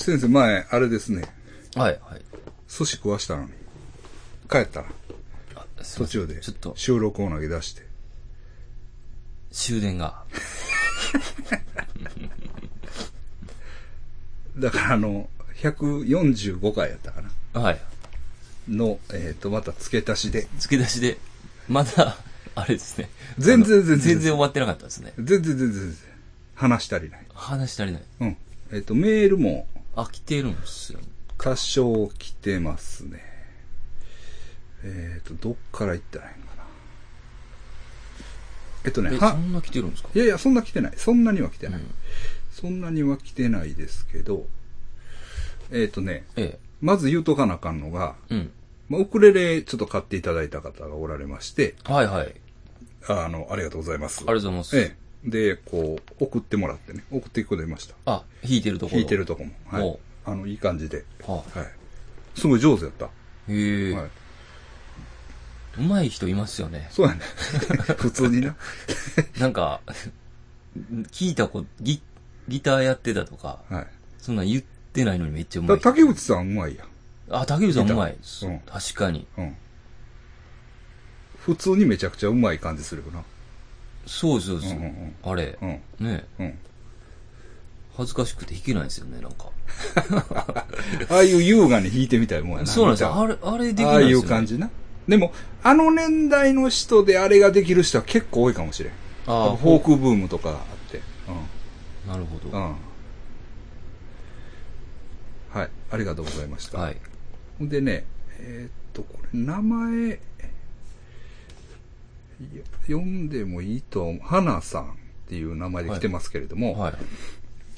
[0.00, 1.24] 先生、前、あれですね。
[1.74, 2.22] はい、はい。
[2.68, 3.50] 寿司食わしたのに。
[4.50, 4.86] 帰ったら、
[5.96, 7.82] 途中でちょっと、収録を投げ出して。
[9.52, 10.24] 終電が。
[14.56, 17.22] だから、あの、145回やったか
[17.52, 17.60] な。
[17.60, 17.80] はい。
[18.68, 20.48] の、えっ、と、また付け足しで。
[20.58, 21.18] 付け出しで、
[21.68, 22.16] まだ、
[22.54, 23.10] あれですね。
[23.38, 25.12] 全然全然全然終わってなかったですね。
[25.18, 25.94] 全然全然全然。
[26.54, 27.26] 話足りない。
[27.34, 28.02] 話足りない。
[28.20, 28.36] うん。
[28.72, 31.00] えっ、と、メールも飽きてるんですよ。
[31.38, 33.22] 多少来てますね。
[34.82, 36.62] えっ、と、どっから行ったらいいんかな。
[38.84, 40.08] えっとね、え、はそ、んな来てるんですか？
[40.14, 40.92] いやいや、そんな来てない。
[40.96, 41.80] そんなには来てない。
[41.80, 41.94] うん
[42.50, 44.44] そんなには来てないですけど、
[45.70, 48.34] えっ、とね、えまず言うとかなあかんのが、え。
[48.34, 48.50] うん。
[48.88, 52.34] まあ、ウクレレちょっと買っていただいた方がおられまして、はいはい。
[53.08, 54.18] あの、ありがとうございます。
[54.18, 54.78] ありがとうございます。
[54.78, 54.96] ええ。
[55.24, 57.94] で、こう、送ってもらってね、送っていくことにました。
[58.06, 58.98] あ、弾いてるところ。
[58.98, 59.52] 弾いてるとこも。
[59.66, 60.00] はいお。
[60.24, 61.04] あの、いい感じで。
[61.26, 62.38] ははい。
[62.38, 63.06] すごい上手やった。
[63.06, 63.08] い。
[63.52, 64.10] へえ、はい。
[65.78, 66.88] うまい人いますよね。
[66.90, 67.20] そうやね。
[67.98, 68.56] 普通にな。
[69.38, 69.80] なんか、
[71.12, 72.02] 聞いたこと、ギ、
[72.48, 73.86] ギターやってたとか、はい。
[74.18, 74.62] そんなん言っ
[74.92, 75.90] てないのにめっちゃうまだい人。
[75.90, 76.88] 竹内さんうまいやん。
[77.30, 78.12] あ、竹内さんうまい。
[78.12, 79.26] うん確かに。
[79.36, 79.56] うん。
[81.38, 83.24] 普通にめちゃくちゃうまい感じするよな。
[84.10, 84.70] そうそうそう。
[84.70, 85.80] うんうんうんあれ、うん。
[86.04, 86.58] ねうん。
[87.96, 89.50] 恥ずかしくて弾けないですよね、なんか。
[91.08, 92.66] ああいう優雅に弾いてみたいもんやな。
[92.66, 93.14] そうなんですよ。
[93.14, 94.26] あれ、あれできああいですよ、ね。
[94.26, 94.70] う感じな。
[95.06, 98.92] でも、あの年代の人であれができる人は結構多いかもしれん。
[99.26, 100.56] ああ、フォークブームとかあっ
[100.90, 101.00] て。
[102.08, 102.56] なるほど。
[102.56, 102.66] うん。
[102.66, 102.76] うん。
[105.50, 105.70] はい。
[105.92, 106.78] ありがとうございました。
[106.78, 106.96] はい。
[107.60, 108.04] でね、
[108.40, 110.18] えーっと、これ、名前、
[112.82, 114.14] 読んでもいいと。
[114.22, 114.86] 花さんっ
[115.28, 116.94] ていう名前で来てますけれども、はい。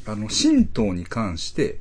[0.06, 1.78] あの、神道に関して、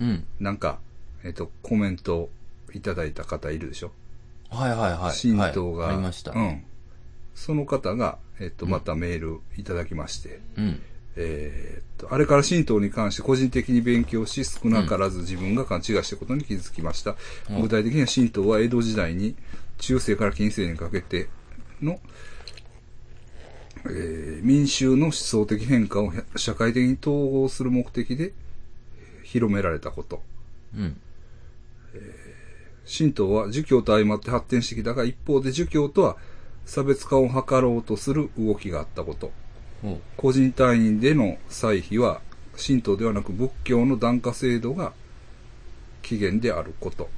[0.00, 0.24] うん。
[0.38, 0.78] なんか、
[1.24, 2.30] えーっと、コメント
[2.72, 3.92] いただいた方いるでしょ？
[4.48, 5.20] はいはいはい。
[5.20, 6.32] 神道が、はい、ありました。
[6.32, 6.64] うん。
[7.34, 10.80] その方が、えっと、またメールいただきまして、うん。
[11.16, 17.16] えーっと、あれから神道に関して個人的に勉強し、少なからず自分が勘違いしたことに気づきました。
[17.50, 19.34] うん具体的には神道は江戸時代に
[19.78, 21.28] 中世から近世にかけて
[21.82, 22.00] の、
[23.86, 28.32] えー民衆の思想的変化を社会的に統合する目的で
[29.22, 30.22] 広められたこと。
[30.76, 31.00] うん。
[32.98, 36.16] 神道は儒教と相まって発展してきたが、一方で儒教とは
[36.66, 39.30] 差別化を図ろうとする動きがあったこと。
[40.16, 42.20] 個人単位での歳費は
[42.56, 44.92] 神道ではなく仏教の檀家制度が
[46.02, 47.08] 起源であること。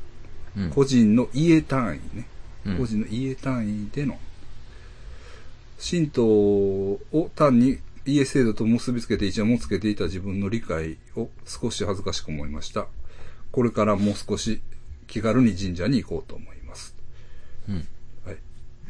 [0.56, 0.70] うん。
[0.70, 2.26] 個人の家単位ね。
[2.66, 4.18] うん個人の家単位での。
[5.82, 12.86] 神道を単に家制度と結びつけて一応もつけていた自分の理解を少し恥ずかしく思いました。
[13.50, 14.62] これからもう少し
[15.08, 16.94] 気軽に神社に行こうと思います。
[17.68, 17.74] うん。
[18.24, 18.38] はい。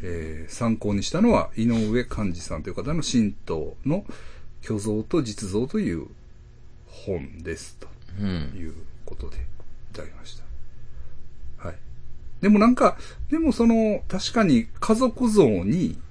[0.03, 4.05] えー参考にしたのは井上寛治さんという方の神道の
[4.63, 6.07] 虚像と実像という
[6.87, 7.89] 本ですと。
[8.21, 8.53] うん。
[8.55, 8.75] いう
[9.07, 9.41] ことでい
[9.95, 11.67] ただきました。
[11.69, 11.77] はい。
[12.43, 12.99] でもなんか、
[13.31, 16.03] でもその、確かに家族像にうん。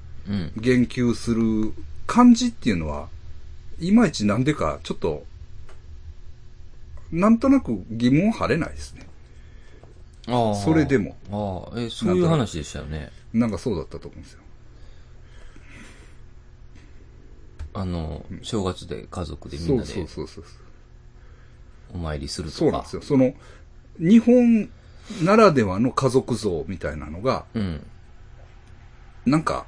[0.57, 1.73] 言及する
[2.07, 3.09] 感じっていうのは、
[3.79, 5.25] いまいちなんでか、ちょっと、
[7.11, 9.07] なんとなく疑問晴れないですね。
[10.27, 10.55] ああ。
[10.55, 11.15] それでも。
[11.31, 13.11] ああ、え、そういう話でしたよね。
[13.33, 14.41] なんかそうだったと思うんですよ。
[17.73, 20.43] あの、正月で家族でみんそうなでそうそうそう。
[21.93, 22.59] お参りするとか。
[22.59, 23.01] そうなんですよ。
[23.01, 23.33] その、
[23.99, 24.69] 日本
[25.23, 27.85] ならではの家族像みたいなのが、うん。
[29.25, 29.65] なんか、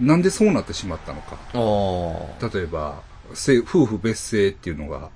[0.00, 1.38] なんでそうなってしまったのか。
[1.54, 3.02] あ例えば、
[3.34, 5.10] せ夫婦別姓っていうのが。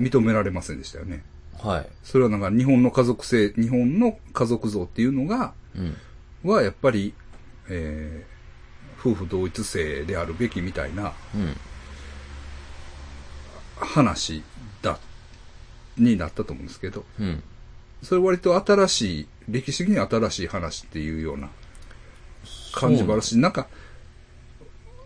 [0.00, 1.22] 認められませんでしたよね。
[1.58, 1.86] はい。
[2.02, 5.96] それはなんか日本の家族性、日本の家族像っていうのが、うん。
[6.42, 7.14] はやっぱり、
[7.68, 8.40] えー
[9.02, 11.56] 夫婦同一性であるべきみたいなうん。
[13.76, 14.42] 話
[14.82, 14.98] だ、
[15.96, 17.42] になったと思うんですけど、うん。
[18.02, 21.48] それ割と新しい、歴史的に新しい話っていうような
[22.74, 23.68] 感じもあるし、なんか、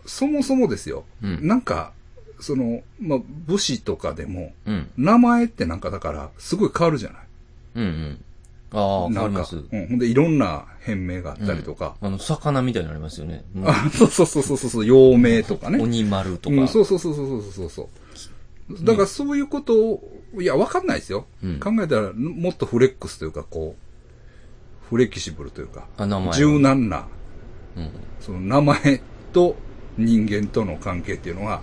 [0.05, 1.93] そもそもですよ、うんなんか、
[2.39, 4.89] その、まあ、武士とかでも、うん。
[4.97, 7.21] 名前ってなんかだから、すごい変わるじゃない
[7.75, 7.83] うん。
[7.83, 8.25] うん。
[8.71, 9.55] ああ、なんか、わかります。
[9.55, 9.87] うん。
[9.87, 11.95] ほんで、いろんな変名があったりとか。
[12.01, 13.43] あの、魚みたいになりますよね。
[13.55, 15.81] うんあ、そうそうそうそうそうそう、陽明とかね。
[15.81, 16.55] 鬼丸とか。
[16.55, 17.89] うん、そうそうそうそうそうそうそ
[18.69, 18.85] う。
[18.85, 21.27] だからそういうことを、いや、わかんないですよ。
[21.43, 26.33] うん考えたら、もっとフレックスというか、こう、フレキシブルというか、あ、名前。
[26.33, 27.07] 柔軟な、
[27.77, 27.89] うん。
[28.19, 29.55] その名前と
[29.97, 31.61] 人間との関係っていうのは、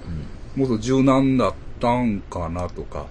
[0.56, 3.06] もっと柔軟だったんかなとか、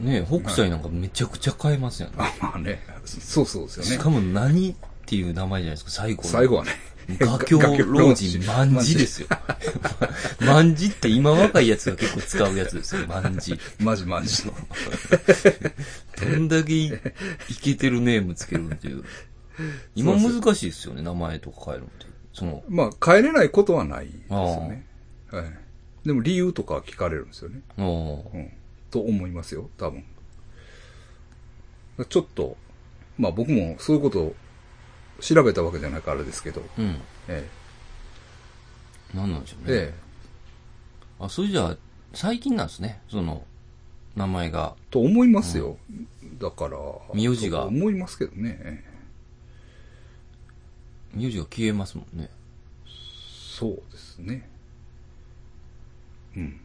[0.00, 2.14] ね北斎なんかめちゃくちゃ変えますよね。
[2.18, 2.80] あ、まあね。
[3.04, 3.90] そうそうですよね。
[3.90, 4.74] しかも何っ
[5.06, 6.28] ていう名前じゃないですか、最後の。
[6.28, 6.70] 最後はね。
[7.18, 9.28] 画狂老人万字ですよ。
[10.40, 13.58] 万字って今若いやつが結構使うやつですよ、万字。
[13.80, 14.44] マジマジ。
[16.20, 16.92] どんだけいい
[17.60, 19.04] けてるネームつけるっていう。
[19.94, 22.06] 今難しいですよね、名前とか変えるのって。
[22.32, 24.86] その、まあ、帰れないことはないですよね。
[25.30, 25.44] はい。
[26.06, 27.60] でも理由とかは聞かれるんですよね。
[27.78, 28.52] うん。
[28.90, 30.04] と思いますよ、多分。
[32.08, 32.56] ちょっと、
[33.18, 34.34] まあ僕もそういうことを
[35.20, 37.00] 調べたわけじゃないからですけど、うん。
[37.28, 37.46] え
[39.14, 39.70] なんなんでしょうえ。
[39.70, 39.76] ね。
[39.76, 39.94] ええ。
[41.20, 41.76] あ、それじゃあ、
[42.14, 43.44] 最近なんですね、その、
[44.16, 44.74] 名前が。
[44.90, 45.78] と思いますよ。
[46.40, 46.78] だから、
[47.14, 48.84] 名字がと思いますけどね。
[51.14, 52.18] 名字が消えますもん。
[52.18, 52.30] ね。
[52.86, 54.48] そうですね。
[56.36, 56.60] うん。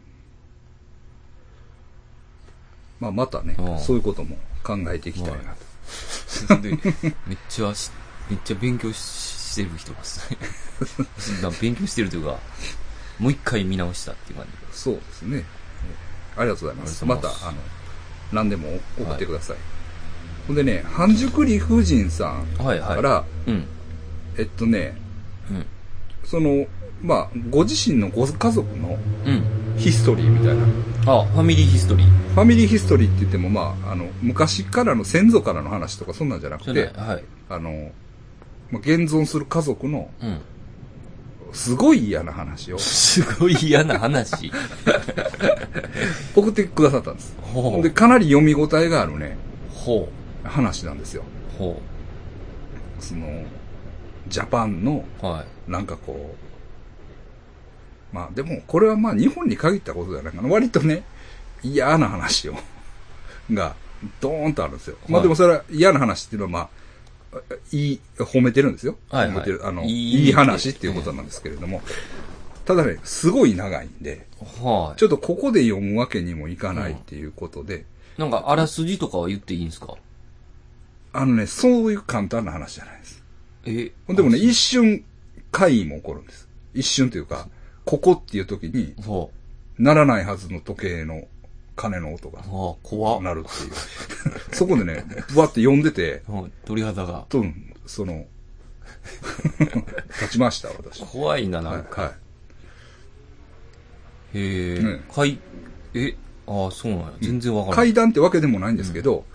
[3.00, 5.68] まあまたね、そういうことも考えていきたいなと。
[6.64, 7.74] めっちゃ、
[8.30, 10.38] めっちゃ勉強してる人ますね。
[11.62, 12.40] 勉強してるというか、
[13.20, 14.78] もう一回見直したっていう感じ。
[14.78, 15.44] そうですね。
[16.36, 17.06] ありがとうございます。
[17.06, 17.58] また、ありがとうございますあの、
[18.34, 19.58] 何でも送ってください。
[20.48, 20.56] ほん。
[20.56, 22.64] でね、半熟理不尽さん。
[22.64, 22.96] はいはい。
[22.96, 23.68] から、うん。
[24.38, 24.96] えっとね、
[25.50, 25.66] うん。
[26.24, 26.66] その、
[27.02, 29.44] まあ、ご自身のご家族のうん。
[29.78, 30.64] ヒストリーみたいな。
[31.06, 32.08] あ、ファミリーヒストリー。
[32.08, 37.24] ファミリーヒストリーって言っても、まあ、あの、昔からの先祖からの話とかそんなんじゃなくて、はい。
[37.50, 37.92] あの、
[38.72, 40.42] まあ、現存する家族のうん。
[41.54, 44.52] すごい嫌な話をすごい嫌な話。
[46.36, 47.36] 送ってくださったんです。
[47.82, 49.38] で、かなり読み応えがあるね、
[49.72, 50.10] ほ
[50.44, 51.24] 話なんですよ。
[53.00, 53.28] その、
[54.30, 55.26] ジャパンの、う。
[55.26, 55.72] はい。
[55.72, 56.36] なんかこ
[58.14, 60.50] う、まあでも、これはまあ日本に限ったことじゃないかな。
[60.50, 61.04] 割とね、
[61.64, 62.56] 嫌な話を、
[63.52, 63.76] が、
[64.22, 64.98] ドーンとあるんですよ。
[65.08, 66.70] まあはいでもそれは嫌な話っていうのはま
[67.34, 67.40] あ、
[67.72, 68.96] いい、褒めてるんですよ。
[69.10, 69.68] はいはい褒めてる。
[69.68, 71.82] あの、いい話っていうことなんですけれども。
[72.66, 74.28] ただね、すごい長いんで、
[74.62, 75.00] はい。
[75.00, 77.86] ちょっとここで読むわけにもいかないっていうことで、
[78.18, 79.96] なんか、あらすじとかは言っていいんですか？
[81.14, 83.17] あのね、そういう簡単な話じゃないです。
[83.68, 85.04] えでもね、一瞬、
[85.52, 86.48] 怪異も起こるんです。
[86.74, 87.50] 一瞬というか、
[87.86, 89.32] ここっていう時に、ほ
[89.78, 91.28] ならないはずの時計の
[91.76, 92.42] 鐘の音が
[92.82, 93.22] 怖っ。
[93.22, 93.72] 鳴るっていう。
[94.56, 97.26] そこでね、ぶわって読んでて、はい鳥肌が。
[97.30, 97.44] と、
[97.86, 98.26] その、
[100.22, 101.04] 立ちました、私。
[101.06, 102.02] 怖いな、はないんか。
[102.02, 102.14] は
[104.34, 105.02] へえ、ね
[105.94, 106.16] え、
[106.48, 107.14] ああ、そうなんや。
[107.22, 107.66] 全然わい。
[107.66, 107.86] からない。
[107.88, 109.26] 階段ってわけでもないんですけど、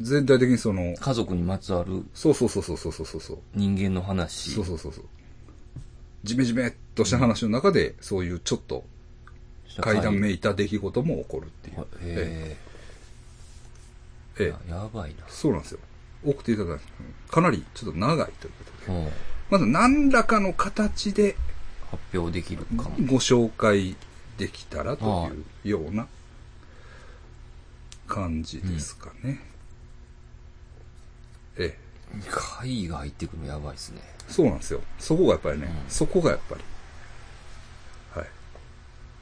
[0.00, 3.38] 全体的にその、家族にまつわるそうそうそうそうそうそうそう。
[3.54, 4.50] 人間の話。
[4.50, 5.04] そうそうそうそう。
[6.24, 8.84] ジメジメっとした話の中で、そういうちょっと
[9.80, 11.80] 階段めいた出来事も起こるっていう。
[11.80, 12.56] へえ
[14.40, 15.24] ええ、やばいな。
[15.28, 15.80] そうなんですよ。
[16.24, 16.84] 送っていただいて、
[17.28, 18.98] かなりちょっと長いということで。
[18.98, 19.08] うん
[19.50, 21.34] まず何らかの形で
[21.90, 22.96] 発表できるかも。
[23.06, 23.96] ご紹介
[24.36, 25.30] できたらと
[25.64, 26.06] いうような
[28.06, 29.40] 感じですかね。
[31.58, 34.00] ええ、会が入ってくるのやばいですね。
[34.28, 34.80] そうなんですよ。
[34.98, 36.60] そこがやっぱりね、うんそこがやっぱり。
[38.20, 38.26] は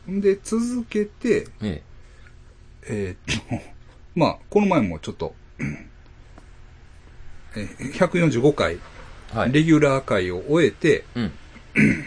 [0.08, 0.12] い。
[0.12, 1.82] んで、続けて、え
[2.88, 3.64] えーっと、
[4.14, 5.34] まあ、この前もちょっと、
[7.56, 8.78] えー145回、え。
[9.36, 9.52] はい。
[9.52, 11.32] レギュラー回を終えて、うん。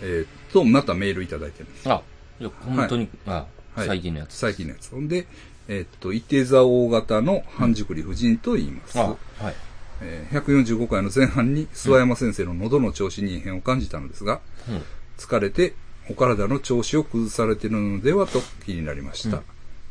[0.00, 1.90] えーっと、またメールいただいてるんです。
[1.90, 2.02] あ、
[2.40, 3.30] じゃあ本当に、あ、
[3.74, 4.34] はい最近のやつ。
[4.34, 4.90] 最近のやつ。
[4.90, 5.26] ほんで、
[5.68, 8.98] えーっと、伊手座大型の半熟理夫人と言います。
[8.98, 9.54] あ、はい。
[10.00, 14.82] えー145回の前半に諏訪山先生の喉の調子に異変を感じたのですが、うん。
[15.18, 15.74] 疲れて
[16.10, 19.38] お体の調子を崩されているのではと気になりました。
[19.38, 19.42] うん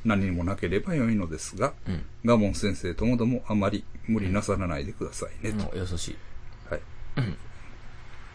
[0.06, 2.06] 何もなければ良いのですが、うん。
[2.24, 6.18] ガモン先生ともどもあまり無理なさらないでくださいね、とうん優しい。
[6.70, 6.82] はい
[7.18, 7.38] うん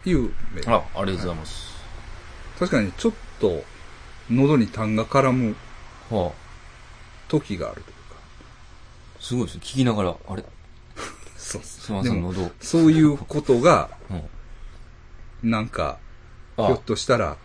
[0.05, 1.73] いうメールあ、ありがとうございます。
[2.59, 3.63] 確かにちょっと
[4.29, 5.55] 喉に痰が絡む
[6.11, 6.42] はあ、
[7.41, 8.15] 時があるというか。
[9.19, 9.61] すごいですね。
[9.63, 10.43] 聞きながら、あれ、
[11.37, 12.51] そうすいません、喉。
[12.61, 13.89] そういうことが、
[15.43, 15.49] うん。
[15.51, 15.97] なんか、
[16.55, 17.37] ひょあっ、としたら、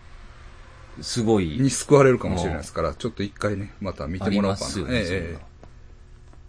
[1.01, 1.57] すごい。
[1.57, 4.75] に救われるかもしれないですから、ちょっと一回ね、また見てもらおうかな。
[4.75, 4.83] ね。
[4.83, 5.49] ええなええ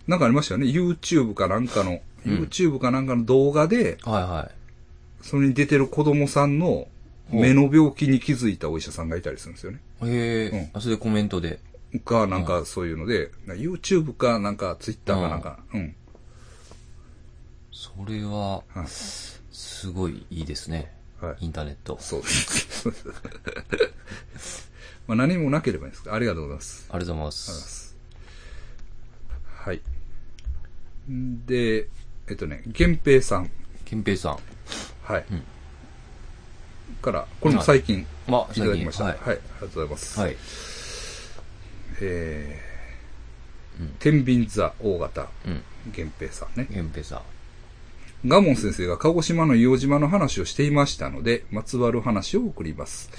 [0.07, 0.67] なんかありましたよね。
[0.67, 5.25] YouTube かなんかの、うん YouTube かなんかの動画で、はいはい。
[5.25, 6.89] それに出てる子供さんの
[7.31, 9.81] 目の病気に気づいたお医者さんがいたりするんですよね。
[10.03, 11.61] へえ、うんあ、それでコメントで。
[11.99, 15.97] か、なんかそういうので、YouTube かなんか Twitter かなんか、うん。
[17.73, 18.87] それは、はい
[19.53, 20.93] すごいいいですね。
[21.21, 21.99] はいインターネット。
[22.01, 22.89] そうです。
[25.09, 26.87] まあ何もなければいいんですけど、ありがとうございます。
[26.91, 27.33] ありがとうございま。
[27.33, 27.97] すす。
[29.57, 29.81] はい。
[31.11, 31.89] んで、
[32.29, 33.51] えっとね、源平さん。
[33.85, 34.39] 憲平さん。
[35.03, 35.25] はい。
[35.31, 35.43] うん
[37.01, 39.05] から、これも最近まあ、いただきました。
[39.05, 39.21] ははいい。。
[39.27, 40.21] ありがとうございます。
[40.21, 40.37] はい。
[42.01, 45.63] えーうん天秤座大型、うん。
[45.95, 46.67] 源平さんね。
[46.71, 47.21] 憲平さん。
[48.29, 53.11] ガモン先生が鹿児島の硫黄島の話をしていましたので、まつわる話を送ります。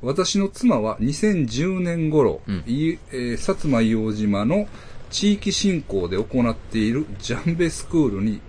[0.00, 4.66] 私の妻は2010年頃、うんいえー薩摩硫黄島の
[5.10, 8.40] 地域振興で行っているジャンベスクールに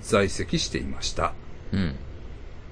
[0.00, 1.34] 在籍していました。
[1.72, 1.94] うん。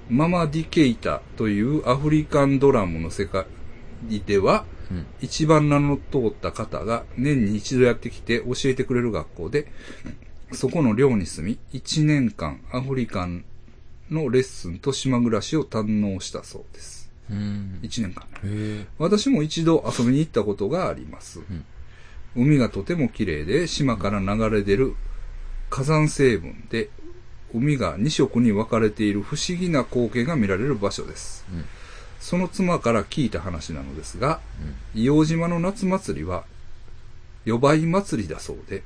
[0.09, 3.45] ママディケイタというアフリカンドラムの世界
[4.25, 4.74] では、うん。
[5.21, 9.71] 一番名の通った方が年に一度やってきて教えてくれる学校で、
[10.51, 13.43] そこの寮に住み、一年間アフリカン
[14.11, 17.11] のレッスンと島暮らしを堪能したそうです。
[17.29, 17.79] うん。
[17.81, 18.27] 一年間。
[18.99, 21.39] 私も一度遊びに行ったことがあります。
[21.39, 21.65] ん
[22.35, 24.95] 海がとても綺麗で、島から流れ出る
[25.69, 26.89] 火山成分で、
[27.53, 31.45] 海が二色に分かれている不思議な光景が見られる場所です。
[31.51, 31.65] うん
[32.25, 34.39] その妻から聞いた話なのですが、
[34.95, 36.43] 硫黄島の夏祭りは、
[37.45, 38.81] 予売祭りだそうで、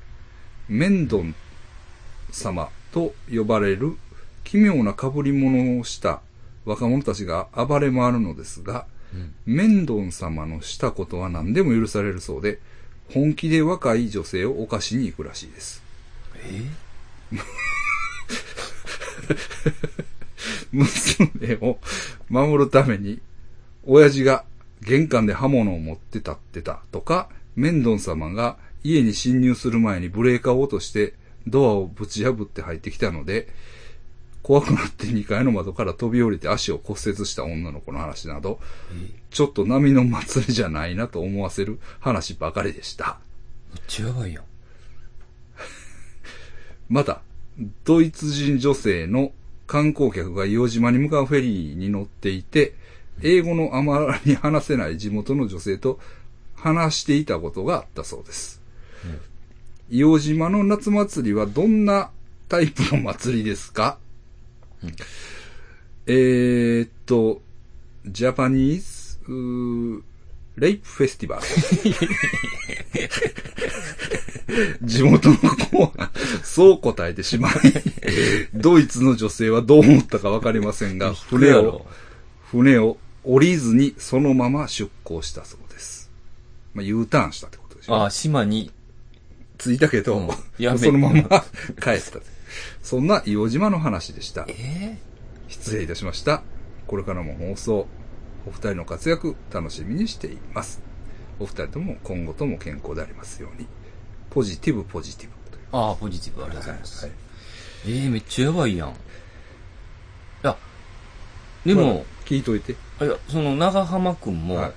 [0.68, 1.34] メンドン
[2.32, 3.96] 様と呼ばれる
[4.44, 6.20] 奇妙な被り物をした
[6.66, 9.34] 若者たちが暴れ回るのですが、うん。
[9.46, 12.60] メンドン様のしたことは何でも許されるそうで、
[13.14, 15.82] 本気で若い女性を犯しに行くらしいです。
[16.36, 16.66] え
[20.72, 21.80] 娘を
[22.30, 23.22] 守るために、
[23.86, 24.46] 親父が
[24.82, 31.14] 玄関で刃物を持って立ってたとか、メンドン様が家に侵入する前にブレーカーを落として
[31.48, 33.48] ドアをぶち破って入ってきたので、
[34.42, 38.60] 怖くなって2階の窓から飛び降りて足を骨折した女の子の話など、
[39.32, 43.20] ちょっと波の祭りじゃないなと思わせる話ばかりでした。
[43.74, 44.44] めっちゃやばいやん。
[46.90, 47.22] また、
[47.84, 49.34] ドイツ人女性の
[49.70, 52.74] 観光客が硫黄島に向かうフェリーに乗っていて、
[53.22, 56.00] 英語のあまり話せない地元の女性と
[56.56, 58.60] 話していたことがあったそうです。
[59.92, 62.10] 硫黄島の夏祭りはどんな
[62.48, 64.00] タイプの祭りですか、
[66.08, 67.40] えーっと、
[68.08, 70.04] ジャパニーズ、
[70.60, 71.42] レイプフェスティバル。
[74.82, 76.12] 地元の子は、
[76.44, 77.54] そう答えてしまい、
[78.54, 81.86] ドイツの女性はどう思ったかわかりませんが、船を、
[82.52, 86.12] 船を降りずにそのまま出港したそうです。
[86.74, 87.96] まあ、U ターンしたってことでしょ。
[87.96, 88.72] ああ、島に、
[89.58, 92.20] 着いたけど、うんやめそのまま帰った。
[92.82, 94.46] そんな硫黄島の話でした。
[94.50, 94.98] え
[95.48, 96.42] 失礼いたしました。
[96.88, 97.88] これからも放送、
[98.50, 100.82] お二人の活躍楽しみにしています。
[101.40, 103.68] お二人とも今後とも健康でありますように。
[104.32, 105.78] ポジティブポジティブ。
[105.78, 107.06] ああ、ポジティブ、ありがとうございます。
[107.06, 107.16] はい
[107.88, 108.90] ええめっちゃやばいやん。
[108.90, 108.94] い
[110.42, 110.58] や、
[111.66, 112.74] でまあも、聞いといて。
[112.74, 114.74] いや、その長浜くんも、はい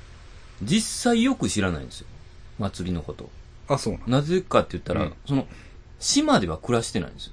[0.65, 2.07] 実際よく知らないんですよ。
[2.61, 3.31] 祭りのこと。
[3.67, 5.49] あ、そうなぜかって言ったら、うんその、
[5.99, 7.33] 島では暮らしてないんですよ。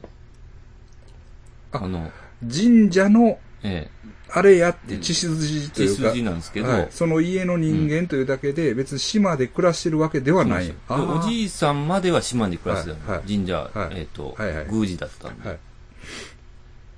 [1.74, 3.90] ああの、神社の、え
[4.32, 10.72] あれやって血筋というか、筋なんですけど、はい、その家の人間というだけで、別に島で暮らしてるわけではない。
[10.88, 15.50] おじいさんまでは島で暮らしてたの、はいはい神社、はいえっ、と、はいはい宮司だったんで。
[15.50, 15.60] はい。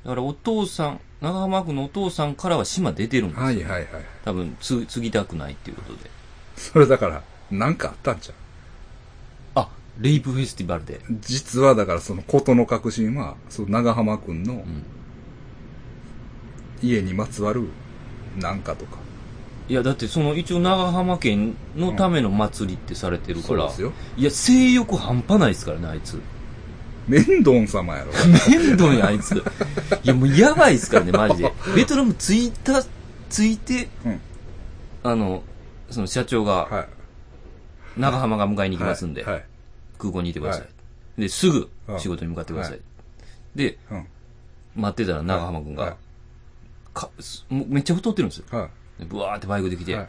[0.03, 3.45] だからお父さん、長浜区のお父さんからは島出てるんですよ。
[3.45, 3.87] はいはいはい。
[4.25, 6.11] 多分つ、継ぎたくないっていうことで。
[6.57, 8.35] それだから、なんかあったんちゃう？
[9.55, 10.99] あ、レイプフェスティバルで。
[11.21, 14.83] 実はだからそのことの確信は、その長浜くんのうん。
[16.81, 17.67] 家にまつわる
[18.39, 18.97] なんかとか。
[19.69, 23.59] いや、だってその一応長浜県のための祭りってされてるから。
[23.61, 23.93] そうですよ。
[24.17, 26.19] いや、性欲半端ないですからね、あいつ。
[27.07, 28.11] メンドン様やろ。
[28.49, 29.35] 面倒や、あいつ。
[30.03, 31.53] いや、もうやばいですからね、マジで。
[31.75, 32.83] ベトナム着いた、
[33.29, 34.19] 着いて、うん。
[35.03, 35.43] あの、
[35.89, 37.99] その社長が、はい。
[37.99, 39.33] 長浜が迎えに行きますんで、はい。
[39.35, 39.43] はい
[40.01, 40.61] 空港にいてください。
[40.63, 40.67] は
[41.19, 42.73] で、すぐうん仕事に向かってください。
[42.73, 42.81] はい
[43.55, 44.07] で、うん。
[44.75, 45.95] 待ってたら長浜くんが、はい
[46.93, 47.09] か
[47.49, 48.69] めっちゃ太ってるんですよ。
[49.07, 49.85] ブワーってバイクで来い。
[49.85, 50.07] て、はい。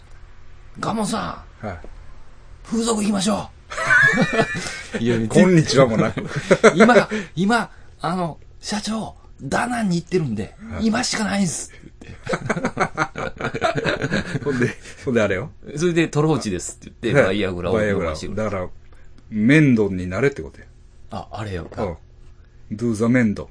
[0.80, 1.78] ガモさんはい。
[2.64, 3.50] 風俗行きましょ
[4.98, 6.24] ういや、こんにちはもなく。
[6.76, 7.70] 今、今、
[8.00, 11.72] あの、社長、ダナンに行ってるんで、今しかないんす。
[14.44, 14.70] ほんで、
[15.04, 15.50] ほんであれよ。
[15.76, 18.34] それでトローチですって言って、バイアグラをバイアグラ伸ばして。
[18.34, 18.68] だから、
[19.30, 20.66] メンドンになれってことや。
[21.10, 21.68] あ、あれよ。
[21.76, 21.96] うん。
[22.76, 23.48] do the メンドン。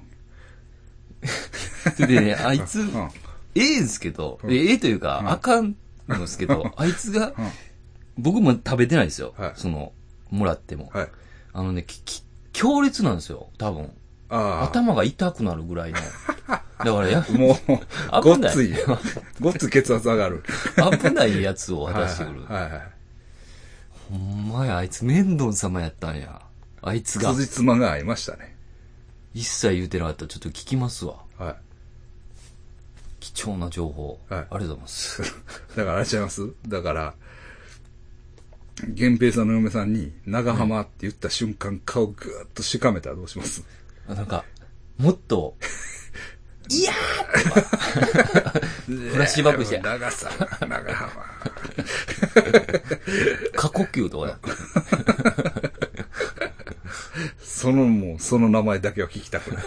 [1.96, 3.10] それでね、あいつ、うん。
[3.56, 5.76] ええんすけど、うんええというか、うんあかんん
[6.08, 7.34] ですけど、あいつが、うん。
[8.18, 9.34] 僕も食べてないですよ。
[9.38, 9.92] はいその、
[10.30, 10.90] もらっても。
[10.94, 11.08] はい。
[11.54, 12.24] あのね、きき
[12.54, 13.92] 強烈なんですよ、多分。
[14.30, 16.00] 頭が痛くなるぐらいの。
[16.48, 16.60] だ
[16.94, 18.78] からや、もう、 ごっついよ。
[19.40, 20.44] ごっつい血圧上がる。
[21.00, 22.42] 危ないやつを渡してくる。
[24.10, 26.42] ほんまや、あいつ面倒様やったんや。
[26.82, 27.34] あいつが。
[27.34, 28.51] 辻褄が合いましたね。
[29.34, 31.16] 一切言うてなかったらちょっと聞きますわ。
[31.38, 31.56] はい。
[33.20, 34.20] 貴重な情報。
[34.30, 35.22] はいありがとうございます。
[35.76, 36.50] だからあれちゃいます？
[36.68, 37.14] だから、
[38.88, 43.64] 源平さんの嫁さんに、長浜って言った瞬間、顔ぐーっとしかめたらどうします？
[44.08, 44.44] あなんか、
[44.98, 45.56] もっと、
[46.70, 47.62] いやーとか、
[48.86, 50.30] フラッシュバックして長さ、
[50.62, 51.12] 長浜。
[53.56, 54.50] 過呼吸とかやって。
[57.42, 59.64] そのもう、その名前だけは聞きたくない。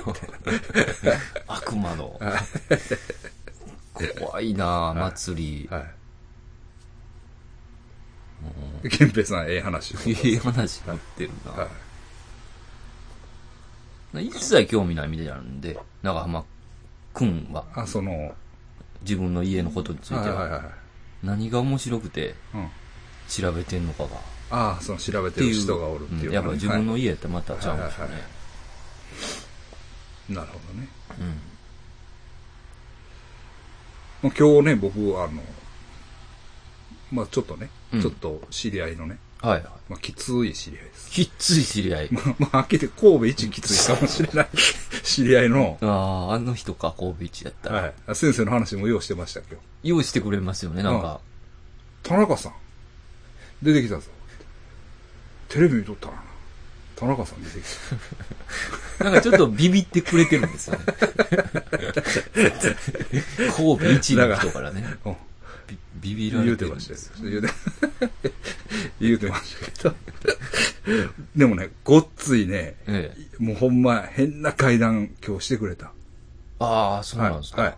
[1.46, 2.20] 悪魔の。
[4.18, 5.68] 怖いなぁ、祭り。
[5.70, 5.84] はい。
[8.84, 10.00] 源平さん、ええ話を。
[10.00, 11.68] いい話持ってるは
[14.12, 14.20] な。
[14.20, 16.44] 一切興味ないみたいなんで、長浜
[17.12, 18.34] くんは、あ、その、
[19.02, 20.73] 自分の家のことについては、はいはいはいはい。
[21.23, 22.68] 何が面白くてうん。
[23.28, 24.34] 調べてんのかが。
[24.54, 28.25] ああ、その調べってる人がおるっていう、うんやっぱ自分の家ってまたちゃうんですよはいはいね。
[30.28, 30.88] なるほどね。
[31.18, 31.26] うん。
[34.23, 35.42] まあ今日ね、僕、あの、
[37.11, 39.62] まあちょっとね、うんちょっと知り合いのね、はいはい。
[39.88, 41.11] まあきつい知り合いです。
[41.11, 42.08] きっつい知り合い。
[42.12, 44.49] まあ、まあ、はっきり言って神戸一きついかもしれない
[45.02, 45.87] 知り合いの、あ
[46.30, 47.82] あ、あの人か、神戸一やったら。
[47.82, 47.94] はい。
[48.14, 49.56] 先生の話も用意してました今日。
[49.82, 51.20] 用意してくれますよね、なんか。
[52.02, 52.52] 田中さん、
[53.62, 54.11] 出てきたぞ。
[55.54, 56.23] テレビ見とったらな。
[56.96, 57.64] 田中さん出てき
[58.99, 59.04] た。
[59.04, 60.84] なんかちょっとビビってくれてるんですよね。
[63.56, 64.84] 神戸一の人からね。
[65.04, 65.16] うん
[66.00, 67.12] ビビビら言うてれてるんでましたよす。
[67.23, 67.49] 言うて、
[69.00, 69.94] 言うてましたけど。
[71.37, 73.43] でもね、ごっついね、ええ。
[73.43, 75.93] もうほんま変な階段今日してくれた。
[76.58, 77.62] ああ、そうなんですか。
[77.62, 77.76] はい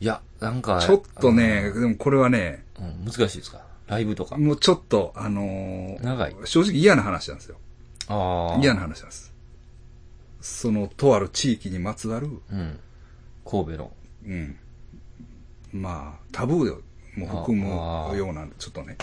[0.00, 0.80] い、や、なんか。
[0.80, 3.60] ちょっとね、でもこれはね、うん、難しいですか？
[3.90, 4.38] ライブとか。
[4.38, 7.56] もうちょっと、あのー長い正直嫌な話なんですよ。
[8.06, 8.60] ああ。
[8.62, 9.34] 嫌な話なんです。
[10.40, 12.78] その、とある地域にまつわる、うん。
[13.44, 13.92] 神戸の。
[14.26, 14.56] うん。
[15.72, 18.96] まあ、タブーも含むような、ちょっとね、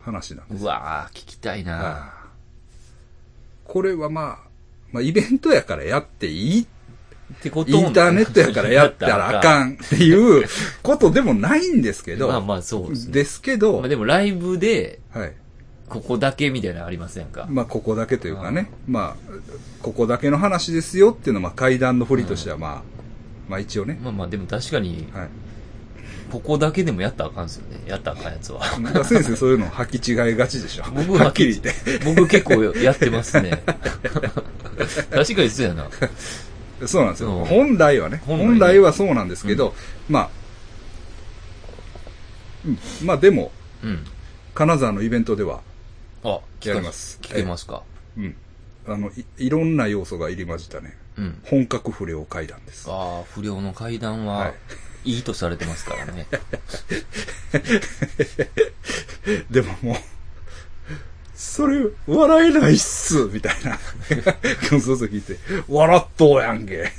[0.00, 2.14] 話なんですうわー聞きたいな
[3.64, 4.48] これはまあ、
[4.92, 6.66] まあ、イベントやからやっていい、っ
[7.42, 10.46] てことインターネットやからやったらあかんっていう
[10.82, 13.12] ことでもないんですけど、 まあまあそうですね。
[13.12, 15.32] ですけど、まあでもライブで、はい。
[15.88, 17.46] ここだけみたいなのありませんか？
[17.48, 19.32] まあ、ここだけというかね、まあ、
[19.82, 22.82] ここだけの話ですよっていうのは、まあ、階段の振りとしては、まあ、
[23.48, 25.28] まあ一応ね、まあまあでも確かに、はい。
[26.30, 27.80] ここだけでもやったらあかんですよね。
[27.86, 28.64] やったらあかんやつは。
[29.04, 30.84] 先生そういうの履き違いがちでしょ。
[31.06, 31.72] 僕はっきり言って。
[32.04, 33.62] 僕結構やってますね。
[35.10, 35.88] 確かにそうやな。
[36.84, 37.30] そうなんですよ。
[37.30, 39.74] うん本来はね、本来はそうなんですけど、
[40.08, 40.30] まあ、
[42.66, 44.04] うん、まあでも、うん。
[44.54, 45.60] 金沢のイベントでは、
[46.24, 47.82] あ、やります聞けますか？
[48.16, 48.34] うん、
[48.86, 51.40] あのい、いろんな要素が入り混じったね、うん。
[51.44, 52.86] 本格不良会談です。
[52.90, 54.54] ああ、不良の階段は、はい
[55.04, 56.26] いいとされてますからね。
[59.50, 59.96] でももう、
[61.36, 63.78] それ、笑えないっすみたいな。
[64.68, 66.90] そうそう聞いて、笑っとうやんけ。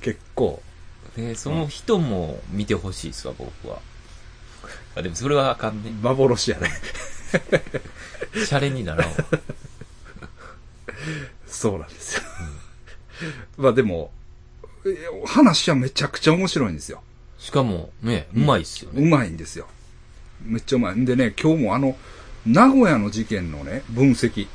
[0.00, 0.62] 結構、
[1.16, 3.78] で、その人も見てほしいですわ、僕は。
[4.96, 5.92] あ、でもそれはあかんね。
[6.02, 6.70] 幻やね。
[8.34, 9.14] シャレにならんわ。
[11.46, 12.22] そうなんですよ。
[13.58, 14.12] まあでも、
[14.86, 14.96] え
[15.26, 17.02] 話はめちゃくちゃ面白いんですよ。
[17.38, 19.02] しかも、ね、うまいっすよね。
[19.02, 19.68] うまいんですよ。
[20.44, 20.96] めっちゃうまい。
[20.96, 21.96] んでね、今日もあの、
[22.46, 24.46] 名古屋の事件のね、分析、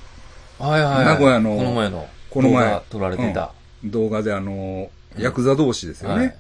[0.59, 1.05] はいはいはい。
[1.05, 3.53] 名古屋のこの前の、この前撮られてた。
[3.83, 6.25] 動画であの、うんヤクザ同士ですよね。
[6.25, 6.37] はい。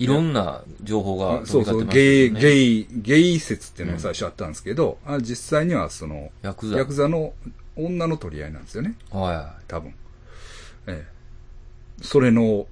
[0.00, 2.30] いろんな情報がそうそう、ゲイ。
[2.32, 6.78] ゲイ、ゲイ説っていうのが最初あったんですけど、あ実際にはその、ヤクザ。
[6.78, 7.32] ヤクザの
[7.76, 9.94] 女の取り合いなんですよね、はいは多分。
[10.86, 12.02] ええ。
[12.02, 12.66] それの、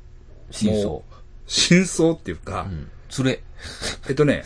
[0.51, 0.55] い。
[0.55, 1.05] 真相も。
[1.47, 2.89] 真相っていうか、うん。
[3.25, 3.43] 連れ。
[4.09, 4.45] えっとね、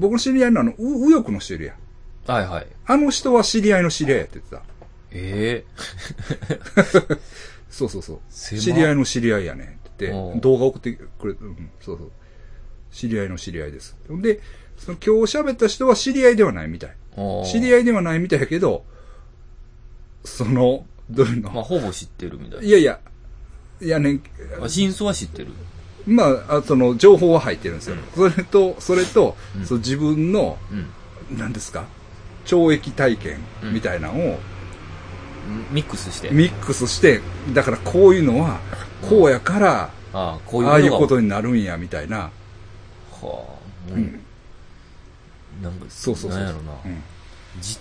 [0.00, 1.76] 僕の知り合いのあの、う右翼の人いるやん。
[2.30, 2.66] はいはい。
[2.86, 4.62] あの人は知り合いの知り合いやって言ってた。
[5.12, 5.64] え
[7.68, 8.18] そうそうそう。
[8.30, 12.10] 狭知り合いの知り合いやねんって言って、おう動画送ってくれ、うん、そうそう。
[12.92, 13.96] 知り合いの知り合いです。
[14.08, 14.40] で、
[14.78, 16.96] その今日喋った人は知り合いではないみたい。
[17.16, 18.84] え知り合いではないみたいやけど、
[20.24, 22.64] その、どういうの、まあ、ほぼ知ってるみたいな。
[22.64, 23.00] いやいや、
[23.80, 24.20] いやね、
[24.60, 25.52] あ真相は知ってる。
[26.06, 27.96] まあ、あその、情報は入ってるんですよ。
[28.14, 31.38] それと、それと、うんそう自分の、うん。
[31.38, 31.84] 何ですか？
[32.46, 33.38] 懲役体験
[33.72, 34.38] みたいなのを
[35.70, 36.30] ミックスして。
[36.30, 37.20] ミックスして、
[37.52, 38.58] だからこういうのは、
[39.08, 41.24] こうやから、ああ、こういうああいうことに。
[41.24, 42.18] になるんや、みたいな。
[42.18, 42.30] は
[43.22, 43.58] あ、も
[43.90, 44.20] う、うん。
[45.62, 46.40] なんか、そうそうそう。
[46.40, 46.72] なんやろな。
[46.84, 47.02] うん
[47.60, 47.78] じ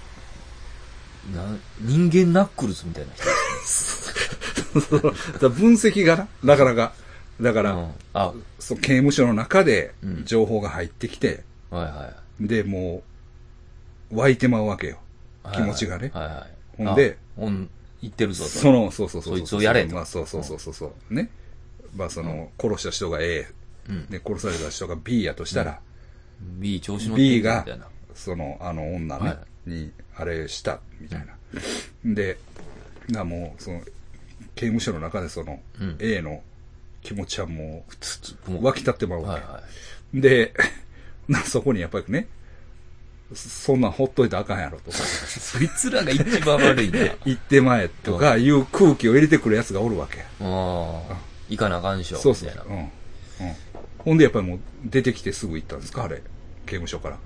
[1.36, 1.44] な
[1.82, 3.12] 人間ナックルズみたいな
[5.38, 6.94] 人 分析がな、なかなか。
[7.42, 7.70] だかね。
[7.70, 7.92] ら、うん。
[8.14, 12.48] あ、そう刑務所の中でうん情報が入ってきて、はいはい。
[12.48, 13.04] で、も
[14.12, 14.98] う、湧いてまうわけよ。
[15.44, 16.48] はい気持ちがねはいは
[16.80, 16.84] い。
[16.86, 17.70] ほんであ、ほん、
[18.02, 18.50] 言ってるぞと。
[18.50, 19.38] その、そうそうそうう。
[19.38, 21.14] そいつをやれとまあ、そうそうそうそうそう。
[21.14, 21.30] ね。
[21.96, 23.48] まあ、その、殺した人が A、
[23.90, 24.06] うん。
[24.08, 25.80] で、殺された人が B やとしたら、
[26.40, 29.34] B 調子乗って B がみたいな。、その、あの女ね、は
[29.66, 31.34] いに、あれした、みたいな。
[32.06, 32.38] で、
[33.10, 33.82] な、もう、その、
[34.56, 36.42] 刑務所の中でその、うん A の
[37.02, 39.46] 気持ちはもつつもう、湧き立ってまうわけ。
[39.46, 39.64] はいは
[40.14, 40.22] い。
[40.22, 40.54] で、
[41.28, 42.28] な、そこにやっぱりね、
[43.36, 47.06] そんなんほっといたらあかんやろとか、 そいつらが一番悪いな。
[47.06, 50.22] あ 行ってまえとかいう空気を入れてくる奴がおるわけ。
[50.40, 51.02] あ。
[51.50, 52.18] 行かなあかんしょ。
[52.18, 52.52] そうそう。
[52.68, 52.78] うん。
[52.78, 52.90] うん。
[54.00, 56.22] ほんでやっぱりもう出てきてすぐ行ったんですかあれ。
[56.66, 57.18] 刑務所から。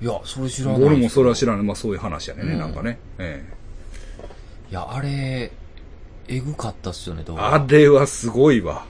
[0.00, 0.82] いや、それ知らない。
[0.82, 1.66] 俺もそれは知ららない。
[1.66, 2.98] まあそういう話やね、うんなんかね。
[3.18, 3.44] え
[4.70, 5.50] いや、あれ、
[6.28, 7.36] えぐかったっすよね、どえ。
[7.36, 8.86] うもあれはすごいわ。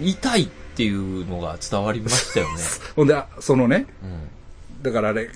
[0.00, 2.62] 痛いっていうのが伝わりましたよね。
[2.96, 4.82] ほんで、あそのね、うん。
[4.82, 5.30] だからあれ、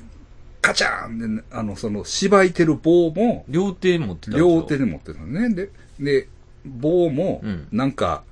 [0.60, 5.54] カチャーンで、あの、その、しばいてる棒も、両手持ってた両手で持ってたのね。
[5.54, 6.28] で、で、
[6.66, 8.24] 棒もうん、なんか、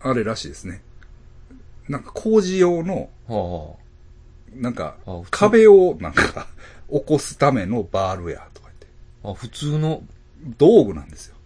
[0.00, 0.82] あれらしいですね。
[1.88, 3.76] なんか工事用の、は
[4.54, 4.96] なんか
[5.30, 6.46] 壁をなんか、
[6.90, 8.86] 起こすためのバールや、とか言って。
[9.22, 10.02] あ、あ、普通の、
[10.58, 11.36] 道具なんですよ。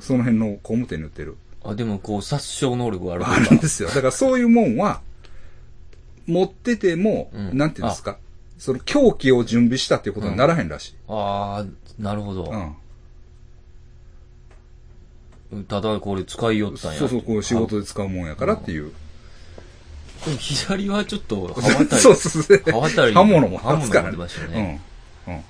[0.00, 1.36] その辺の工務店に売ってる。
[1.64, 3.88] あ、でもこう、殺傷能力があるとあるんですよ。
[3.88, 5.00] だからそういうもんは、
[6.26, 8.18] 持ってても、うんなんていうんですか、
[8.58, 10.94] その凶器を準備したっていうことにならへんらしい。
[11.08, 12.76] ああ、なるほど。
[15.52, 15.64] うん。
[15.64, 16.98] ただこれ使いよったんや。
[16.98, 18.92] そうそう、こう仕事で使うもんやからっていう。
[20.24, 21.88] でも左はちょっと、刃渡り。
[22.00, 22.62] そうそうそう。
[22.70, 23.14] 刃渡り。
[23.14, 24.80] 刃物も刃物持ってましたよね。
[25.26, 25.34] うん。
[25.34, 25.42] うん。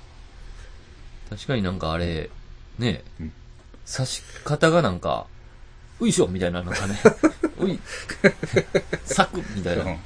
[1.29, 2.29] 確かになんかあれ、
[2.79, 3.33] ね、うん
[3.91, 5.27] 刺し方がなんか、
[6.05, 6.99] ういしょみたいな、なんかね、
[7.59, 7.79] うい、
[9.05, 9.83] サクみたいな。
[9.83, 9.97] うん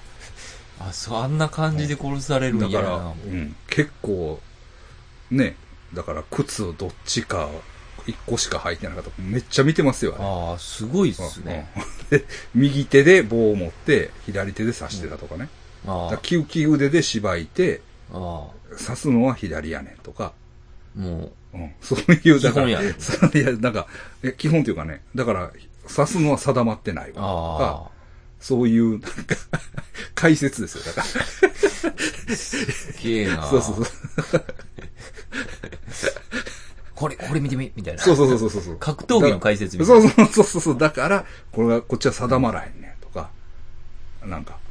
[0.79, 3.13] あ、そう、あんな感じで殺されるだから。
[3.25, 4.39] うん、結構、
[5.31, 5.55] ね、
[5.93, 7.49] だから靴をどっちか、
[8.07, 9.09] 一個しか履いてなかった。
[9.21, 11.71] めっちゃ見てますよ、あれああ、すごいっすね。
[11.75, 15.49] うんで右手で棒を持って、左手で刺してたとかね。
[15.85, 17.81] だあから利き腕で縛いて、
[18.13, 20.33] あ、あ刺すのは左やねんとか、
[20.95, 23.87] あ、もうん、そういう、だから、基本やそういや、なんか、
[24.21, 25.51] え基本というかね、だから、
[25.87, 27.95] 刺すのは定まってないわう、とか、あ
[28.39, 29.09] そういう、なんか、
[30.13, 31.07] 解説ですよ、だから。
[32.31, 33.43] あ、すげえな。
[33.49, 34.45] そうそうそう。
[36.95, 38.01] これ、これ見てみ、みたいな。
[38.01, 38.77] そうそうそうそうそう。
[38.77, 40.11] 格闘技の解説みたそいうな。
[40.11, 40.77] そうそうそうそう。
[40.77, 43.29] だから、これが、こっちは定まらへんねんとか、
[44.23, 44.64] なんか、す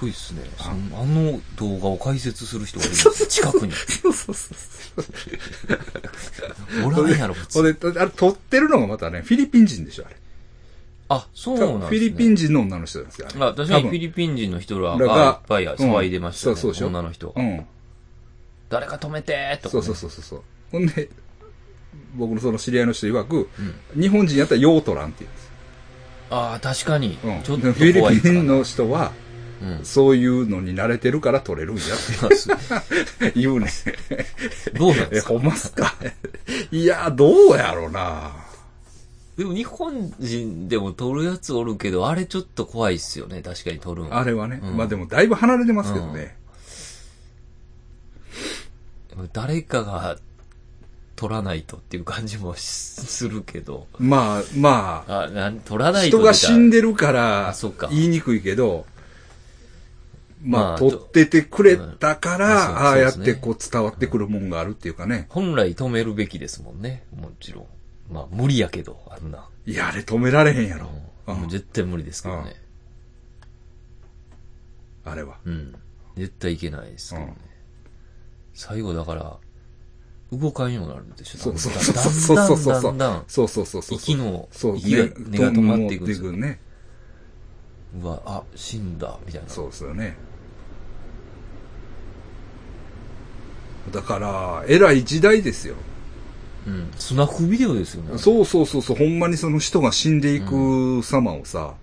[0.00, 0.42] ごいっすね。
[0.60, 3.72] あの動画を解説する人がいるんですよ近くに。
[3.72, 4.54] そうそうそ
[6.82, 6.86] う。
[6.86, 7.62] おらんやろ、普通。
[7.74, 10.16] で、あれ、撮ってるのがまたね、フィリピン人でしょ、あれ。
[11.10, 11.78] あ、そう多なんですね。
[11.80, 13.44] 分フィリピン人の女の人なんですよ、あれ。
[13.46, 16.52] あ、確かにフィリリピン人の人ららががいっぱい騒いでましたね。
[16.52, 17.32] うんそうそう女の人。
[17.36, 17.66] うん。
[18.68, 19.86] 誰か止めてーとか、そうね。
[19.86, 20.42] そうそうそうそう。
[20.72, 21.08] ほんで、
[22.16, 23.48] 僕のその知り合いの人曰く、
[23.94, 24.00] うん。
[24.00, 25.48] 日本人やったらヨートランって言うんです
[26.30, 27.14] ああ、確かに。
[27.14, 27.18] よ。
[27.24, 27.42] うん。
[27.42, 29.12] ちょっとでフィ怖いかなリピンの人は、
[29.62, 29.84] うん。
[29.84, 31.86] そういうのに慣れてるから取れるんやっ
[33.30, 33.68] て 言うね。
[34.10, 34.24] え、
[34.78, 35.32] どうなんですか？
[35.34, 35.94] ほんまっすか？
[36.72, 38.32] いや、どうやろうな。
[39.36, 43.40] でも日本人でも撮るやつおるけど、あれちょっと怖いっすよね。
[43.42, 44.14] 確かに撮るん。
[44.14, 44.58] あれはね。
[44.62, 46.36] うんまあでもだいぶ離れてますけどね。
[49.32, 50.16] 誰かが
[51.16, 53.88] 撮らないとっていう感じもしするけど。
[53.98, 56.76] まあ、まあ、あ、なん、撮らないと人が死んで。
[56.76, 58.86] でるからあそっか言いにくいけど、
[60.42, 65.26] まあ、まあ撮っててくれたかうんら、ああやってこう伝わってくるもんがあるっていうかね。
[65.30, 67.04] 本来止めるべきですもんね。
[67.14, 67.66] もちろん。
[68.10, 69.48] まあ無理やけど、あんな。
[69.66, 70.88] いや、あれ止められへんやろ。
[71.26, 72.54] うん絶対無理ですけどね。
[75.04, 75.38] あれは。
[75.44, 75.74] うん。
[76.16, 77.36] 絶対いけないですけどね。
[77.42, 77.48] うん
[78.58, 79.36] 最後だから、
[80.32, 81.38] 動かんようになるでしょ。
[81.38, 83.98] そうそうだそうそうだんだんだんだん、そうそうそうそう。
[83.98, 86.32] 息の、が、止まっていくんですよ。
[86.32, 86.60] 持ね。
[88.02, 89.48] うわ、あ、死んだ、みたいな。
[89.48, 90.16] そうですよね。
[93.92, 95.74] だから、偉い時代ですよ。
[96.66, 96.90] うん。
[96.98, 98.18] スナフビデオですよね。
[98.18, 101.74] そうそうそうそう、ほんまにその人が死んでいく様をさ、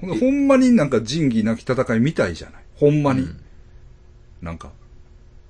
[0.00, 2.62] ほんでほんまになんか仁義なき戦いみたいじゃない？
[2.76, 3.20] ほんまに。
[3.20, 3.40] うん
[4.42, 4.72] なんか。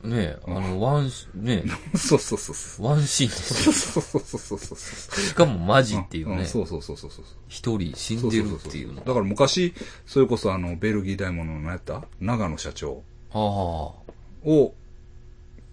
[0.03, 1.63] ねえ、あの、ワン、ね
[1.95, 2.87] そうそうそうそう。
[2.87, 3.73] ワンシーンですよ。
[3.73, 5.21] そうそうそうそうそうそう。
[5.27, 6.47] しかもマジっていうね。
[6.47, 7.25] そうそうそうそうそう。
[7.49, 9.05] 一人死んでるっていうの。
[9.05, 9.75] だから昔、
[10.07, 12.03] それこそあの、ベルギー大物の何やった？
[12.21, 14.75] 長野社長あを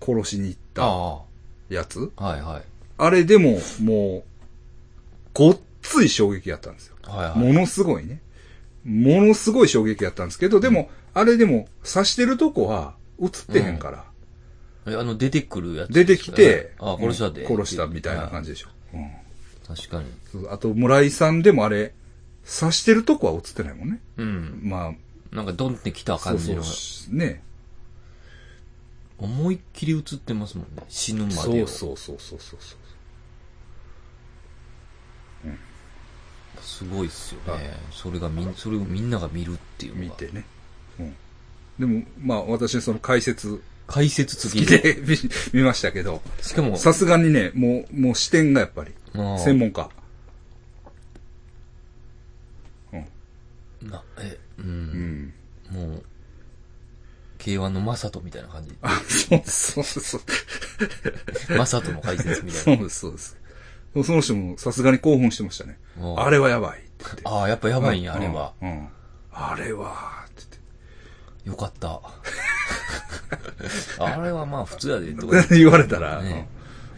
[0.02, 0.84] 殺しに行っあ。
[0.84, 1.22] あ
[1.70, 2.24] たやつあ。
[2.26, 2.64] はいはい。
[2.98, 4.24] あれでも、もう、
[5.34, 6.96] ごっつい衝撃やったんですよ。
[7.04, 7.40] はいはい。
[7.40, 8.22] ものすごいね。
[8.84, 14.06] ものすごい衝撃やったんですけど、でも、あれでも、刺してるとこは映ってへんから、
[14.88, 15.94] えあの、出てくるやつ。
[15.94, 17.44] 出てきて、ああ、殺したで。
[17.44, 18.48] うん殺したみたいな感じ。
[18.48, 18.70] じでしょ。
[18.94, 19.12] うん
[19.68, 20.06] 確かに。
[20.32, 21.94] そうあと、村井さんでもあれ、
[22.46, 24.00] 刺してるとこは映ってないもんね。
[24.18, 24.62] うん。
[24.64, 24.94] ま
[25.32, 26.64] あ、なんかドンってきた感じの。
[27.10, 27.44] ね。
[29.18, 30.84] 思いっきり映ってますもんね。
[30.88, 31.68] 死ぬまでを。
[31.68, 32.88] そうそうそうそうそうそう。
[36.62, 37.74] すごいっすよはね。
[37.92, 40.06] それがみん、それをみんなが見るっていうのが。
[40.06, 40.46] 見てね。
[41.00, 41.16] うん。
[41.80, 44.98] でも、まあ、私その解説解説好付きで。
[45.02, 45.18] 見
[45.62, 49.90] 見ましたけど、しかも、さすがにね、もう、もう視点がやっぱり、専門家。
[53.82, 54.62] な、え、う。
[54.62, 55.34] うんん。
[55.70, 56.04] もう、
[57.38, 58.76] K1 のマサトみたいな感じ。
[58.82, 60.22] あ、そうそうそう。
[61.58, 62.78] マサトの解説みたいうな。
[62.78, 63.38] そです、そうです。
[64.04, 65.80] その人もさすがに興奮してましたね。
[66.18, 67.22] あれはやばいって言って。
[67.26, 68.54] ああ、やっぱやばいんや、あれは。
[68.62, 68.70] うん。
[68.70, 68.88] うん
[69.40, 70.58] あれは、って
[71.48, 72.02] よかった。
[74.00, 75.44] あれはまあ普通やで、とか。
[75.52, 76.48] 言われたら、ね。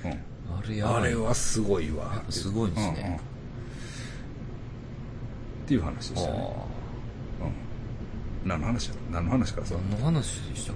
[0.04, 0.12] うん。
[0.12, 0.18] うん。
[0.18, 0.98] あれや。
[0.98, 2.22] あれはすごいわ。
[2.30, 3.04] すごいですね。
[3.06, 3.20] うんうん
[5.70, 6.38] っていう話でしたね。
[6.40, 8.50] あうん。
[8.50, 10.76] 何の話だ何の話か何の話でしたっ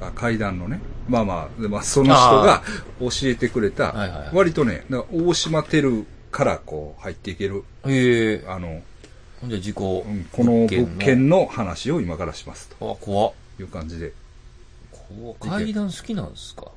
[0.00, 0.06] け？
[0.06, 0.78] あ階段のね。
[1.08, 2.62] まあまあ、でまあ、その人が
[3.00, 4.30] 教えてくれた、はいはいはい。
[4.32, 8.48] 割とね、大島てるからこう入っていける、ええ。
[8.48, 8.82] あの、
[9.40, 12.92] ほんじゃ事故、うんこの物件の話を今からしますの。
[12.92, 13.32] あ、怖っ。
[13.56, 14.12] という感じで。
[14.92, 16.68] 怖っ階段好きなんですか？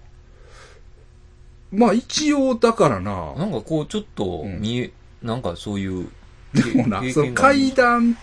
[1.71, 4.91] まあ一応だからな、なんかこうちょっとうん見え、
[5.21, 6.09] なんかそういう。
[6.53, 8.17] でもな、その階段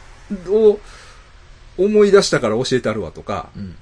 [0.49, 0.81] を
[1.79, 3.77] 思い出したから教えてあるわとか、うん。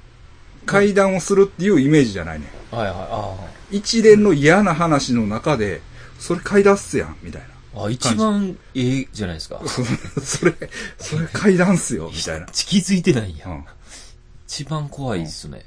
[0.67, 2.47] 階段をするっていうイメージじゃないね。
[2.71, 2.95] はいはい。
[3.11, 3.37] あ
[3.71, 5.81] 一連の嫌な話の中で、
[6.19, 7.49] それ階段っすやん、みたいな。
[7.77, 7.87] あ。
[7.87, 9.61] あ、一番ええじゃないですか。
[10.23, 10.55] それ、
[10.99, 12.47] それ階段っすよ、みたいな。
[12.47, 13.49] 気づいてないんや。
[13.49, 13.65] うん
[14.47, 15.65] 一番怖いっすね。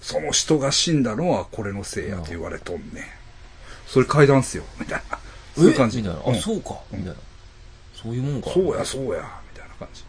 [0.00, 3.04] その人が死んだのはこれのせいやと言われとんねん。
[3.86, 5.18] それ階段っすよ、みたいな。
[5.54, 5.98] そういう感じ。
[5.98, 6.20] みたいな。
[6.20, 6.78] あ、うんそうか。
[6.90, 7.14] みたいな。
[7.94, 8.50] そういうもんか。
[8.50, 9.20] そうや、そうや、
[9.52, 10.02] みたいな感じ。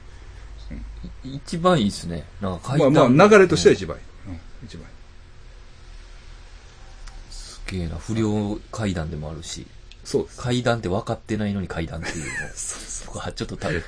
[1.23, 2.23] 一番いいっすね。
[2.39, 3.17] なんか階まあ段。
[3.17, 4.03] まあ、流れとしてはうん一番いい。
[4.27, 7.33] うん、一番いい。
[7.33, 7.97] すげえな。
[7.97, 9.67] 不良階段でもあるし。
[10.09, 10.41] そうです。
[10.41, 12.31] 階段って分かってないのに階段っていうの。
[12.55, 13.83] そこはちょっとたレ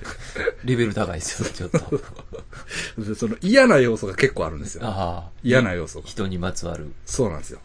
[0.64, 3.16] ベル高いですよ、 ちょっと。
[3.16, 4.86] その嫌な要素が結構あるんですよ。
[4.86, 5.30] ああ。
[5.42, 6.08] 嫌な要素が。
[6.08, 6.92] 人にまつわる。
[7.08, 7.60] そうなんですよ。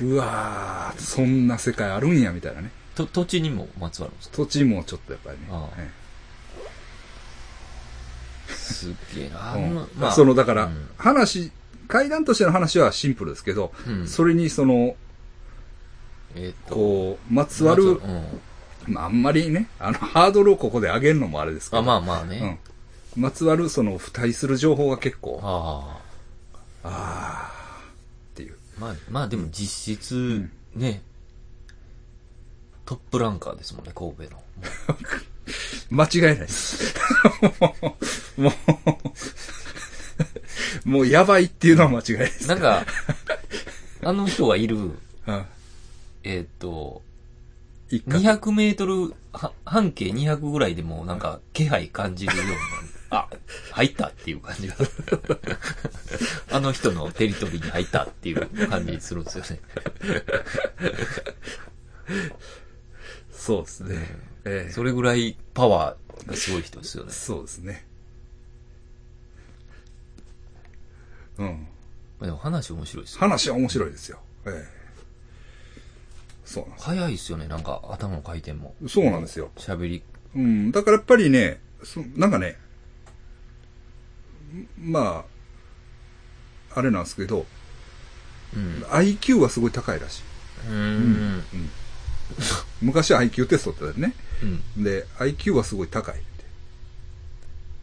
[0.00, 2.70] うんうわー、そんな世界あるんや、みたいなね。
[2.94, 4.36] と、土地にもまつわるんですか？
[4.38, 5.46] 土地もちょっとやっぱりね。
[5.50, 5.90] ああえ
[8.48, 9.52] すっげえな。
[9.54, 10.12] うんの、まあ。
[10.12, 11.52] その、だから、うん話、
[11.88, 14.96] 階段としての話はシンプルですけど、うんそれにその、
[16.34, 18.40] えーっと、こう、まつわる、うん。
[18.86, 21.82] まあ、あんまりね、あの、ハードルをここで上げるのもあれですけど。
[21.82, 22.58] あ、まあまあね。
[23.16, 23.22] うん。
[23.22, 26.10] まつわる、その、付帯する情報が結構、ああ。
[26.82, 27.94] あーっ
[28.34, 28.56] ていう。
[28.78, 31.02] まあ、まあでも実質、ね、
[32.86, 34.42] トップランカーですもんね、神戸の。
[35.90, 36.94] 間違いないです。
[38.36, 38.52] も
[40.86, 42.48] う、もうやばいっていうのは間違いないです。
[42.48, 42.86] なんか、
[44.02, 44.98] あの人がいる、うん
[46.22, 47.02] えーっと、
[47.88, 52.54] 一角200メートル、は半径200ぐらいでもなんか気配感じるような、
[53.18, 53.28] あ、
[53.72, 54.76] 入ったっていう感じが。
[56.52, 59.60] あの人のテリトリーに入ったっていう感じするんですよね。
[63.32, 64.16] そうですね。
[64.44, 67.12] ええそれぐらいパワーがすごい人ですよね。
[67.12, 67.86] そうですね。
[71.38, 71.66] うん。
[72.20, 73.20] でも話面白いですよ。
[73.20, 74.20] 話は面白いですよ。
[74.46, 74.79] ええ
[76.50, 78.74] そうなんで早いですよね、なんか頭の回転も。
[78.82, 78.88] す。
[78.88, 79.52] そうなんですよ。
[79.56, 80.02] 喋り。
[80.34, 80.72] うん。
[80.72, 82.58] だからやっぱりね、そなんかね、
[84.76, 85.24] ま
[86.74, 87.46] あ、あれなんですけど、
[88.52, 88.82] うん。
[88.90, 90.22] IQ はすごい高いらしい。
[90.68, 91.42] うーん。
[92.82, 94.12] 昔は IQ テストってね。
[94.42, 94.82] うん。
[94.82, 96.24] で、IQ はすごい高いって。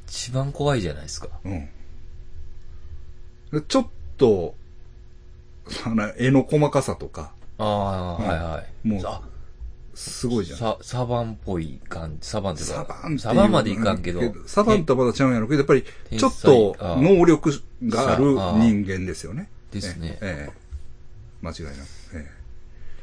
[0.09, 1.29] 一番怖いじゃないですか。
[1.45, 1.69] うん。
[3.53, 4.55] でちょっと、
[5.85, 8.87] あの、絵の細かさとか、ああ、はいはい。
[8.87, 9.21] もうあ
[9.93, 10.59] すごいじゃん。
[10.59, 12.27] ササバンっぽい感じ。
[12.27, 14.21] サバンってサバンサバンまでいかんけど。
[14.45, 15.83] サバンとはまだちゃうんやろうけど、やっぱり、
[16.17, 17.51] ちょっと能力
[17.83, 18.25] がある
[18.59, 19.49] 人間ですよね。
[19.71, 20.49] ですねええ。
[20.49, 20.67] ええ
[21.41, 21.75] 間違いなく。
[22.13, 22.37] ええ。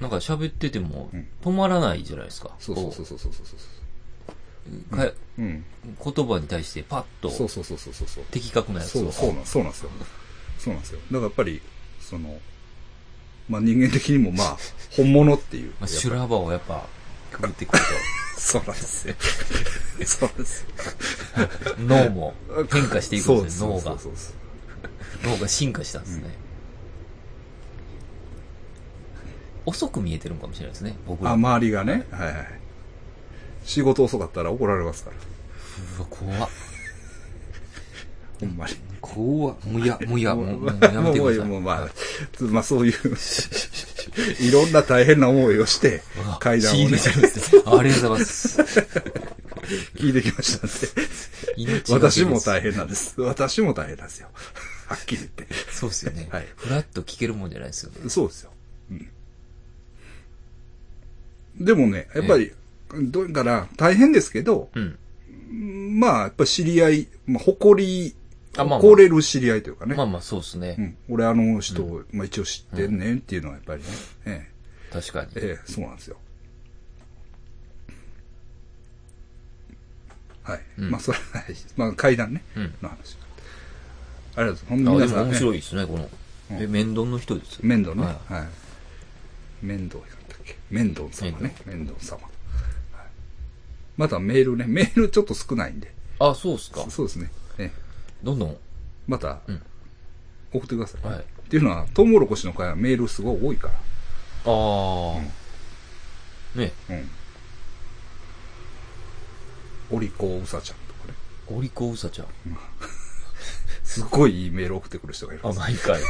[0.01, 2.51] なんか喋っててもうん止まらないじゃないですか。
[2.59, 3.41] そうそうそうそうそうそ
[4.93, 5.65] うかうん。
[6.05, 8.25] 言葉に対してパッとそうそうそうそうそうそう。
[8.31, 9.03] 的確なやつを。
[9.03, 9.91] そう、そうなん、そうなんですよ。
[10.59, 11.01] そうなんですよ。
[11.01, 11.61] だからやっぱり、
[12.01, 12.39] その、
[13.49, 14.59] まあ人間的にもまあ、
[14.97, 15.73] 本物っていう。
[15.81, 16.87] まあ、修羅場をやっぱ、
[17.33, 17.83] くぐってくる
[18.39, 19.15] そうなんですよ。
[20.05, 20.69] そうなんですよ。
[21.77, 22.35] と、脳も
[22.71, 23.99] 変化していくんですね、脳がそうそう。
[23.99, 26.45] そうそう脳が進化したんですね。
[29.67, 32.07] 遅く見えてるんかもしれないですね、僕あ、周りがね。
[32.11, 32.61] はいはい。
[33.65, 36.03] 仕事遅かったら怒られますから。
[36.03, 36.51] わ、怖っ。
[38.47, 38.75] ほんまに。
[39.01, 39.57] 怖っ。
[39.67, 41.45] もういや、もういや、もうもうやめてください。
[41.49, 41.89] もうまあ、
[42.33, 42.95] つまあそういう、
[44.41, 46.03] いろんな大変な思いをして
[46.41, 48.59] 階段をね、ありがとうございます。
[49.97, 51.83] 聞いてきましたんで。
[51.89, 53.21] 私も大変なんです。
[53.21, 54.29] 私も大変なんですよ。
[54.87, 55.47] はっきり言って。
[55.73, 56.29] そうですよね。
[56.31, 58.09] はいふらっと聞けるもんじゃないですよね。
[58.09, 58.51] そうですよ。
[58.91, 59.09] うん。
[61.65, 62.53] でもね、やっぱり、
[62.95, 64.99] どうから大変ですけど、うん。
[65.99, 68.15] まあ、やっぱ知り合い、まあ、誇り、
[68.57, 69.95] あまあまあれる知り合いというかね。
[69.95, 70.77] まあまあ、そうですね。
[70.79, 70.97] うん。
[71.11, 73.89] 俺あの人を、まあ一応知ってんねんっていうのはやっぱりね。
[74.27, 74.55] ええ
[74.93, 75.59] 確かにえ。
[75.59, 76.17] えそうなんですよ。
[80.45, 80.61] はい。
[80.79, 81.45] うんまあ、それはない。
[81.77, 82.43] まあ、階段ね。
[82.55, 82.75] うん。
[82.81, 83.17] の話。
[84.37, 84.67] ありがとうございます。
[84.67, 86.09] ほんであ、で皆さん、も面、白いですね、この。
[86.51, 87.61] え、面倒の人ですよ。
[87.63, 88.03] 面倒ね。
[88.03, 89.65] ははい。
[89.65, 91.55] 面倒やったっけ面倒様ね。
[91.65, 92.23] 面倒様。
[92.23, 92.31] はい
[93.97, 94.65] またメールね。
[94.67, 95.95] メールちょっと少ないんで。
[96.19, 96.85] あ、そうっすか。
[96.91, 97.31] そうですね。
[98.25, 98.57] ええどんどん。
[99.07, 99.63] またうん、
[100.53, 101.07] 送ってください。
[101.07, 101.19] はい。
[101.19, 103.69] っていうのは、トウモロコシの会はメールすごい多いか
[104.47, 105.19] あ
[106.57, 106.59] あ。
[106.59, 106.97] ね、ら。
[106.97, 107.11] うん。
[109.91, 111.15] おりこうさちゃんとかね。
[111.49, 112.27] おりこうさちゃん。
[113.85, 115.61] すっごいいいメール送ってくる人がいるんあ、です。
[115.61, 116.01] 毎回。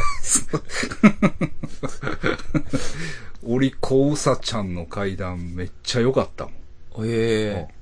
[3.47, 6.55] おりこうさちゃんの階段めっちゃ良かったもん。
[7.05, 7.75] ええ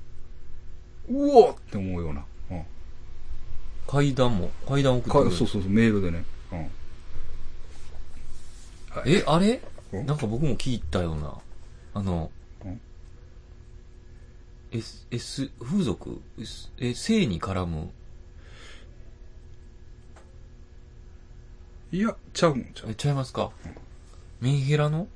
[1.09, 2.25] うわって思うような。
[3.87, 3.91] うん。
[3.91, 5.29] 階段も、階段送ってくる。
[5.31, 5.35] か？
[5.35, 6.25] そうそうそう、メールでね。
[6.51, 6.59] うん。
[8.97, 9.61] はい、え、あれ？
[9.91, 10.05] うん？
[10.05, 11.33] なんか僕も聞いたような。
[11.95, 12.31] あの
[12.65, 12.81] うん、
[14.71, 17.89] S、S、風俗？S え、性に絡む？
[21.91, 22.95] いや、ちゃうんちゃうえ、。
[22.95, 23.51] ちゃいますか？
[24.41, 25.07] メンヘラの？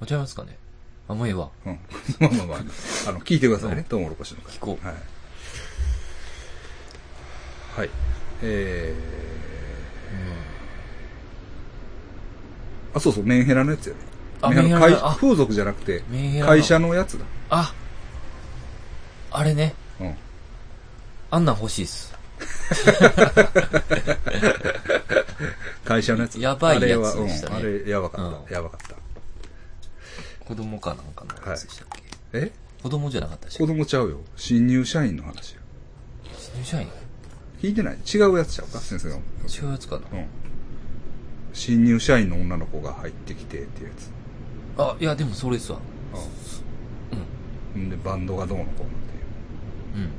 [0.00, 0.56] あ、ちゃいますかね
[1.08, 1.50] あ、もうええわ。
[1.66, 1.78] うん。
[2.20, 2.58] まあまあまあ、
[3.08, 4.54] あの、聞いてくださいね、トウモロコシの会。
[4.54, 4.96] 聞こうはい。
[7.76, 7.90] はい。
[8.42, 14.00] えー、あ、そうそう、メンヘラのやつやね。
[14.42, 16.02] あメンヘラ風俗じゃなくて
[16.44, 17.24] 会社のやつだ。
[17.50, 17.74] あ
[19.30, 19.74] あれね。
[20.00, 20.14] うん。
[21.30, 22.14] あんなん欲しいっす。
[25.84, 26.38] 会社のやつ。
[26.40, 28.54] やばいやつあれは、うんでしたねあれ、やばかっうんた。
[28.54, 28.94] やばかった。
[30.44, 32.02] 子供かなんかのやつでしたっけ、
[32.34, 32.52] え？
[32.82, 33.66] 子供じゃなかったし子。
[33.66, 34.20] 供ちゃうよ。
[34.36, 35.62] 新入社員の話よ。
[36.38, 36.88] 新入社員？
[37.60, 37.98] 聞いてない？
[38.04, 38.78] 違うやつちゃうか？
[38.78, 39.16] 先生が。
[39.16, 39.20] 違
[39.68, 40.26] うやつかなうん。
[41.52, 44.10] 新入社員の女の子が入ってきてっていうやつ。
[44.76, 45.78] あ、いや、でもそれですわ。
[47.74, 47.82] うん。
[47.82, 50.04] んで、バンドがどうのこうのっていう。
[50.04, 50.10] うん。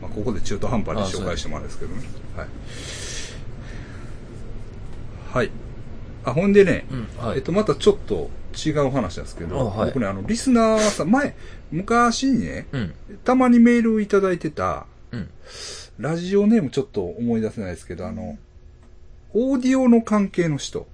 [0.00, 2.02] まあ、ここで中途半端にあ紹介してもらうんですけどね。
[2.36, 2.48] はい。
[5.32, 5.50] はい。
[6.24, 7.26] あ、ほんでね、うん。
[7.26, 7.38] はい。
[7.38, 11.34] えっと、またちょっと違う話なんですけど、あはい僕ね、あの、リスナーさん、前、
[11.72, 12.94] 昔にね、うん。
[13.24, 15.28] たまにメールいただいてた、うん。
[15.98, 18.36] ラジオネームちょっと思い出せないですけど、あの、
[19.32, 20.86] オーディオの関係の人。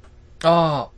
[0.43, 0.91] あ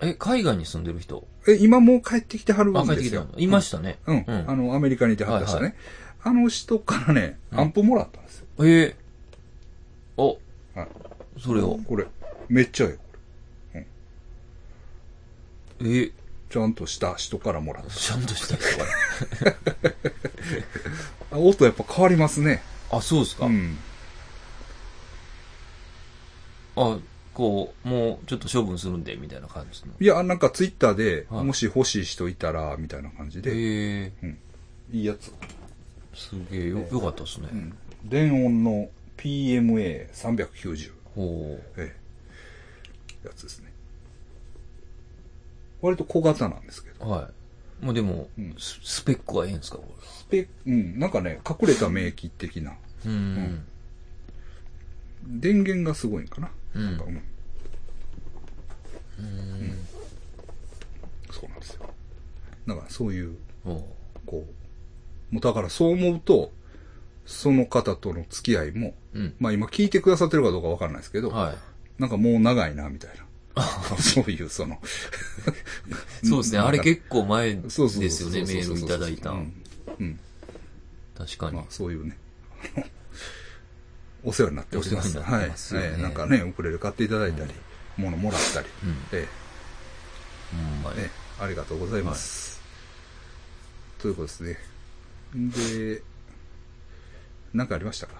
[0.00, 1.26] あ、え、海外に住んでる人？
[1.48, 2.96] え、今もう帰ってきてはるんあ、ですよ。
[2.96, 3.38] 帰ってきたの？
[3.38, 3.98] いましたね。
[4.06, 4.24] うん。
[4.26, 5.62] うんあの、アメリカにいてはった人ね。
[5.62, 5.76] はいは
[6.24, 8.46] あの人からね、うんアンプもらったんですよ。
[8.64, 8.96] ええ
[10.16, 10.38] お、
[10.74, 10.88] はい。
[11.40, 11.78] それを。
[11.86, 12.06] これ、
[12.48, 12.98] めっちゃえ
[13.74, 13.86] え。
[15.80, 16.10] え
[16.50, 17.90] ちゃんとした人からもらった。
[17.90, 18.84] ちゃんとした人か
[19.44, 19.56] ら。
[21.38, 22.62] あ音やっぱ変わりますね。
[22.90, 23.46] あ、そうですか。
[23.46, 23.76] うん。
[26.76, 26.98] あ、
[27.34, 29.92] こう、もうちょっと処分するんで、みたいな感じの。
[29.98, 34.36] いや、なんかツイッターで、はいもし欲しい人いたら、みたいな感じで、ええ
[34.90, 35.32] いいやつ。
[36.14, 37.48] すげえよ、よかったですね。
[37.52, 37.76] うん。
[38.04, 40.92] 電音の PMA390。
[41.14, 41.94] ほえ
[43.24, 43.26] え。
[43.26, 43.72] やつですね。
[45.80, 47.06] 割と小型なんですけど。
[47.06, 47.10] う。
[47.10, 47.30] は
[47.82, 47.84] い。
[47.84, 49.97] もうでも、うんススペックはええんですか、こス
[50.30, 52.72] ペうん、なんかね、隠れた免疫的な。
[53.04, 53.06] れ。
[53.06, 53.64] うん。
[55.26, 56.50] 電源がすごいんかな。
[56.74, 56.82] うん。
[56.82, 56.90] うん。
[56.90, 56.92] う
[59.22, 59.78] ん。
[61.30, 61.88] そうなんですよ。
[62.66, 63.36] だからそういう、
[64.26, 64.44] こ
[65.30, 66.52] う、もうだからそう思うと、
[67.26, 69.34] その方との付き合いも、うん。
[69.38, 71.56] まあ今聞いてくださってるかどうかわからないですけど、はい。
[72.00, 73.28] なんかもう長いな、みたいな。
[73.98, 74.78] そういう、その。
[76.22, 76.58] そうですね。
[76.58, 79.36] あれ結構前ですよね、メールいただいたう。
[79.36, 79.57] ん。
[80.00, 80.18] うん。
[81.16, 81.64] 確かにまあ。
[81.68, 82.16] そういうね。
[84.24, 85.18] お世話になっております。
[85.20, 85.52] はい。
[85.74, 87.52] ええなんかね、ウクレレ買っていただいたり、
[87.96, 88.90] 物もらったり、うん。
[89.12, 89.28] ええ
[90.96, 92.60] ええありがとうございます。
[93.98, 94.58] ということですね。
[95.34, 96.02] で、
[97.54, 98.14] なんかありましたか？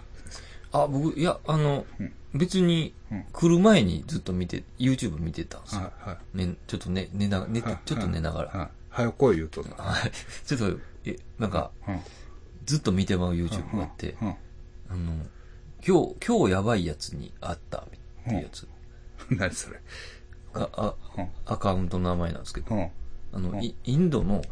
[0.73, 5.81] あ、僕、いや、あのうん、別にうん、来る前にずっと見て、YouTube 見てたんですよ。
[5.83, 6.37] はい、はい。
[6.47, 8.51] ね、ちょっとね、寝な、寝てはい、ちょっと寝ながら。
[8.61, 8.69] はい。
[8.91, 9.63] 早く来い言うと。
[9.63, 9.69] は
[10.07, 10.13] い。
[10.47, 12.01] ちょっと、え、なんか、うん。
[12.67, 14.29] ずっと見てまう YouTube があって、うん。
[14.29, 14.35] あ
[14.97, 15.27] の、
[15.87, 17.85] 今日、今日やばいやつに会ったっ
[18.29, 18.69] ていうやつ
[19.31, 19.81] うん 何それ。
[20.53, 21.29] が、あ、うん。
[21.47, 22.91] アカウントの名前なんですけど、うん。
[23.33, 24.43] あの、うんイインドの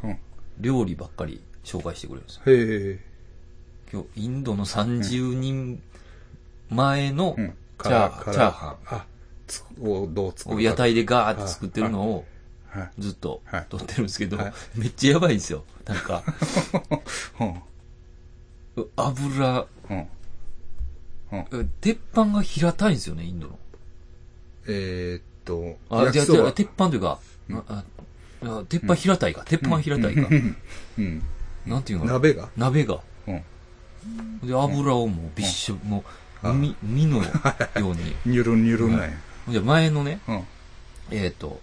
[0.58, 2.42] 料理ばっかり紹介してくれるんですよ。
[2.46, 3.00] え。
[3.92, 5.82] 今日、インドの30人
[6.70, 7.54] 前のうん。
[7.82, 8.76] チャーハ
[9.78, 12.24] ンをどう作る屋台でガーって作ってるのをはい。
[12.98, 13.66] ずっとはい。
[13.68, 15.64] 撮ってるんですけどはい、めっちゃやばいんですよ。
[15.84, 16.22] なんか、
[18.96, 19.66] 油、
[21.80, 23.58] 鉄板が平たいんですよね、インドの。
[24.68, 27.20] えーっと、あ、じゃあ、鉄板というか、
[28.68, 30.28] 鉄板平たいか、鉄板平たいか。
[30.98, 31.22] うん。
[31.66, 32.04] なんていうの？
[32.06, 32.48] 鍋が？
[32.56, 33.00] 鍋が。
[33.26, 33.42] うん。
[34.46, 36.04] で、油をもうびっしょ、も
[36.44, 37.30] う、海、海のよ
[37.74, 38.16] うに。
[38.26, 40.44] ニュルニュルなんゃあ前のね、うん。
[41.10, 41.58] えっと、うん。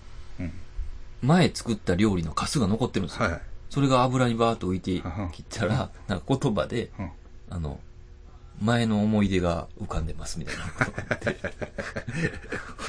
[1.24, 3.30] 前作った料理のカスが残ってるんですよ。
[3.30, 3.42] はい。
[3.70, 5.02] それが油にバーっと浮いて
[5.32, 7.12] きたら、なんか言葉で、うん。
[7.50, 7.80] あの、
[8.62, 11.38] 前の思い出が浮かんでますみたいなことって。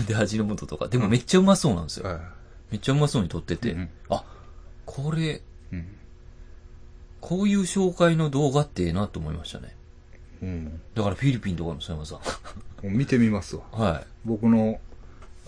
[0.13, 0.89] で、味の素とか。
[0.89, 2.09] でもめっちゃうまそうなんですよ。
[2.09, 2.21] は
[2.71, 4.25] めっちゃうまそうに撮ってて、うんあ、
[4.85, 5.41] これ、い。
[5.73, 5.87] うん。
[7.21, 9.75] こういう紹介の動画ってええなと思いましたね。
[10.43, 10.81] うん。
[10.95, 12.21] だからフィリピンとかの佐山さん。
[12.83, 13.63] 見てみますわ。
[13.73, 14.07] はい。
[14.25, 14.79] 僕の、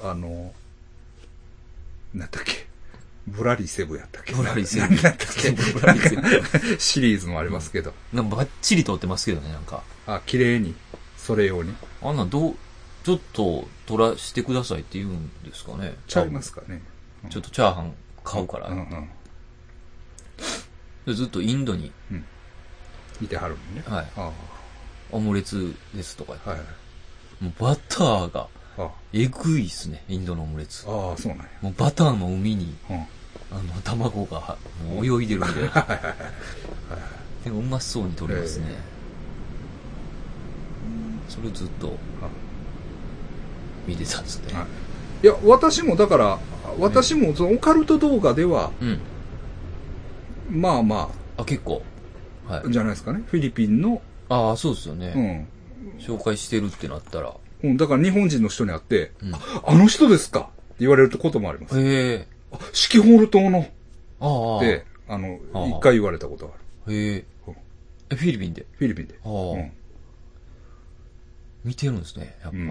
[0.03, 0.55] あの、
[2.15, 2.66] なんだっけ。
[3.27, 4.35] ブラリセブやったっけ？
[4.35, 5.51] ブラリセブなんだったっけ？
[5.51, 6.23] ブラリセブ
[6.79, 7.93] シリーズもありますけど。
[8.13, 9.83] なんかバッチリ撮ってますけどね、なんか。
[10.07, 10.75] あ、綺麗に、
[11.17, 11.75] それ用に。
[12.03, 12.57] あんなんどう、
[13.05, 15.97] ちょっと撮らしてくださいって言うんですかね。
[16.07, 16.83] ちゃいますかね。
[17.29, 18.69] ちょっとチャーハン買うから。
[18.69, 19.09] うんうん。
[21.07, 21.93] でずっとインドに、
[23.21, 23.85] 見てはるのね。
[23.87, 24.31] はい、あ
[25.11, 27.45] オムレツですとか言ってあ、はい。
[27.45, 28.49] もうバターが
[28.79, 30.85] あえぐいっすね、インドのオムレツ。
[30.89, 31.45] ああ、そうなんや。
[31.63, 32.97] もうバターの海に、うん。
[32.97, 33.05] あ
[33.55, 34.57] の、卵が
[34.89, 35.71] もう泳いでるんで。
[37.45, 38.75] でもうまそうに撮りますね。
[41.29, 41.93] それをずっと
[43.87, 44.53] 見てたんですね。
[44.55, 44.67] はい
[45.23, 46.39] いや、私もだから、
[46.79, 49.01] 私もそのオカルト動画では、うん。
[50.51, 51.83] まあまあ、結構。
[52.47, 52.71] はあ、い。
[52.71, 53.23] じゃないですかね。
[53.27, 55.09] フィリピンの、ああ、そうですようね。
[55.15, 55.49] ん。
[55.99, 57.33] 紹介してるってなったら。
[57.65, 59.35] うん、だから日本人の人に会って、うん。
[59.35, 60.51] あの人ですかって
[60.81, 61.81] 言われることもあります。
[61.81, 62.29] へえ。
[62.53, 63.67] あ四季ホール島の
[64.21, 64.59] ああ。
[64.59, 66.95] って、あの、ああ一回言われたことがある。
[66.95, 67.25] へえ
[68.09, 68.67] フィリピンで？
[68.73, 69.15] フィリピンで。
[69.25, 69.73] ああうん。
[71.65, 72.57] 見てるんですね、やっぱ。
[72.57, 72.69] うん。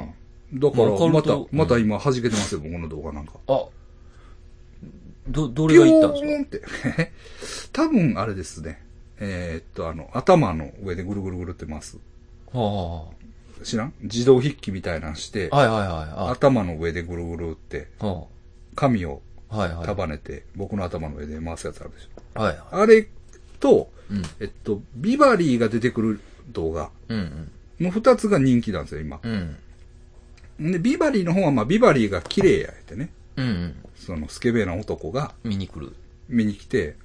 [0.54, 3.34] だから、またまた今弾けてますよ、僕の動画なんか。
[3.48, 3.66] あ、
[5.28, 6.62] ど、どれが言ったんですピョーンって。
[7.74, 8.82] 多分、あれですね。
[9.20, 11.98] えーっと、あの、頭の上でぐるぐるぐるってます。
[12.52, 13.08] かは
[13.64, 13.94] 知らん？
[14.02, 16.32] 自動筆記みたいなんして、あ、はいはいはい。
[16.32, 18.24] 頭の上でぐるぐるって、あ、は
[18.76, 19.86] 紙をあ、はいはい。
[19.86, 22.40] 束ねて、僕の頭の上で回すやつあるでしょ。
[22.42, 23.08] はいはあれ
[23.60, 24.14] と、い。
[24.14, 24.24] うん。
[24.40, 29.20] えっと、ビバリーが出てくる動画うんの二つが人気なんですよ、今。
[29.22, 29.58] うん。
[30.60, 30.72] うん。
[30.72, 33.10] で、ビバリーの方は、まあ、ビバリーが綺麗やってね。
[33.36, 33.76] うんうん。
[33.96, 35.94] そのスケベな男が見に来る。
[36.30, 36.96] 見に来て、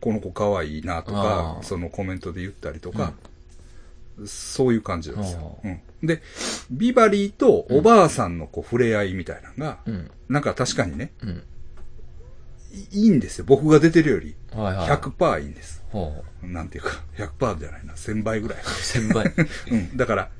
[0.00, 3.12] この子可愛いなとあか、ーそのコメントで言ったりとか、
[4.26, 5.58] そういう感じなんですよ。
[5.64, 5.80] あうん。
[6.06, 6.22] で、
[6.70, 10.10] ビバリーとおばあさんのこう触れ合いみたいなのが、うん。
[10.28, 11.42] なんか確かにね、うん。
[12.92, 13.44] いいいんですよ。
[13.46, 14.88] 僕が出てるよりはいはい。
[14.88, 15.82] 100%いいんです。
[15.90, 16.46] ほう。
[16.46, 17.94] なんていうか、100%じゃないな。
[17.94, 18.58] 1000倍ぐらい。
[18.64, 19.32] 千倍。
[19.70, 19.96] うん。
[19.96, 20.30] だから、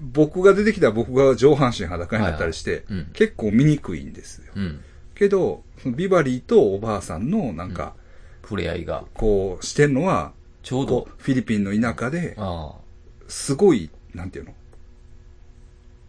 [0.00, 4.52] 僕が出てきたら僕が上半身裸になったりして、はいはいうん結構見にくいんですよ。
[4.54, 4.80] うん。
[5.14, 7.94] けど、ビバリーとおばあさんのなんか、
[8.42, 9.04] 触れ合いが。
[9.14, 10.32] こうしてんのは、
[10.62, 12.85] ちょうどフィリピンの田舎で、ああ。
[13.28, 14.48] すごい、なんていう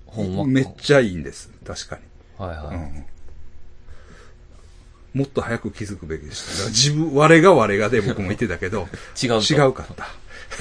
[0.06, 0.36] ほんま。
[0.38, 1.52] のめっちゃいいんです。
[1.66, 2.02] 確かに。
[2.38, 2.76] はいはい。
[2.76, 3.06] うん
[5.14, 6.70] もっと早く気づくべきでした。
[6.70, 8.88] 自分、我が我がで僕も言ってたけど、
[9.22, 9.54] 違うと。
[9.54, 10.08] 違うかった。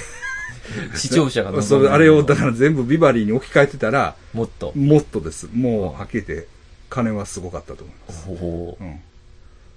[0.96, 4.72] 視聴者がそれ、あれを、だから全部ビバリーに置き換えてたら、もっと。
[4.74, 5.48] もっとです。
[5.52, 6.48] もう、はっきり言って、
[6.88, 8.26] 金はすごかったと思います。
[8.26, 9.00] ほほうん。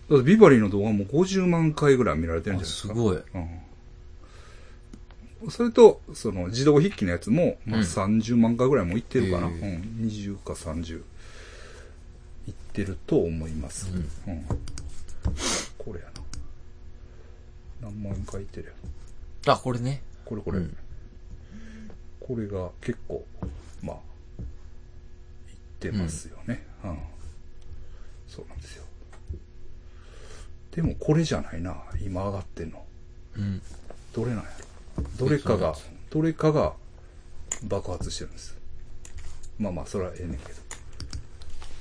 [0.09, 2.93] だってビバリーの動画も50万回ぐらい見られてるんじゃないですか。
[2.93, 3.17] あすごい。
[3.17, 3.59] うん。
[5.49, 9.47] それと、その、自動筆記のやつも、まあ、うん30万回ぐらいもいってるかな。
[9.47, 10.07] へえうん。
[10.07, 11.01] 20か30。
[12.47, 13.89] いってると思います。
[13.91, 13.97] うん
[14.33, 14.45] うん。
[15.77, 17.89] これやな。
[17.89, 18.73] 何万回いってる
[19.45, 20.01] やあ、これね。
[20.25, 20.59] これこれ。
[20.59, 20.75] うん
[22.19, 23.25] これが結構、
[23.81, 24.45] まあ、いっ
[25.79, 26.63] てますよね。
[26.83, 26.97] うん。
[28.27, 28.83] そうなんですよ。
[30.71, 31.75] でもこれじゃないな。
[32.05, 32.85] 今上がってんの。
[33.35, 33.59] うん。
[34.13, 34.68] どれなんやろ？
[35.17, 35.75] どれかが
[36.09, 36.73] どれかが
[37.63, 38.57] 爆発してるんです。
[39.57, 40.59] まあまあ、それはええねんけど。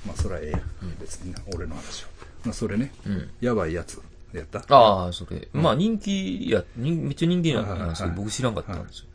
[0.05, 0.61] まあ、それはええやん。
[0.99, 2.09] 別にな、俺の話は。
[2.45, 3.29] まあ、それね、うん。
[3.41, 4.01] やばいやつ
[4.33, 5.47] やったああ、それ。
[5.53, 9.05] まあ人気や、人めっちゃ人気なんですけど、僕知らんかったんですよ。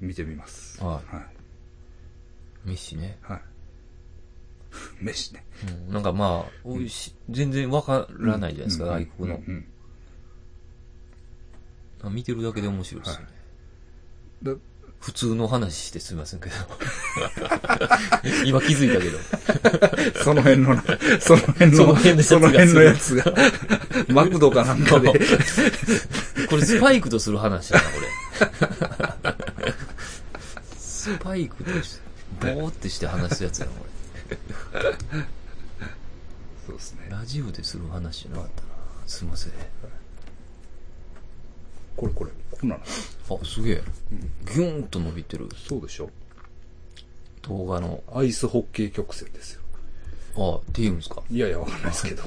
[0.00, 0.82] 見てみます。
[0.82, 1.04] ははい。
[2.64, 3.18] メッシね。
[3.22, 3.40] はい。
[5.00, 5.44] 飯ね。
[5.88, 5.92] うん。
[5.92, 9.42] なんかまあ、おいし、全然わからないじゃないですか、うん外国のうん。
[9.54, 9.64] うんあ
[12.04, 13.26] 見てるだけで面白いですよね。
[14.42, 14.52] だ
[15.00, 16.54] 普通の話してすみませんけど。
[18.44, 19.18] 今気づいたけど。
[20.24, 20.84] その辺のな、
[21.20, 23.34] その辺の、その辺のやつがその辺のやつが、
[24.08, 25.12] マクドかなんかで、
[26.48, 29.34] これスパイクとする話だな、これ。
[30.76, 32.00] スパイクとして、
[32.40, 33.86] ボーってして話すやつだな、こ
[36.66, 37.16] そうですねれ。。
[37.16, 38.68] ラジオでする話じゃなかったな。
[39.06, 39.52] すいません。
[41.98, 42.82] これこれ、こんなの。
[42.82, 43.82] あ、すげえ。
[44.54, 46.08] ギューンと伸びてるそうでしょ
[47.42, 48.02] 動画の。
[48.14, 49.60] アイスホッケー曲線ですよ。
[50.36, 51.22] あ、って言うんですか？
[51.28, 52.22] いやいや、わかんないですけど。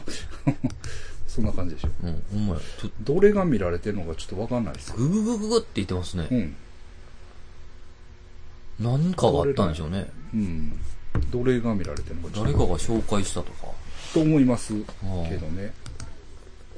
[1.27, 1.89] そんな感じでしょ。
[2.03, 2.59] うん、ほんまや。
[2.81, 4.91] ちょっどれが見られてるのかちょっとわかんないです。
[4.91, 6.27] グググググって言ってますね。
[6.29, 6.55] うん。
[8.79, 10.11] 何かがあったんでしょうね。
[10.33, 10.73] うん。
[11.29, 13.67] どれが見られてるのか誰かが紹介したとか。
[14.13, 15.73] と思いますけああどね。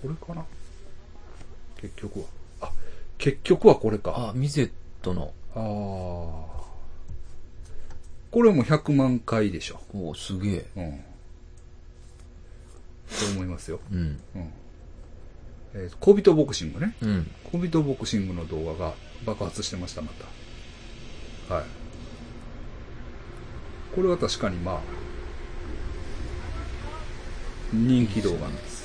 [0.03, 0.45] これかな
[1.81, 2.25] 結局は。
[3.23, 4.29] あ、結局はこれか。
[4.29, 4.71] あ、ミゼッ
[5.01, 5.33] トの。
[5.55, 6.53] ああ。
[8.31, 9.79] これも100万回でしょ。
[9.93, 10.65] おすげえ。
[10.75, 10.99] うん。
[13.07, 13.79] と思いますよ。
[13.91, 14.19] うん。
[14.35, 14.53] うん。
[15.75, 16.95] えー、小人ボクシングね。
[17.01, 17.31] うん。
[17.51, 18.93] 小人ボクシングの動画が
[19.25, 20.09] 爆発してました、ま
[21.47, 21.55] た。
[21.55, 21.65] はい。
[23.95, 24.79] これは確かにまあ、
[27.71, 28.83] 人気動画なんです。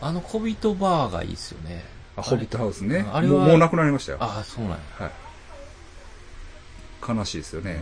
[0.00, 1.93] あの小人バーがいいっすよね。
[2.16, 3.06] あ、ホビットハウスね。
[3.12, 4.18] あれはもうもうなくなりましたよ。
[4.20, 4.78] ああ、そうなんや。
[4.98, 5.10] はい。
[7.16, 7.78] 悲しいですよね。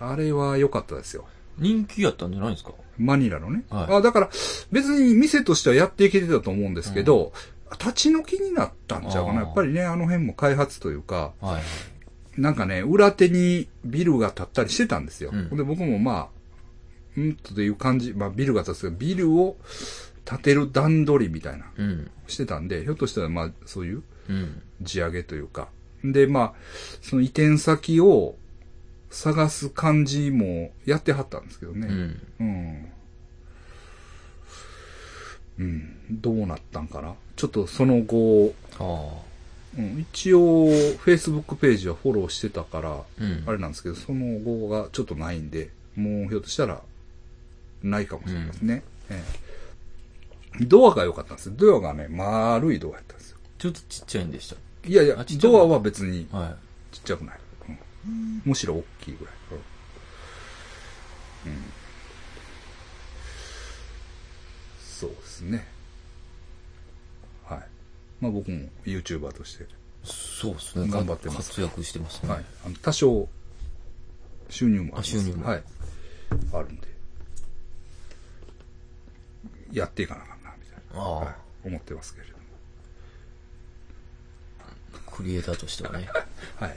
[0.00, 1.24] あれは良かったですよ。
[1.58, 2.72] 人気やったんじゃないですか？
[2.98, 3.64] マニラのね。
[3.70, 4.30] はいあ、だから、
[4.72, 7.32] 別に店としてはやっていけてたと思うんですけど、
[7.72, 9.40] 立ち退きになったんちゃうかな。
[9.40, 12.40] あーやっぱりね、あの辺も開発というか、はい。
[12.40, 15.30] なんかね、裏手にビルが建ったりしてたんですよ。
[15.32, 16.28] うんで、僕もまあ、
[17.16, 19.56] うんという感じ、まあビルが建つけど、ビルを
[20.24, 22.10] 建てる段取りみたいな、うん。
[22.26, 24.62] してたんで、ひょっとしたらまあ、そういううん。
[24.82, 25.68] 地上げというか。
[26.02, 26.54] で、まあ、
[27.02, 28.36] その移転先を
[29.10, 31.86] 探す感じもやってはったんですけどね。
[31.86, 32.20] うん。
[32.40, 32.86] うん。
[35.58, 35.96] うん。
[36.10, 39.20] どうなったんかなちょっとその後、あ
[39.76, 40.68] うん、一応、
[41.04, 43.02] Facebook ページはフォローしてたから、あ。
[43.18, 43.44] うん。
[43.46, 46.80] あれなんですけど、その後がちょっとないんで、もうひょっとしたら、
[47.82, 48.82] ないかもしれないですね。
[49.10, 49.43] ええ
[50.60, 51.54] ドアが良かったんですよ。
[51.56, 53.38] ドアがね、丸いドアやったんですよ。
[53.58, 54.54] ちょっとちっちゃいんでし
[54.86, 56.38] いやいやっ、ちゃいドアは別にた。
[56.38, 56.94] はい。
[56.94, 57.38] ちっちゃくない。
[58.06, 59.34] うんむしろ大きいぐらい。
[61.46, 61.52] うん。
[64.78, 65.66] そうですね。
[67.46, 67.58] はい。
[68.20, 69.66] まあ僕も YouTuber として、
[70.04, 70.88] そうですね。
[70.88, 72.28] 頑張ってます活躍してますね。
[72.30, 72.44] はい。
[72.66, 73.28] あの多少、
[74.50, 75.16] 収入もあります。
[75.16, 75.62] あ収入もはい。
[76.52, 76.88] あるんで、
[79.72, 80.33] やっていかなあか
[81.00, 81.34] は
[81.64, 81.68] い。
[81.68, 82.44] 思ってますけれども。
[85.14, 86.08] クリエイターとしてはね。
[86.58, 86.74] はい。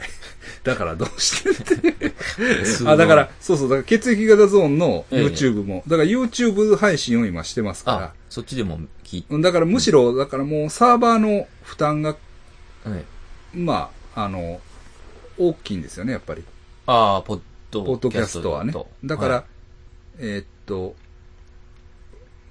[0.63, 2.13] だからどうしてって。
[2.85, 12.15] あ、だから、そうそう、だから血液型ゾーンのええ YouTube も、だから YouTube 配信を今してますあか、そっちでも聞いら、だからむしろ、だからもうサーバーの負担が、
[12.83, 13.57] はい。
[13.57, 14.61] まあ、あの、
[15.37, 16.43] 大きいんですよね、やっぱり。
[16.85, 17.41] ああ、ポッ
[17.71, 18.73] ドポッドキャストはね。
[19.03, 19.45] だから、はい
[20.19, 20.95] えーっと、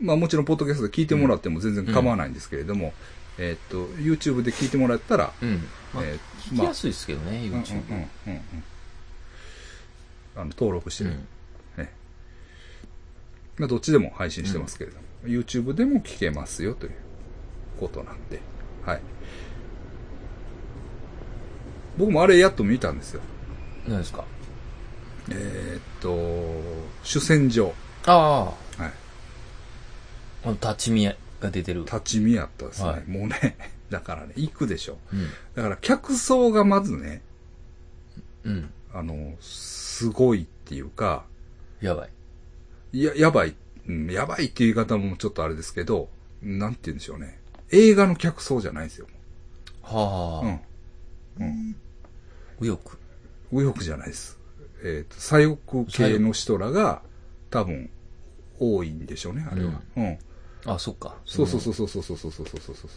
[0.00, 2.92] まあもちろんポッドキャストで聞いてもらっても全然構わないんですけれども、
[3.38, 5.62] えーっと、YouTube で聞いてもらったら、うん。
[5.94, 7.74] まあえー聞きやすいですけどね、うんうん YouTube。
[7.90, 8.40] うんうんうん
[10.36, 11.16] あの登録してる、うん。
[11.82, 11.92] ね
[13.56, 16.92] まあ、どっちでも配信してますけれども、YouTube でも聞けますよという
[17.80, 18.40] ことなんで、
[18.84, 19.00] はい。
[21.96, 23.22] 僕もあれやっと見たんですよ。
[23.88, 24.24] 何ですか？
[25.30, 26.62] えーっと、
[27.02, 27.72] 主戦場。
[28.04, 28.48] あはい。
[28.48, 28.65] あ。
[30.46, 31.80] あの、立ち見が出てる。
[31.80, 32.88] 立ち見やったですね。
[32.88, 33.56] はいもうね、
[33.90, 34.98] だからね、行くでしょ。
[35.12, 35.28] うん。
[35.54, 37.22] だから客層がまずね、
[38.44, 38.70] うん。
[38.94, 41.24] あの、すごいっていうか、
[41.80, 42.10] やばい。
[42.92, 43.54] いや、やばい、
[43.88, 46.08] うん、やばいっていう言い方もちょっとあれですけど、
[46.42, 47.40] なんて言うんでしょうね。
[47.70, 49.06] 映画の客層じゃないんですよ。
[49.82, 50.46] はあ。
[51.40, 51.46] うん。
[51.46, 51.76] うん。
[52.60, 52.96] 右翼。
[53.52, 54.38] 右翼じゃないです。
[54.82, 57.02] えっ、と、左翼系の人らが
[57.50, 57.90] 多分
[58.58, 59.80] 多いんでしょうね、あれは。
[59.96, 60.18] うん。
[60.66, 61.14] あ、そっか。
[61.24, 62.90] そうそうそうそうそうそうそうそうそうそう。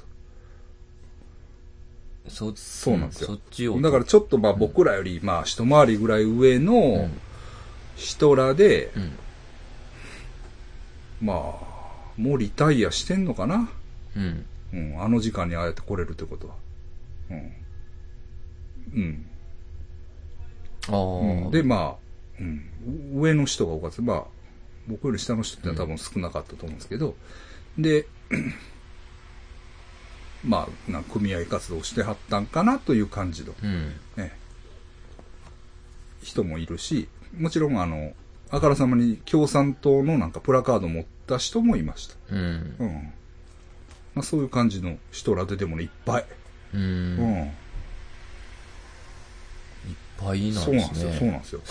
[2.28, 3.82] そそうなんですよそっちを。
[3.82, 7.20] だからちょっとまあ僕らよりまあ一回りぐらい上のうん。
[7.95, 9.11] 人らで、うん。
[11.22, 11.38] まあ、
[12.15, 13.70] もうリタイアしてんのかな？
[14.15, 14.45] うん。
[14.72, 16.55] うん、あの時間にああやって来れるってことは。
[17.32, 17.53] うん。
[18.93, 19.26] うん。
[20.88, 20.97] ああ、
[21.45, 22.63] うん、で、まあ、うん、
[23.15, 24.01] 上の人が多かった。
[24.01, 24.24] まあ、
[24.88, 27.17] 僕より下の人ってのは多分少なかったと思うんですけど、
[27.82, 28.05] で、
[30.45, 33.93] まあ、な組合活動してはったんかなという感じの、うん。
[34.15, 34.32] ね、
[36.23, 38.13] 人もいるし、もちろんあの、
[38.51, 42.15] あからさまに共産党のなんかプラカード持った人もいました。
[42.32, 42.75] うん。
[42.80, 43.13] うん。
[44.15, 46.25] まあそういう感じの人らででもね、いっぱい。
[46.73, 46.77] う。
[46.77, 47.17] うんん。
[47.17, 47.21] い
[49.91, 51.19] っぱいなんそうなんですよ、ですね。
[51.19, 51.61] そうなんですよ。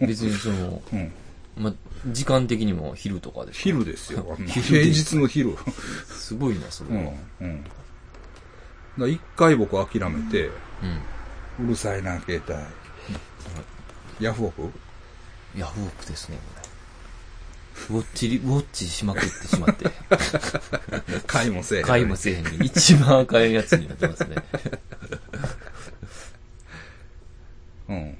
[0.06, 1.12] 別にその、うん。
[1.56, 1.74] ま、
[2.08, 3.62] 時間的にも昼とかですか？
[3.64, 4.36] 昼ですよ。
[4.46, 5.56] 平日の昼。
[6.18, 7.12] すごいな、それうんは。。
[7.40, 7.62] うん。
[7.64, 7.74] だか
[8.98, 10.50] ら一回僕諦めて、
[11.58, 11.66] うん。
[11.66, 14.24] うるさいな、携帯。
[14.24, 14.70] ヤフオク？
[15.56, 17.96] ヤフオクですね、これ。
[17.96, 19.90] ウォッチリ、ウォッチしまくってしまって。
[21.26, 21.84] 買いもせえへん。
[21.84, 24.36] 買いもせえへんに、一番赤いやつになってますね。
[27.88, 28.16] うん。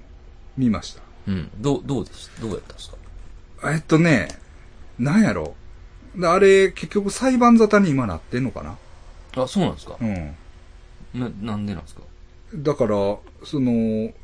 [0.57, 1.03] 見ました。
[1.29, 1.51] うん。
[1.59, 2.43] どう、どうでした？
[2.43, 2.97] どうやったんですか？
[3.73, 4.29] えっとね、
[4.99, 5.55] なんやろ。
[6.17, 8.77] であれ、結局裁判沙汰に今なってんのかな
[9.43, 10.35] あ、そうなんですかうん。
[11.15, 12.03] な、なんでなんですか？
[12.57, 12.91] だから、
[13.45, 13.73] その、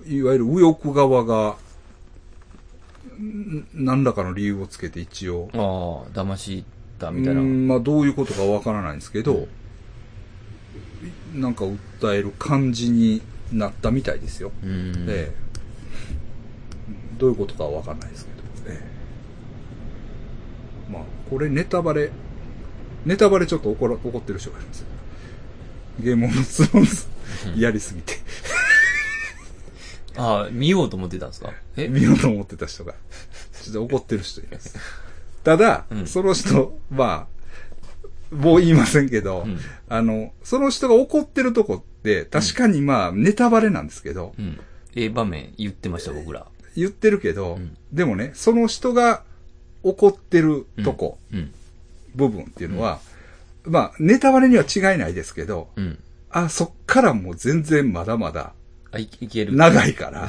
[0.07, 1.57] いわゆる右翼側が、
[3.21, 6.65] ん何らかの理由をつけて一応、ああ、騙し
[6.99, 7.41] たみたいな。
[7.41, 9.49] うんまあどういうことかわからないんですけど、
[11.35, 13.21] なんか訴える感じに
[13.53, 14.53] なったみたいですよ。
[14.63, 14.93] うん。
[15.09, 15.33] ええ
[17.19, 18.75] どういうことかはわかんないですけど。
[18.75, 18.81] え
[21.31, 22.11] これネタバレ、
[23.07, 24.87] ネタバレちょっと怒ら怒ってる人がいるんですよ。
[26.01, 27.07] ゲームオブスローンズ。
[27.57, 28.15] やりすぎて、
[30.17, 31.53] ああ、見ようと思ってたんですか？
[31.77, 31.89] え？
[31.89, 32.95] 見ようと思ってた人が、
[33.63, 34.77] ちょっと怒ってる人います。
[35.45, 36.07] ただ、うん。
[36.07, 37.29] その人、ま
[38.33, 39.59] あ、もう言いませんけど、うん。
[39.89, 44.61] あの、その人が怒ってるとこって、確かにまあ、ネタバレなんですけど、うん。
[44.97, 46.47] ええ場面言ってました、僕ら。
[46.77, 47.77] 言ってるけど、うん。
[47.93, 49.23] でもね、その人が
[49.83, 51.53] 怒ってるとこ、うん。
[52.15, 53.01] 部分っていうのは、
[53.65, 55.99] まあ、ネタバレには違いないですけど、うん。
[56.31, 58.53] あ、そっからもう全然まだまだ
[58.93, 59.55] あ、いいける。
[59.55, 60.29] 長いから、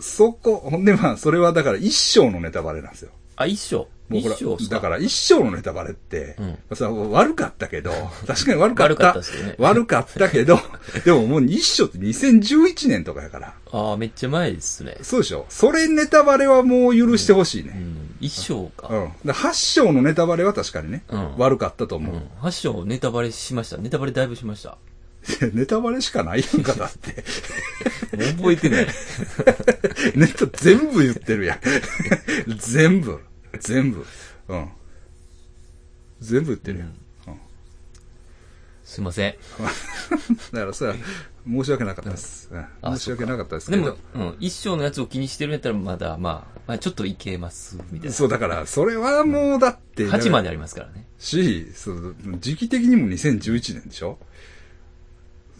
[0.00, 3.10] そこ、ほんでまあ、それはだから一生のネタバレなんですよ。
[3.36, 4.74] あ、一緒もうほら一緒っすか？
[4.76, 6.36] だから一生のネタバレって、
[6.70, 7.92] うさ悪かったけど、
[8.26, 8.94] 確かに悪かった。
[8.94, 10.58] 悪かったですよね悪かったけど、
[11.04, 13.54] でももう一生って2011年とかやから。
[13.70, 14.96] ああ、めっちゃ前ですね。
[15.02, 15.44] そうでしょ？
[15.50, 17.72] それネタバレはもう許してほしいね。
[17.76, 18.07] うん。
[18.20, 18.88] 一生か。
[18.88, 19.12] うん。
[19.24, 22.14] で8章のネタバレは確かにね、うん悪かったと思う。
[22.14, 22.28] うん。
[22.40, 23.78] 発祥ネタバレしました。
[23.78, 24.78] ネタバレだいぶしました。
[25.52, 27.24] ネタバレしかないやんか、だって。
[28.36, 28.86] 覚えてない。
[30.14, 31.60] ネタ全部言ってるやん。
[32.58, 33.20] 全部。
[33.60, 34.06] 全部。
[34.48, 34.68] うん。
[36.20, 36.88] 全部言ってるやん。
[36.88, 37.07] うん
[38.88, 39.34] すいません。
[40.50, 40.96] だからそれは
[41.46, 42.48] 申し訳なかったです。
[42.50, 43.84] うんあ申し訳なかったですけど。
[43.84, 44.36] でも、うん。
[44.40, 48.14] 一生のやつを気にしてるんやったらまだ、まあ、まあ、ちょっといけます、みたいな。
[48.14, 50.06] そう、だから、それはもうだって。
[50.06, 51.06] 8までありますからね。
[51.18, 54.18] し、そう時期的にも2011年でしょ？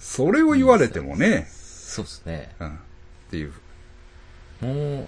[0.00, 2.56] それを言われてもね、そうっすね。
[2.60, 2.68] うん。
[2.68, 2.72] っ
[3.30, 3.52] ていう
[4.62, 5.06] もう、うん。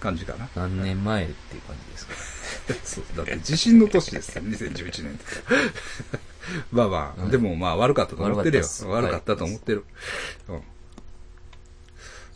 [0.00, 0.48] 感じかな。
[0.56, 2.14] 何年前っていう感じですか。
[2.84, 5.24] そうだって地震の年ですよ、2011年って。
[6.72, 8.64] まあまあ、うんでもまあ悪かったと思ってるよ。
[8.64, 9.84] 悪悪かったと思ってる。
[10.48, 10.62] うん。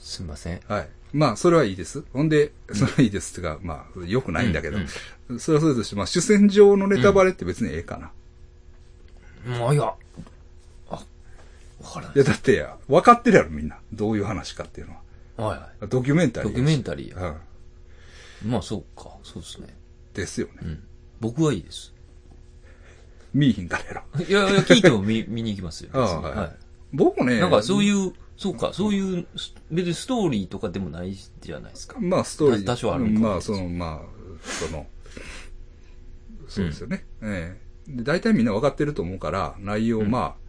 [0.00, 0.60] すいません。
[0.68, 0.88] はい。
[1.12, 2.04] まあ、それはいいです。
[2.12, 4.80] ほんで、それはいいですっていうか、まあ、良くないんだけど、う
[5.34, 9.56] んそれはそれとして、まあ、主戦場のネタバレって別にええかな。
[9.58, 9.94] もういや、
[10.90, 11.00] あ、わ
[11.90, 13.78] からないいや、だって、分かってるやろ、みんな。
[13.92, 15.46] どういう話かっていうのは。
[15.48, 16.44] はいはドキュメンタい。
[16.44, 16.52] リー。
[16.52, 17.36] ドキュメンタリーや。
[18.44, 18.50] うん。
[18.50, 19.68] まあそうか、そうですね。
[20.14, 20.52] ですよね。
[20.62, 20.82] うん。
[21.20, 21.92] 僕はいいです。
[23.32, 24.24] 見いひんからやろ。
[24.24, 25.90] いやいや、聞いても見 見に行きますよ。
[25.92, 26.56] ああ別にはいはい。
[26.92, 29.26] 僕もね、なんかそういう、そうか、そういう、
[29.70, 31.98] 別にストーリーとかでもないじゃないですか。
[32.00, 32.66] まあ、ストーリー。
[32.66, 34.86] 多少あるまあ、その、まあ、その、
[36.48, 37.06] そうですよね。
[37.22, 40.42] ええで、大体みんな分かってると思うから、内容、うんまあ、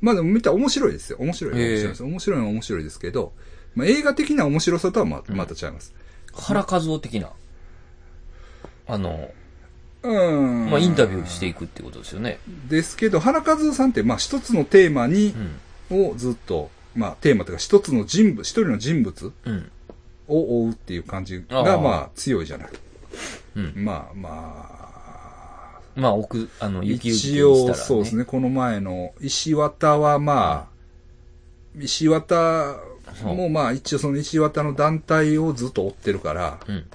[0.00, 1.18] まあでも見たら面白いですよ。
[1.20, 1.54] 面白い。
[1.54, 2.02] 面白いです。
[2.02, 3.34] 面白いのは面白いですけど、
[3.74, 5.94] まあ映画的な面白さとはまうんまた違います。
[6.32, 7.32] 原和夫的な、
[8.92, 9.30] あの、
[10.02, 10.70] うん。
[10.70, 12.38] まあインタビューしていくってことですよね。
[12.68, 15.34] ですけど、原和夫さんって、まあ一つのテーマに
[15.90, 16.10] う、ん。
[16.10, 19.70] をずっと、まあテーマというか一つの人物、一人の人物うん。
[20.28, 22.68] を追うっていう感じが、まあ強いじゃない。
[23.56, 23.72] うん。
[23.76, 24.30] まあま
[24.76, 24.80] あ、
[25.96, 28.16] まあ、奥、あの、雪雪一にしたら、応、そうです。
[28.16, 30.80] ね、この前の石綿はまあ、
[31.78, 32.76] 石綿
[33.24, 36.86] もまあ一応その石綿の団体をずっと追ってるから、うん。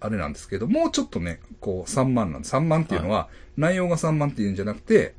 [0.00, 2.54] あれなんですけど、もうちょっとね、こう3万なんです。
[2.54, 5.14] 3万っていうのは、内容が3万っていうんじゃなくて、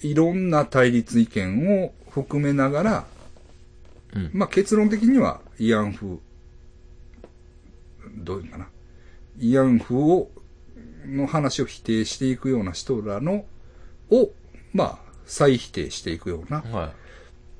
[0.00, 3.06] いろんな対立意見を含めながら、
[4.14, 4.30] うん。
[4.32, 6.20] まあ結論的には慰安婦、
[8.16, 8.68] どういうのかな。
[9.38, 10.30] 慰安婦を、
[11.06, 13.44] の話を否定していくような人らの、
[14.10, 14.30] を、
[14.72, 16.60] まあ、再否定していくような。
[16.60, 16.92] は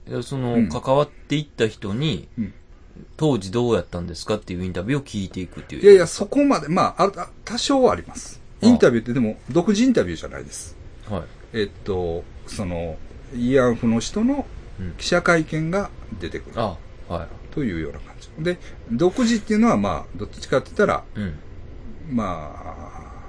[0.06, 0.10] い。
[0.10, 2.54] でその、うん関わっていった人に、うん
[3.16, 5.82] 当時どうやったんですかっていうインタビューを聞いていくっていう。
[5.82, 8.40] いやいや、そこまで、まあ、あ多少はあります。
[8.60, 10.76] インタビューってでも、独自インタビューじゃないです。
[11.08, 11.22] はい。
[11.52, 12.96] えっと、その、
[13.34, 14.46] 慰安婦の人の
[14.80, 14.92] うん。
[14.98, 15.90] 記者会見が
[16.20, 16.76] 出てくるあ、
[17.08, 18.28] はというような感じ。
[18.42, 18.58] で、
[18.90, 21.20] 独自っていうのは、まあ、どっちかって言ったら、い。
[21.20, 21.34] うん。
[22.10, 23.24] まあ、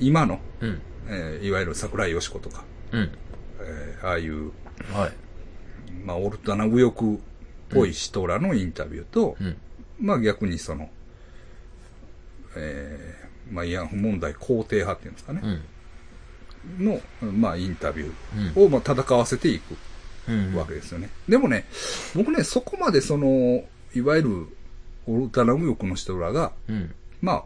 [0.00, 0.80] 今の、うん。
[1.06, 3.10] えーいわゆる桜井よし子とか、うん。
[3.60, 4.52] えーああいう、
[4.92, 5.12] はい。
[6.04, 7.18] まあ、オルタナ右翼っ
[7.74, 9.56] ぽい人らのインタビューと、うん。
[10.00, 10.88] まあ逆にその、
[12.56, 15.42] えーまあ慰安婦問題肯定派っていうんですかね
[16.78, 16.84] う、ん。
[16.86, 17.00] の、
[17.32, 18.48] まあインタビュうん。
[18.52, 19.76] ーをまあ戦わせていく
[20.28, 20.54] うん。
[20.54, 21.10] わけですよね。
[21.28, 21.66] でもね、
[22.14, 23.64] 僕ね、そこまでその、
[23.94, 24.46] いわゆる
[25.06, 26.94] オルタナ右翼の人らが、うん。
[27.20, 27.44] まあ、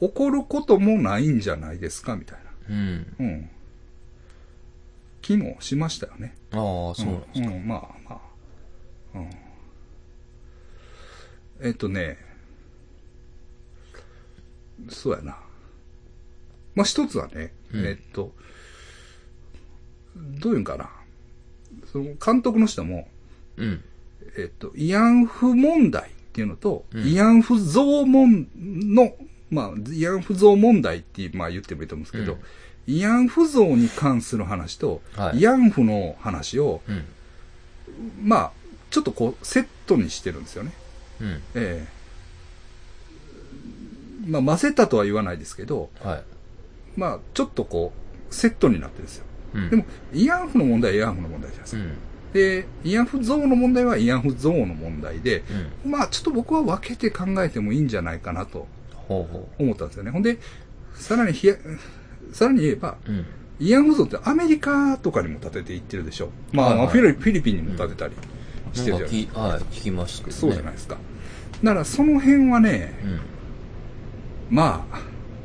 [0.00, 2.38] 怒ることもないんじゃないですか、みたい
[2.68, 2.96] うん。
[3.18, 3.24] な。
[3.24, 3.50] うん。
[5.22, 6.34] 気もしましたよね。
[6.52, 6.60] ああ、
[6.94, 7.48] そうなんですか。
[7.48, 7.80] うん、まあ
[8.10, 8.20] ま
[9.14, 9.18] あ。
[9.18, 9.30] うん。
[11.60, 12.18] えっとね、
[14.88, 15.36] そうやな。
[16.74, 18.32] まあ一つはね、うんえっと、
[20.16, 20.90] どういうんかな。
[21.92, 23.08] その監督の人も、
[23.56, 23.84] うん。
[24.36, 29.14] えっと、慰安婦問題っていうのと、うん慰安婦像問の、
[29.50, 32.38] まあ、慰安婦像問題って、まあ言ってもいいと思うんですけど、うん
[32.86, 37.04] 慰安婦像に関する話と、はい慰安婦の話を、うん。
[38.22, 38.52] まあ、
[38.90, 40.72] ちょっとこう、セットにしてるんですよね。
[41.20, 41.42] うん。
[41.54, 41.94] ええ
[44.26, 46.22] まあ、混ぜたとは言わないですけど、はい。
[46.96, 47.92] まあ、ちょっとこ
[48.30, 49.24] う、セットになってるんですよ。
[49.54, 49.70] うん。
[49.70, 51.82] でも、慰安婦の問題は慰安婦の問題じゃないですか。
[51.82, 51.96] うん。
[52.32, 55.44] で、慰安婦像の問題は慰安婦像の問題で、
[55.84, 55.90] うん。
[55.90, 58.66] まあ、ちょっと僕は分けて考えてもいいんじゃないかなと
[59.08, 60.10] 思ったんですよね。
[60.10, 60.38] ほんで、
[60.94, 61.56] さらにひや、
[62.32, 63.12] さらに言えば、う。
[63.12, 63.26] うん。
[63.60, 66.30] 慰安婦像ってアメリカとかにも建てていってるでしょ。
[66.52, 68.14] まあ、はいはいフィリピンにも建てたり
[68.74, 70.36] してるじゃないはい、聞きますけどね。
[70.40, 70.98] そうじゃないですか。
[71.62, 72.94] だから、その辺はね、
[74.50, 74.56] うん。
[74.56, 75.00] まあ、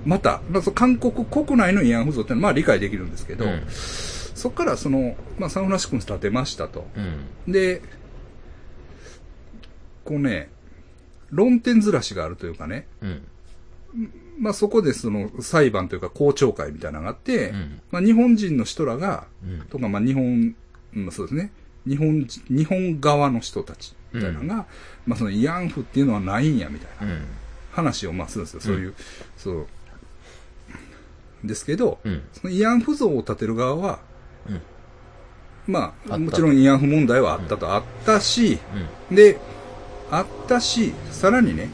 [0.06, 0.42] また、
[0.74, 3.64] 韓国国内の慰安婦像ってのはまあ理解できるんですけど、うん
[4.40, 6.88] そこからその、まあサンフランシスコに建てましたと。
[7.46, 7.52] うん。
[7.52, 7.82] で、
[10.06, 10.50] こうね、
[11.30, 13.28] 論点ずらしがあるというかね、うん。
[14.40, 19.62] まあそこでその裁判というか公聴会みたいなのがあって、うんまあ日本人の人らが、うん。
[19.68, 20.56] とかまあ日本、
[20.96, 21.52] うんそうですね、
[21.90, 24.66] 日本人、日本側の人たちみたいなのが、
[25.08, 27.22] まあその慰安婦っていうのはないんやみたいなうん。
[27.72, 28.62] 話をまあするんですよ。
[28.62, 28.94] そういう、
[29.38, 29.68] そう。
[31.44, 32.22] ですけど、うん。
[32.34, 34.00] その慰安婦像を建てる側は、
[34.48, 34.62] うん。
[35.68, 38.60] まあ、もちろん慰安婦問題はあったと、あったし、
[39.10, 39.16] うん。
[39.16, 39.40] で、
[40.12, 41.70] あったし、さらにね、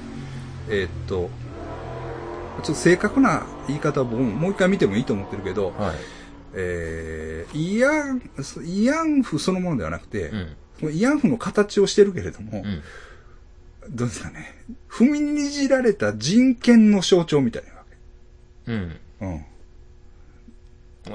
[0.70, 1.30] えーっと、
[2.63, 5.95] ちょっと正確な言い方をもう一回見てもいいと思ってるけど、はい。
[6.56, 10.56] えー、慰安、慰安婦そのものではなくて、うん。
[10.89, 12.82] 慰安婦の形をしてるけれども、うん。
[13.95, 17.84] どうですかね、踏みにじられた人権の象徴みたいなわ
[18.68, 18.95] うん。
[19.20, 19.26] け。
[19.26, 19.45] うん。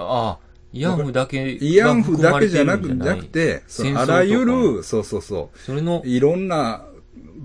[0.01, 0.39] ああ、
[0.73, 3.63] 慰安婦だけ慰安婦だけじゃなくなくて、
[3.97, 6.85] あらゆる、そうそうそう、それの、いろんな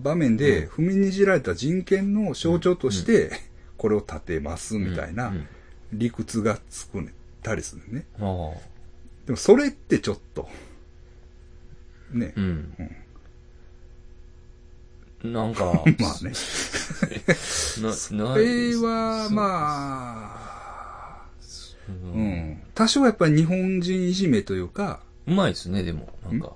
[0.03, 3.31] 場面で踏みにじられた人権の象徴として、
[3.77, 5.47] これを立てますみたいなうん
[5.93, 7.01] 理屈がつく
[7.45, 8.07] たりするね。
[8.19, 8.53] あ
[9.27, 10.49] でもそれってちょっと、
[12.11, 12.39] ねあ。
[12.41, 12.43] う。
[12.43, 12.75] ん。
[15.23, 15.65] なんか、
[15.99, 16.31] まあね。
[17.81, 20.31] な、 な、それは、ま
[21.21, 21.25] あ、
[21.87, 21.91] う。
[21.91, 22.61] うんん。
[22.73, 26.09] 多少やっぱり日本人いじめというか、うまいですね、でも。
[26.23, 26.53] なんか。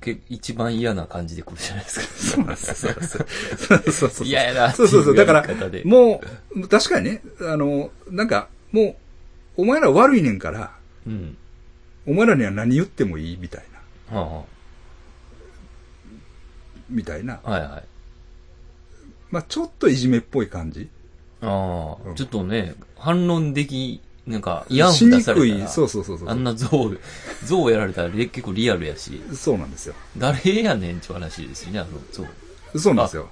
[0.00, 2.56] け一番嫌な感じで来るじゃないですか。
[2.56, 2.74] そう。
[2.74, 2.96] そう。
[3.56, 4.26] そうそうそう。
[4.26, 5.16] 嫌やなそうそうそう。
[5.16, 5.46] だから
[5.84, 6.20] も
[6.54, 8.96] う、確かにね、あの、なんか、もう、
[9.56, 10.72] お前ら悪いねんから、
[11.06, 11.36] うん。
[12.06, 13.64] お前らには何言ってもいいみたい
[14.10, 14.44] な、は
[16.90, 17.40] みたいな。
[17.44, 17.84] あ、はいはい。
[19.30, 20.88] まあちょっといじめっぽい感じ。
[21.40, 25.20] ああ、うんちょっとね、反論でき、なんか、イヤンしフ出。
[25.20, 26.28] されたら、そうそうそうそう。
[26.28, 26.68] あんな象、
[27.44, 29.94] 象やられたられ結構リアルやし、そうなんですよ。
[30.16, 32.24] 誰やねんって話ですよね、あの象。
[32.78, 33.28] そうなんですよ。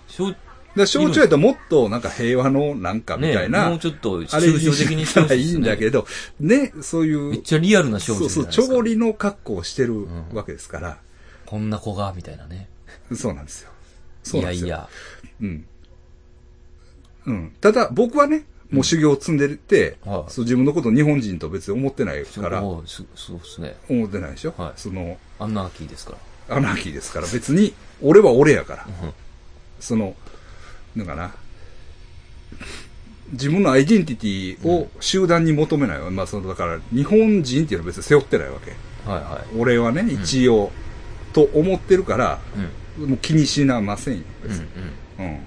[0.77, 6.07] あしょうで象徴やったらもっとなんか平和のなんかみたいな、ねもうちょっと抽象的にしてほしいいいんだけど、
[6.41, 8.67] ね、そういう、めっちゃリアルな少女そうそう、じゃないですか。
[8.69, 10.99] ちょぼりの格好をしてるんわけですから、
[11.47, 12.69] こんな子が、みたいなね。
[13.15, 13.71] そうなんですよ。
[14.23, 14.67] そうなんですよ。
[14.67, 14.89] いやいや。
[15.43, 15.67] うん。
[17.27, 17.53] うん。
[17.61, 23.77] ただ、僕はね、もう修行を積んでて、はいそう自分のことを日本人と別に思ってないから、もうすそうですね。
[23.89, 26.17] 思ってないでしょ、はいその、アンナーキーですか
[26.49, 26.57] ら。
[26.57, 29.13] アナーキーですから、別に、俺は俺やから、うん
[29.79, 30.15] その、
[30.97, 31.35] なんかな、
[33.33, 36.11] 自分のアイデンティティを集団に求めないわ。
[36.11, 38.73] まあ、その、だから、日本人っていうのは別に背負ってないわけ。
[39.11, 40.71] はいは俺はね、一応、
[41.33, 42.41] と思ってるから、
[42.99, 43.01] い。
[43.01, 43.11] うん。
[43.11, 44.65] もう気にしなませんよ、うんう別に。
[44.65, 44.69] ん。
[45.19, 45.39] うん。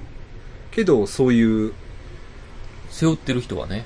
[0.72, 1.74] けど、そういう、
[2.90, 3.86] 背負ってる人はね、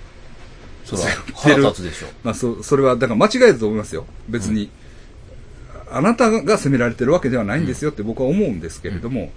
[0.85, 2.07] そら背負ってる腹立つでしょ。
[2.23, 4.05] まあ、そ、それは、だから間違いだと思いますよ。
[4.29, 4.69] 別に。
[5.91, 9.31] あなたが責められてるわけではないんですよって僕は思うんですけれども、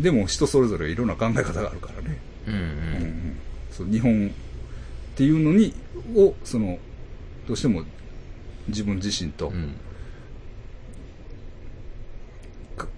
[0.00, 2.18] でも人それぞれいろんな考え方があるからね。
[2.46, 2.64] うんううんん。
[2.64, 3.36] うん
[3.70, 4.30] そう日本っ
[5.14, 5.74] ていうのに、
[6.14, 6.78] を、その、
[7.46, 7.84] どうしても
[8.68, 9.52] 自分自身と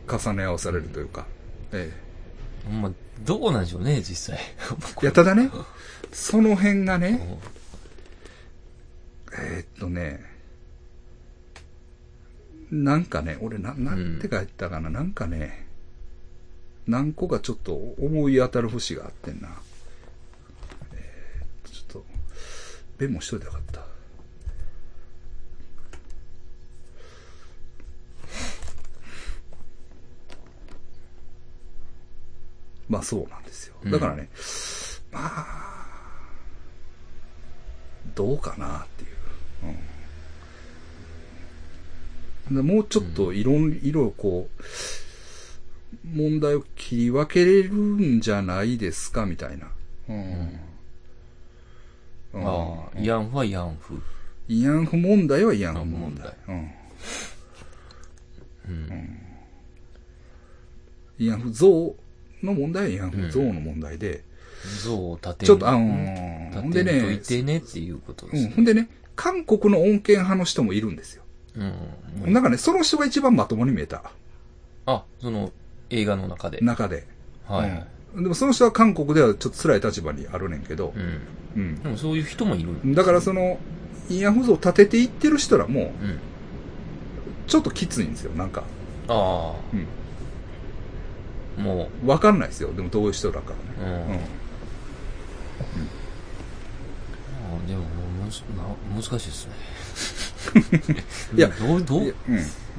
[0.09, 1.27] 重ね合わされるというか。
[1.73, 1.93] え
[2.65, 2.93] ほんま、
[3.25, 4.39] どうなんでしょうね、実際。
[4.41, 5.03] え。
[5.03, 5.51] いや、ただね、
[6.13, 7.39] その辺がね、
[9.35, 10.25] えーっとね、
[12.71, 15.67] なんかね、俺な、なんて書いてたかな、なんかね、
[16.87, 19.49] 何個かちょっと思い当たる節があってんな。
[20.95, 22.05] えーちょっと、
[22.99, 23.83] メモしといたかった。
[32.89, 33.75] まあそうなんですよ。
[33.87, 34.29] だからね、
[35.11, 35.87] まあ、
[38.15, 39.11] どうかなっていう。
[42.51, 44.63] うん、でもうちょっといろん、いろいろこう、
[46.05, 49.69] 問題を切り分けれるんじゃないですかみたいな。
[50.09, 50.17] うん。
[50.17, 50.59] うん
[52.35, 54.03] ああ、慰安婦は慰安婦。
[54.49, 56.35] 慰安婦問題は慰安婦問問題題。
[56.49, 56.71] うん。
[58.69, 59.19] うん。
[61.19, 61.69] 慰安婦像
[62.43, 64.25] の問題は慰安婦像の問題で、
[64.83, 68.39] 像を立てんちょっとあの立ほんでねてんといてねっていうことでうん。
[68.45, 68.53] すね。
[68.57, 71.25] ほんでね、韓国の穏健派の人もいるんですよ。
[72.25, 72.33] うん。
[72.33, 74.11] なんかね、その人が一番まともに見えた。
[74.87, 75.53] あ、その
[75.93, 76.59] 映画の中で。
[76.63, 77.07] 中で。
[77.47, 77.71] はいはい。
[77.71, 81.21] うんでもその人は韓国ではちょっと辛い立場にあるねんけどう、ん。
[81.57, 81.83] うん。
[81.83, 83.59] でもそういう人もいるだからその、
[84.11, 86.19] 慰安婦像を立てていってる人らも、うん。
[87.47, 88.65] ちょっときついんですよ、なんか。
[89.09, 89.87] あうん。
[91.59, 93.97] あ、もわかんないですよ、でもどういう人だかう、うらね。
[93.97, 94.19] ん。
[94.19, 94.19] あ
[97.65, 97.83] あでも
[98.95, 99.53] 難しいですね。
[101.35, 102.15] いやどう、どう？
[102.29, 102.39] うん。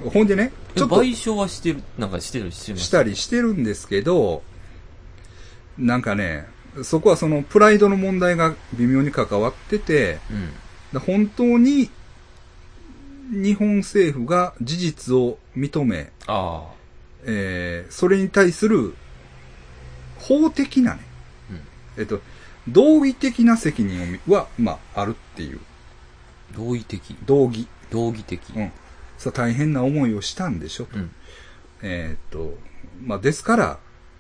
[0.10, 2.78] ほんでね、ちょっと賠償はしてる、なんかしてる、し。
[2.78, 4.44] したりしてるんですけど、
[5.78, 6.46] なんかね、
[6.84, 10.50] そこはそのプライドの問題が微妙に関わってて、うん。
[10.94, 11.90] だ本当に
[13.32, 16.74] 日本政府が事実を認め、ああ。
[17.26, 18.96] えーそれに対する
[20.18, 21.02] 法的なね、
[21.50, 22.02] うん。
[22.02, 22.22] えっと、
[22.68, 25.60] 道義的な責任は、まあ、あるっていう。
[26.56, 27.16] 同意的。
[27.26, 27.68] 道義。
[27.92, 28.42] 道義的。
[28.56, 28.72] うん。
[29.24, 30.98] さ大変な思いをしたんでしょと。
[30.98, 31.12] うん。
[31.82, 32.58] えーっと、
[33.02, 33.80] まあ、ですから、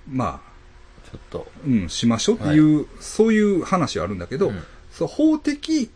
[0.10, 1.52] まあ、ちょっと。
[1.66, 5.90] うん、しましょうっていう、そういう話はあるんだけど、うんそう法的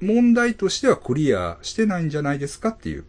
[0.00, 3.04] 問題としてはクリアしてないんじゃないですかっていう。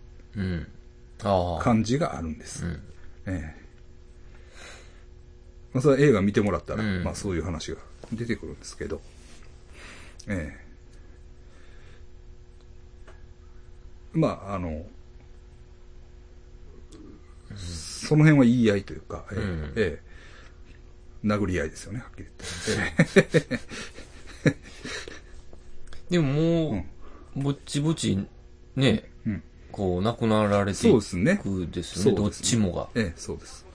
[1.60, 2.64] 感じがあるんです。
[2.64, 2.82] うん。
[3.26, 3.62] ええ
[5.74, 7.78] まあ、それは映画見てもらったら、うんまあそういう話が
[8.14, 9.02] 出てくるんですけど、
[10.28, 10.62] ええ
[14.14, 14.86] まあ、あの、
[17.56, 20.12] その辺は言い合いというか、ええうんええ
[21.24, 23.60] 殴り合いですよね、はっきり言って。
[24.46, 24.58] え
[26.10, 26.86] でもえも
[27.36, 28.18] う、ぼっちぼち、
[28.76, 31.38] ね、うんうんこう、亡くなられてそういですね。
[31.38, 32.16] くですね。
[32.16, 32.90] どっちもが。
[32.96, 33.66] ええ、そうです。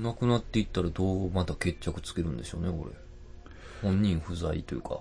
[0.00, 2.96] 亡くなっていったらどうまた決着つけるんでしょうね、これ。
[3.82, 5.00] 本人不在というか。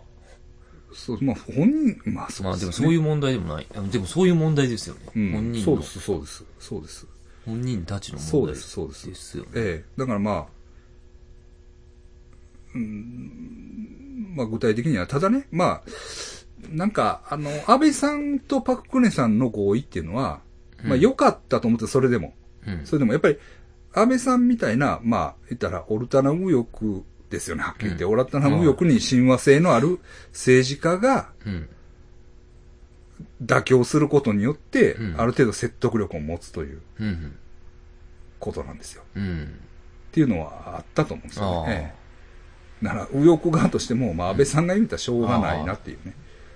[0.95, 2.75] そう、まあ本人、まあそうまあですよね。
[2.75, 3.67] でもそういう問題でもない。
[3.75, 5.01] あでもそういう問題ですよね。
[5.15, 7.07] うん、本人のそうで、す、そうです、そうです。
[7.45, 9.07] 本人たちの問題そうです、そうです。
[9.07, 9.49] ですよね。
[9.55, 10.45] ええだからまあ、
[12.75, 15.83] うん、まあ具体的には、ただね、まあ、
[16.69, 20.41] なんか、あの、安倍さんとパククネさんの合意っていうのは、
[20.83, 22.33] まあ良かったと思って、それでも。
[22.65, 22.85] うん。
[22.85, 23.37] それでもやっぱり、
[23.93, 27.03] 安倍さんみたいな、まあ、言ったら、オルタナ右翼
[27.33, 28.03] ですよね、はっきり言って。
[28.03, 29.99] うんオルタナ右翼に親和性のある
[30.31, 31.69] 政治家がうん。
[33.43, 37.35] 妥協することによって、うんある程度説得力を持つといううん。
[38.39, 39.03] ことなんですよ。
[39.15, 39.43] うん。
[39.43, 41.93] っていうのはあったと思うんですよね。
[41.93, 42.03] ええ
[42.83, 46.13] だから、右翼側としても、まあ、安倍さんが言うたらしょうがないなっていうね。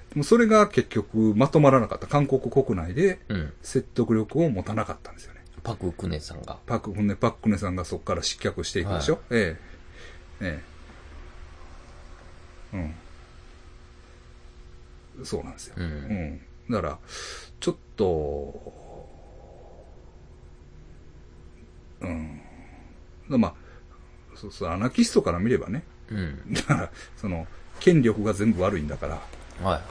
[0.10, 2.08] でもそれが結局まとまらなかった。
[2.08, 3.54] 韓国国内でうん。
[3.62, 5.42] 説得力を持たなかったんですよね。
[5.64, 6.58] パククネさんが。
[6.66, 9.77] パク、ほんで、パククネさんがそこから失脚していくでしょ、ええ。
[10.42, 10.64] え
[12.74, 12.78] え。
[15.18, 15.26] うん。
[15.26, 15.76] そうなんですよ。
[15.78, 15.82] う。
[15.82, 16.42] うんん。
[16.70, 17.00] だから、
[17.60, 18.54] ちょっと、
[22.02, 22.42] うん。
[23.30, 23.54] まあ、
[24.36, 25.84] そうそう、アナキストから見ればね。
[26.10, 26.54] うん。
[26.54, 27.48] だから、その、
[27.80, 29.22] 権力が全部悪いんだから、
[29.64, 29.82] は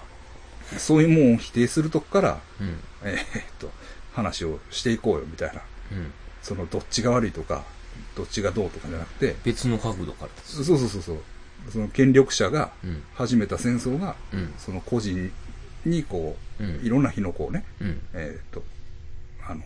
[0.78, 2.62] そういうもんを否定するとこから、い。
[2.62, 2.78] うん。
[3.04, 3.70] えーっと、
[4.12, 5.62] 話をしていこうよ、みたいな。
[5.92, 6.12] うん。
[6.42, 7.64] その、どっちが悪いとか、
[8.16, 10.64] どっちがどうとかじゃなくて、別の角度からです。
[10.64, 11.18] そうそうそうそう。
[11.70, 13.02] その権力者がうん。
[13.14, 14.54] 始めた戦争が、うん。
[14.58, 15.30] その個人
[15.84, 18.00] にこう、うんいろんな火の粉をね、うん。
[18.14, 18.64] えーっと、
[19.46, 19.62] あの、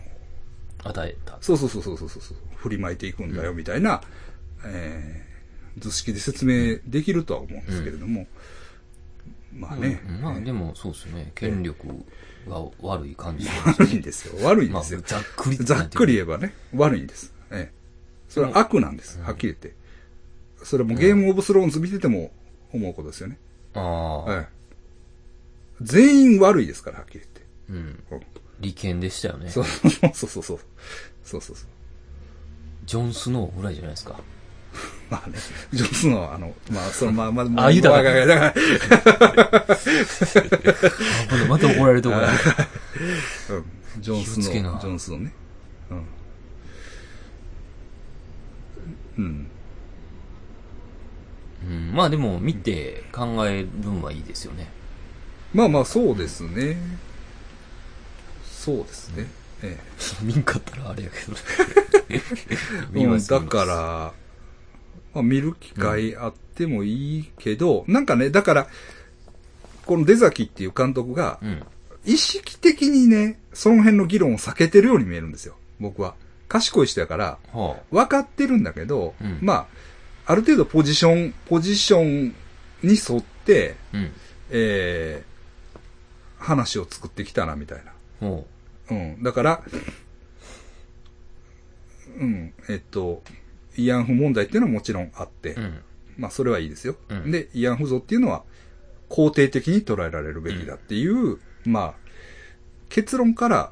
[0.83, 1.37] 与えた。
[1.41, 4.01] そうそうそうそうそうそう、振りまいていくんだよ、みたいな、
[4.65, 8.27] えー、図式で説明できるとは思うんですけれども、
[9.53, 11.31] まあね、うんまあでもそうですね。
[11.35, 11.87] 権力
[12.47, 14.45] が悪い感じし悪いんですよ。
[14.45, 15.01] 悪いんまあ、ですよ。
[15.05, 17.33] ざっくりざっくり言言えばね、悪いんです。
[17.51, 17.80] ええ。
[18.31, 19.19] それは悪なんです。
[19.21, 19.75] はっきり言って。
[20.63, 22.31] それはもうゲームオブスローンズ見てても
[22.73, 23.37] 思うことですよね。
[23.75, 24.61] ああ、ええ。
[25.81, 27.25] 全員悪いですから、はっきり
[27.69, 28.03] うん。
[28.09, 28.25] 言って。
[28.35, 29.49] うん利権でしたよね。
[29.49, 30.59] そうそうそうそうそう。
[31.23, 31.67] そうそうそう。
[32.85, 34.19] ジョン・スノーぐらいじゃないですか。
[35.09, 35.35] まあね、
[35.73, 38.53] ジョン・スノーは、あの、まあ、その、まあ、まあ、 まあ言うたら、だ
[41.49, 42.29] また怒られるとこや。
[42.29, 43.65] うん。
[44.01, 45.33] ジョン・スノー、ジョン・スノーね。
[49.17, 49.47] うん。
[51.65, 51.71] うん。
[51.71, 54.69] うん、まあでも見て考えるんはいいですよね。
[55.53, 56.77] まあまあ、そうですね。
[58.45, 59.27] そうですね。
[59.63, 59.77] え
[60.23, 61.37] 見んかったらあれやけど。
[62.09, 62.21] え。
[62.91, 64.13] 見うん、ますだから、
[65.13, 68.67] まあ、見る機会あってもいいけど、なんかね、だから、
[69.85, 71.63] この出崎っていう監督がう、ん。
[72.05, 75.55] 意識的にね、その辺の議論を避けてるように見えるんですよ。
[75.79, 76.15] 僕は。
[76.51, 79.67] 賢い人やから、は分かってるんだけど、うんまあ、
[80.25, 82.35] ある程度ポジション、ポジション
[82.83, 83.97] に沿って、あ。
[83.97, 84.11] うん。
[84.49, 85.79] えー、
[86.37, 87.93] 話を作ってきたな、みたいな。
[88.19, 88.45] ほ
[88.89, 89.23] うん。
[89.23, 89.63] だから、
[92.19, 93.23] うん、えっと、
[93.77, 95.61] 慰安婦問題っていうのはもちろんあって、う。
[95.61, 95.79] うん。
[96.17, 96.97] まあそれはいいですよ。
[97.07, 98.43] うんで、慰安婦像っていうのは
[99.09, 101.93] 肯定的に捉えられるべきだっていう、まあ、
[102.89, 103.71] 結論から、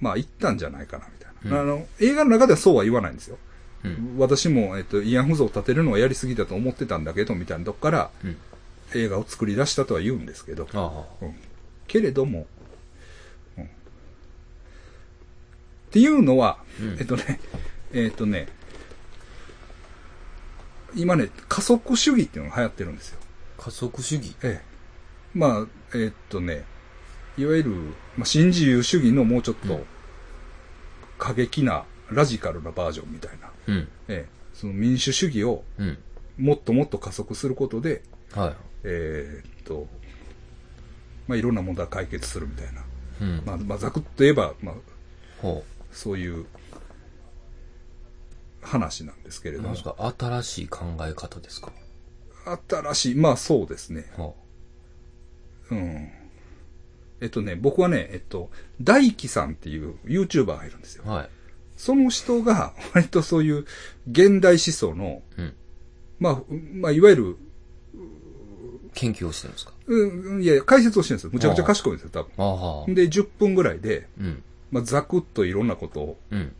[0.00, 1.29] まあ言ったんじゃないかな、みたいな。
[1.44, 3.38] うんあの、映画の中ではそうは言わないんですよ。
[3.84, 4.16] うん。
[4.18, 8.36] 私も、えっと、慰安婦像を立てるのはやりすぎだと思ってたんだけど、みたいなとこからうん。
[8.94, 10.68] 映画を作り出したとは言うんですけど。
[11.22, 11.34] うん
[11.86, 12.46] けれども、
[13.58, 13.68] うんっ
[15.90, 17.40] ていうのは、うんえっとね、
[17.92, 18.46] えっとね、
[20.94, 23.18] 今ね、加速主義っていうのが流行ってるんですよ。
[23.58, 24.36] 加速主義？
[24.42, 25.38] ええ。
[25.38, 25.66] まあ、
[25.96, 26.64] えっとね、
[27.38, 27.70] いわゆる、
[28.16, 29.84] まあ、新自由主義のもうちょっとうん
[31.20, 33.52] 過激な、ラジカルなバージョンみたいな。
[33.68, 33.88] うん。
[34.08, 34.28] ええ。
[34.54, 35.98] その民主主義をうん。
[36.38, 38.02] もっともっと加速することで、
[38.32, 39.86] はえーっと、
[41.28, 42.80] まあ、いろんな問題を解決するみたいな。
[42.80, 42.84] い。
[43.20, 43.42] うん。
[43.44, 44.74] まあ、まあ、ざくっと言えば、まあ、
[45.42, 45.62] ほ
[45.92, 46.46] そういう
[48.62, 49.62] 話なんですけれう。
[49.62, 49.74] ども
[50.18, 51.72] 新しい考え方ですか？
[52.68, 54.10] 新しい、まあそうですね。
[54.16, 54.34] ほ
[55.70, 56.10] うん。
[57.20, 58.50] えっとね、僕はね、えっと、
[58.80, 61.10] 大輝さんっていう YouTuber がいるんですよう。。
[61.10, 61.28] はい。
[61.76, 63.64] その人が、割とそういう
[64.10, 65.54] 現代思想の、うん。
[66.18, 66.42] まあ、
[66.74, 67.36] まあ、いわゆる、
[68.92, 69.72] 研究をしてるんですか？
[69.86, 71.30] うん、いやいや、解説をしてるんですよ。
[71.32, 72.94] むちゃくちゃ賢いんですよ、多分。
[72.94, 74.42] で、10分ぐらいで、うん。
[74.70, 76.52] まあ、ざくっといろんなことをうん。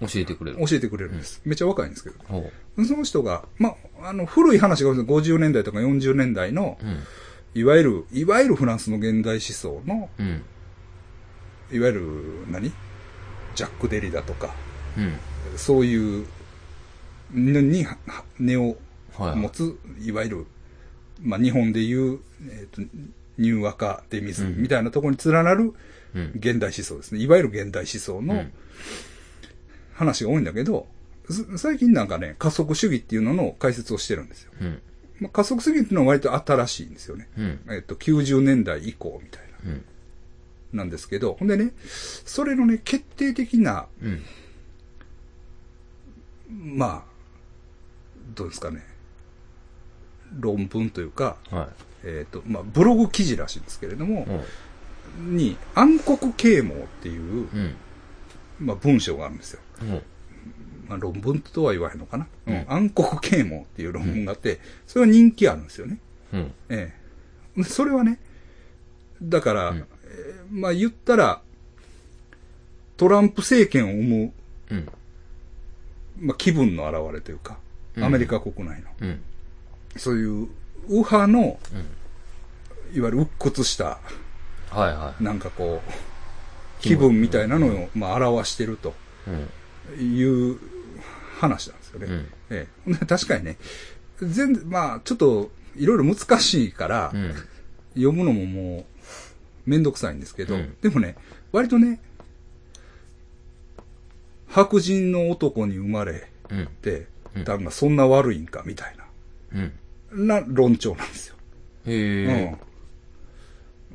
[0.00, 0.58] 教えてくれる。
[0.58, 1.40] 教えてくれるんです。
[1.44, 2.16] めっちゃ若いんですけど。
[2.26, 2.50] ほ
[2.84, 7.02] その人が、まあ、あの、古い話が多いです50年代とか40年代のう。、うん。
[7.54, 10.42] いわゆる、いわゆるフランスの現代思想の、うん。
[11.72, 12.72] いわゆる何、
[13.54, 14.54] ジャック・デリダとか、
[14.96, 15.14] うん。
[15.56, 16.26] そういう、
[17.32, 17.96] のに、は
[18.38, 18.76] 根を
[19.12, 19.36] はい。
[19.36, 20.46] 持つ、いわゆる、
[21.22, 22.82] まあ、日本でいう、えっ、と、
[23.38, 25.72] 入和歌デミズうんみたいなところに連なる
[26.14, 26.32] うん。
[26.34, 27.20] 現代思想ですね。
[27.20, 28.52] いわゆる現代思想のうん
[29.94, 30.86] 話が多いんだけど、
[31.30, 34.52] す最近なんかね、加速主義っていうのの解説をしてるんですよ。
[34.60, 34.82] うん。
[35.20, 37.28] まあ、加速主義っていうのは割と新しいんですよね。
[37.38, 37.60] うん。
[37.70, 39.72] えっと、90年代以降みたいな。
[39.72, 39.84] うん。
[40.72, 41.72] なんですけど、ほんでね、
[42.24, 44.22] それのね、決定的な、うん。
[46.50, 47.02] まあ、
[48.34, 48.84] どうですかね、
[50.38, 51.68] 論文というか、は
[52.02, 54.26] えっ、と、まあ、ブログ記事らしいんですけれども。
[55.18, 57.74] に、暗黒啓蒙っていう、うん。
[58.60, 59.60] まあ、文章があるんですよ。
[60.84, 60.88] うん。
[60.90, 62.26] まあ、論文とは言わへんのかな。
[62.46, 65.98] ううんん、暗黒啓蒙っていう論文があって、それは人気あるんですよね。
[66.32, 66.52] うん。
[66.68, 66.92] え
[67.56, 67.62] え。
[67.62, 68.18] でそれはね、
[69.22, 69.84] だから、うんえー
[70.50, 71.40] まあ言ったら、
[72.96, 74.32] トランプ政権を生む、
[74.70, 74.88] うん。
[76.20, 77.58] まあ、気分の表れというか、
[77.96, 79.20] うんアメリカ国内の、うん。
[79.96, 80.48] そういう
[80.88, 82.96] 右派の、うん。
[82.96, 83.98] いわゆる鬱屈した、は
[84.74, 88.94] いはなんかこう、気分みたいなのを、まあ、表してると。
[89.98, 90.58] いう
[91.44, 92.06] 話なんですよね。
[92.06, 93.56] うんええ、で 確かにね、
[94.20, 97.34] 全然、まあ、ちょっと、いろいろ難しいから、うん。
[97.94, 101.16] 読むのももう、めんどくさいんですけど、うんでもね、
[101.52, 102.00] 割とね、
[104.48, 106.66] 白人の男に生まれうん。
[106.82, 108.96] てうんがそんな悪いんか、みたい
[109.54, 110.26] うん。
[110.26, 111.36] な、な論調なんですよ。
[111.86, 112.56] へえ。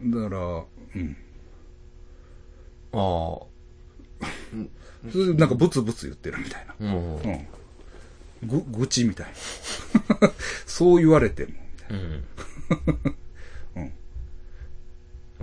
[0.02, 0.12] うん。
[0.12, 0.39] だから、
[0.95, 1.18] うん。
[2.93, 3.50] ああ。
[5.04, 6.76] なんかブツブツ言ってるみたいな。
[6.80, 7.16] うん。
[7.18, 7.47] うん。
[8.43, 10.32] ぐ、愚痴みたいな。
[10.66, 11.54] そう言われても、
[11.89, 12.24] うん。
[13.76, 13.91] うん。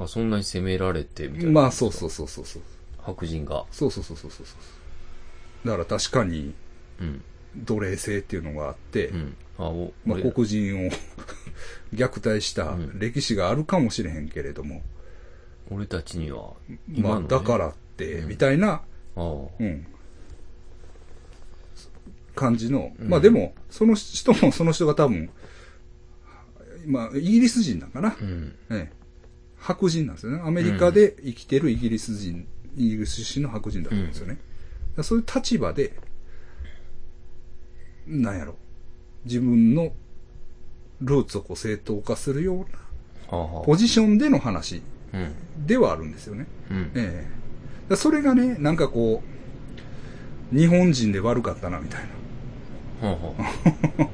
[0.04, 1.52] あ、そんなに責められて、みたいな。
[1.52, 2.62] まあ、そうそうそうそうそう。
[2.98, 3.64] 白人が。
[3.70, 4.54] そうそうそうそうそうそ
[5.64, 5.68] う。
[5.68, 6.54] だから確かに
[7.00, 7.22] うん。
[7.56, 9.36] 奴隷制っていうのがあって、うん。
[9.58, 10.90] あ、お、まあ、俺黒人を
[11.94, 14.82] 虐待したうん歴史があるかもしれへんけれども、
[15.70, 16.52] 俺たちには、
[16.88, 18.82] まあ、だからって、うんみたいな。
[19.16, 19.86] うん、
[22.34, 25.30] 感じの、うんまあでも、その人もその人が多分、
[26.86, 28.54] まあ、イギリス人なんかな、うん。
[28.70, 28.92] ええ、
[29.58, 30.40] 白人なんですよね。
[30.44, 32.46] アメリカで生きてるイギリス人、
[32.76, 34.34] イギリス出身の白人だと思うんですよね。
[34.34, 34.42] だか
[34.98, 35.94] らそういう立場で、
[38.06, 38.56] なんやろ、
[39.24, 39.92] 自分の
[41.00, 42.66] ルーツをこう正当化するような。
[43.64, 45.34] ポジションでの話うん。
[45.66, 46.46] ではあるんですよね。
[46.70, 46.92] うん。
[46.94, 47.45] ええ
[47.88, 49.22] だそれがね、なんかこ
[50.52, 52.00] う、日本人で悪かったな、みたい
[53.02, 53.08] な。
[53.08, 53.34] はあは
[53.98, 54.08] あ。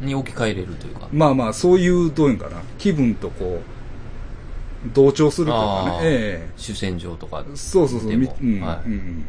[0.04, 1.08] に置き換えれるというか。
[1.12, 5.84] まあまあ、そういう、どういうんかな、気分とこう、同調するとか。
[5.92, 5.98] ね。
[6.02, 8.20] え主戦場とかえ、そうそうそう、うん、
[8.60, 9.28] はいうんうん。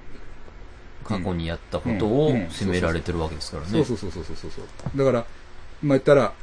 [1.04, 3.70] 過去にやったことを責められてるわけですからね。
[3.70, 4.98] そうそうそうそうそうそう。
[4.98, 5.26] だから、
[5.84, 6.34] まあ言ったら、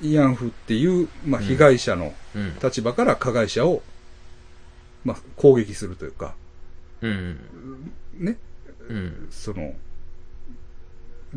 [0.00, 2.54] 慰安婦っていう、まあ被害者のうん。
[2.62, 3.82] 立場から加害者を、
[5.04, 6.34] まあ攻撃するというか、
[7.02, 7.36] うん。
[8.18, 8.36] ね、
[8.88, 9.28] うん。
[9.30, 9.74] その、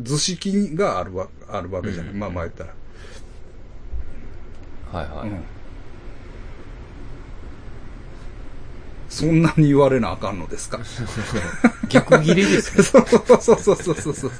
[0.00, 2.12] 図式があるわあるわけじゃない。
[2.12, 2.74] うんまあまあ言ったら。
[5.00, 5.28] はいはい。
[5.30, 5.40] うん
[9.08, 10.80] そんなに言われなあかんのですか？
[11.88, 12.82] 逆切れですね。
[12.84, 13.06] そ う
[13.40, 14.14] そうそうそうそうそう。
[14.14, 14.32] そう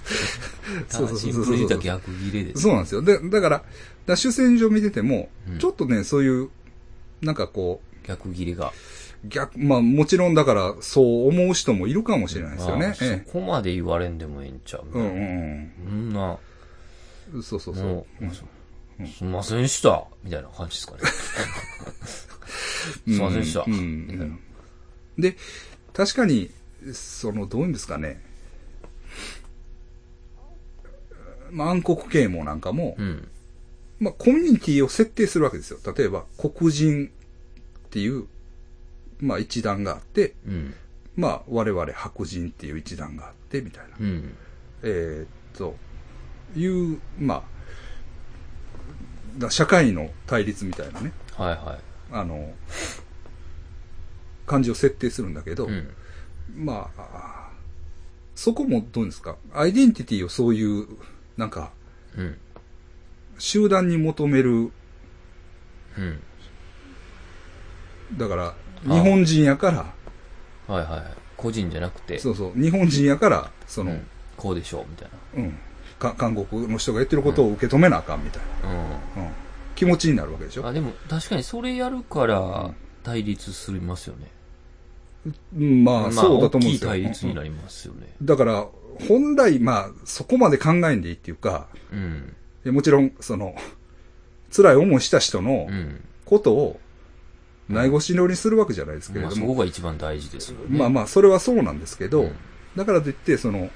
[0.90, 2.60] そうそうシンそうプルに言ったら逆切れです。
[2.62, 3.00] そうなんですよ。
[3.02, 3.64] で、だから、
[4.06, 6.50] だ主戦場見てても、うんちょっとね、そういう、
[7.22, 8.72] なんかこ逆切れが。
[9.24, 13.24] う、逆、まあもちろんだから、そう思う人もいるかもしれないですよね。
[13.26, 14.98] そこまで言われんでもええんちゃうえ。
[14.98, 16.38] うんうんそんな、
[17.34, 17.42] うん。
[17.42, 18.06] そうそうそうも。
[18.20, 18.32] う、うん
[19.06, 20.98] すんませんでしたみたいな感じですかね。
[23.06, 23.64] すいませんでした。
[23.66, 24.40] うん
[25.18, 25.36] で、
[25.92, 26.50] 確かに、
[26.92, 28.22] その、どういうんですかね。
[31.50, 33.28] まあ、暗黒啓蒙なんかも、うん。
[33.98, 35.78] まあ、コミュニティを設定するわけですよ。
[35.96, 38.26] 例えば、黒人っていう、
[39.20, 40.74] まあ、一団があって、うん。
[41.16, 43.96] まあ、我々白人っていう一団があって、みたいな。
[44.00, 44.36] うん。
[44.82, 45.76] えーっと、
[46.56, 47.42] いう、まあ、
[49.38, 51.78] だ社会の対立みたいなね、はいは
[52.12, 52.54] あの、
[54.46, 55.72] 感じを設定するんだけど、い。
[55.72, 55.94] うん。
[56.54, 57.50] まあ、
[58.34, 59.36] そこもどうですか？
[59.52, 60.86] アイデンティティをそういう、
[61.36, 61.72] なんか、
[62.16, 62.38] うん。
[63.38, 66.22] 集団に求める、うん。
[68.16, 71.02] だから、日本人やから、はいはい。
[71.36, 74.06] 個人じゃなくて、そうそう、日本人やから、その、うん
[74.36, 75.58] こうでしょう、みたいうん、
[75.98, 78.72] か韓国の人が言ってることを受け止めなあかんみたいな。
[78.72, 79.30] な、うん、
[79.74, 80.62] 気持ちになるわけでしょ？
[80.62, 80.68] うん。
[80.68, 82.70] あ、でも確かにそれやるから
[83.02, 84.28] 対立すりますよね。
[85.56, 86.90] うんまあ、そうだと思うんですよ。
[86.90, 88.14] 大きい対立になりますよね。
[88.22, 88.68] だから、
[89.08, 92.74] 本来、まあ、そこまで考えんでいいっていうか、うん。
[92.74, 93.56] もちろん、その、
[94.54, 96.00] 辛い思いした人のうん。
[96.24, 96.80] ことを、
[97.68, 100.78] ないごしのりするわけじゃないですけれまあ、そこども、が一番大事ですよね。
[100.78, 102.32] まあまあ、それはそうなんですけど、うん
[102.76, 103.68] だからといって、その、なん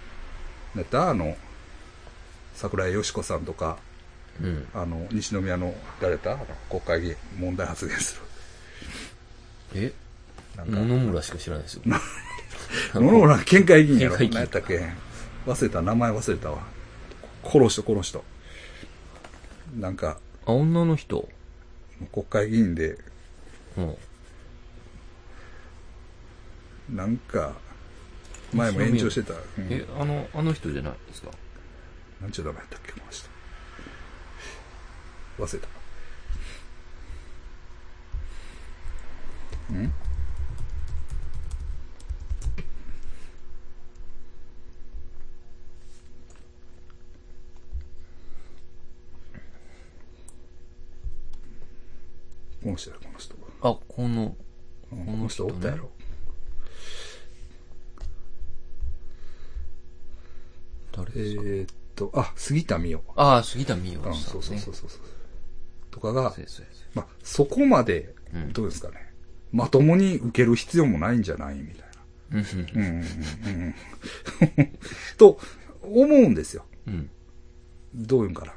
[0.76, 1.36] やったあの、
[2.54, 3.78] 桜井よし子さんとか、
[4.40, 4.66] うん。
[4.74, 6.38] あの、西宮の、誰だ
[6.68, 8.20] 国会議員、問題発言す
[9.74, 9.82] る。
[9.86, 9.92] え？
[10.56, 11.82] なんか野々村しか知らないですよ。
[12.94, 14.18] 野々村県会議員やろ。
[14.18, 14.88] 何やったっけ？
[15.46, 16.58] 忘れた、名前忘れたわ。
[17.42, 18.22] この人、この人。
[19.76, 21.28] なんか、あ、女の人？
[22.12, 22.98] 国会議員で、
[23.76, 23.96] うん。
[26.96, 27.54] なんか、
[28.52, 29.32] 前も炎上してた。
[29.34, 29.40] うん
[29.70, 31.30] え、あの、あの人じゃないですか？
[32.20, 33.28] なんちゅう名前やったっけこの人。
[35.38, 35.68] 忘れた。
[39.72, 39.92] ん？
[52.62, 53.11] この人や、この人。
[53.62, 54.34] あ、この、
[54.92, 55.90] うんこの人ねおったやろ。
[60.94, 61.66] え誰ですか、ーっ
[61.96, 63.02] と、あ、杉田美代。
[63.16, 64.16] ああ、杉田美代うん、さん、ね。
[64.24, 64.90] そうそうそうそう。
[65.90, 66.34] とかが
[66.94, 69.12] まあ、そこまでうん、どうですかね。
[69.52, 71.88] まともに受ける必要もないんじゃないみたい
[72.32, 72.48] うんな。
[72.48, 73.64] うん、うん、うん
[74.56, 74.68] うん。
[75.18, 75.38] と、
[75.82, 76.64] 思うんですよ。
[76.86, 77.10] うん。
[77.94, 78.52] どういうんかな。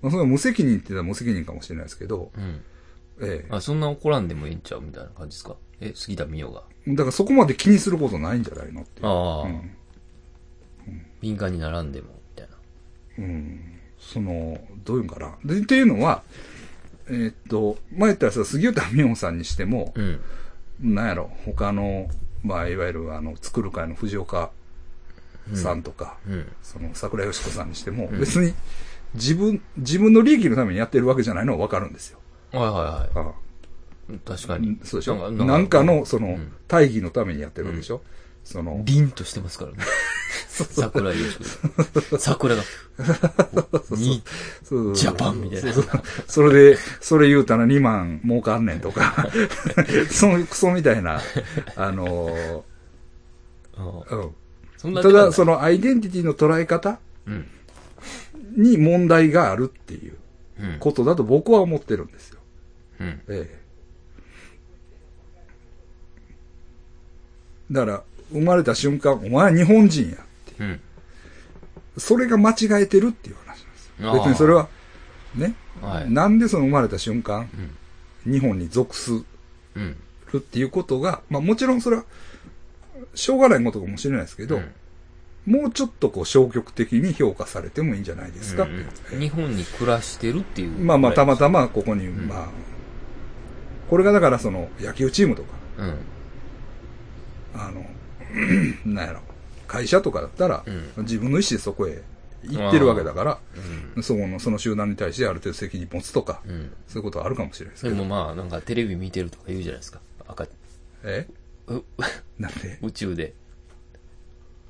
[0.00, 2.62] まあ、それは無責任って言ったら無責任かもしれないですけど、うん。
[3.20, 5.56] えあ、そんな怒らんでもええんちゃうみたいな感じですか？
[5.80, 6.62] え、杉田美代が。
[6.86, 6.90] え。
[6.90, 9.06] だからそこまで気にすることないんじゃないのっていう。
[9.06, 9.70] ああ、うん。
[11.20, 12.56] 敏感にならんでも、みたいな。
[13.18, 13.60] うん。
[13.98, 15.36] その、どういうんかな。
[15.44, 16.22] で、っていうのは、
[17.08, 20.20] えーっと、前言ったらさ、杉浦美音さんにしても、うん。
[20.80, 22.08] なんやろ、他の、
[22.42, 24.50] まあ、いわゆる、あの、作る会の藤岡
[25.54, 26.52] さんとか、うん。
[26.62, 28.52] その、桜井よし子さんにしても、うん別に、
[29.14, 32.18] 自分、自分の利益のためにやってるわけじゃないのはわかるんですよ。
[32.54, 33.34] はいはいは
[34.10, 34.18] あい。
[34.24, 34.78] 確かに。
[34.84, 35.30] そうでしょ？
[35.30, 38.02] ななんんかの、そのうん、大義のためにやってるわけでしょ、
[38.44, 39.78] その、凛としてますからね。
[40.48, 41.38] 桜井よし
[42.10, 42.18] 子。
[42.18, 42.62] 桜が、
[43.90, 44.22] に、
[44.94, 45.72] ジャパンみたいな。
[46.28, 49.28] それで、それ言うたら2万儲かんねんとか、
[50.10, 51.20] そのクソみたいな、
[51.76, 52.64] あの
[54.84, 54.94] うん。
[55.02, 57.46] ただ、その、のアイデンティティの捉え方うん。
[58.56, 60.14] に問題があるっていう
[60.60, 60.76] うん。
[60.78, 62.33] ことだと僕は思ってるんですよ。
[63.00, 63.20] うん。
[63.28, 63.60] ええ。
[67.70, 68.02] だから、
[68.32, 70.16] 生まれた瞬間、お前は日本人や。
[70.60, 70.80] うん。
[71.96, 74.68] それが間違えてるっていう話なんです別にそれは、
[75.34, 75.54] ね。
[75.80, 76.10] はい。
[76.10, 77.48] なんでその生まれた瞬間、
[78.26, 78.32] うん。
[78.32, 79.96] 日本に属すうん。
[80.32, 82.04] るっていうことが、まあもちろんそれは、
[83.14, 84.72] しょうがないことかもしれないですけど、うん
[85.46, 88.62] もうちょっとこう消極的に評価されてもいいんじゃないですか。
[88.64, 90.70] うんうん日本に暮らしてるっていう。
[90.70, 92.48] まあまあたまたまここに、んまあ、
[93.94, 95.48] これがだからその野球チームとか、
[95.78, 95.96] うん。
[97.54, 97.86] あの、
[98.84, 99.20] なんやろ、
[99.68, 102.02] 会社とかだったら、うん自分の意思でそこへ
[102.42, 103.38] 行ってるわけだから、
[103.94, 104.02] うん。
[104.02, 106.72] そこの、その集団に対してある程度責任持つとか、うん。
[106.88, 107.94] そういうことはあるかもしれないですけど。
[107.94, 110.00] でもまあ、なんかテレビ見てるとか言うじゃないですか。
[110.26, 110.48] 赤、
[111.04, 111.28] え？
[111.68, 111.84] う、
[112.40, 112.78] なんで？
[112.82, 113.32] 宇宙で。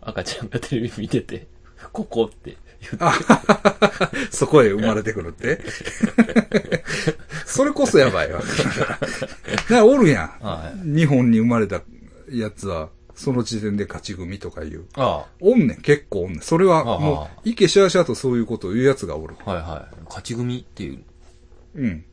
[0.02, 1.46] 赤ちゃんがテレビ見てて、
[1.94, 3.18] ここって言っ
[4.28, 4.30] て。
[4.30, 5.62] そこへ生まれてくるって？
[7.44, 8.40] それこそやばいわ。
[8.42, 9.00] だか
[9.68, 10.44] らおるやん。
[10.44, 10.96] はい。
[10.96, 11.82] 日本に生まれた
[12.30, 14.86] やつは、その時点で勝ち組とかいう。
[14.94, 16.40] あおんねん、結構おんねん。
[16.40, 19.36] それは、ああもう、いけしゃしゃとそういうことを言うやつがおる。
[19.44, 20.04] あ、はいはい。
[20.06, 21.02] 勝ち組っていう。
[21.76, 22.04] うん。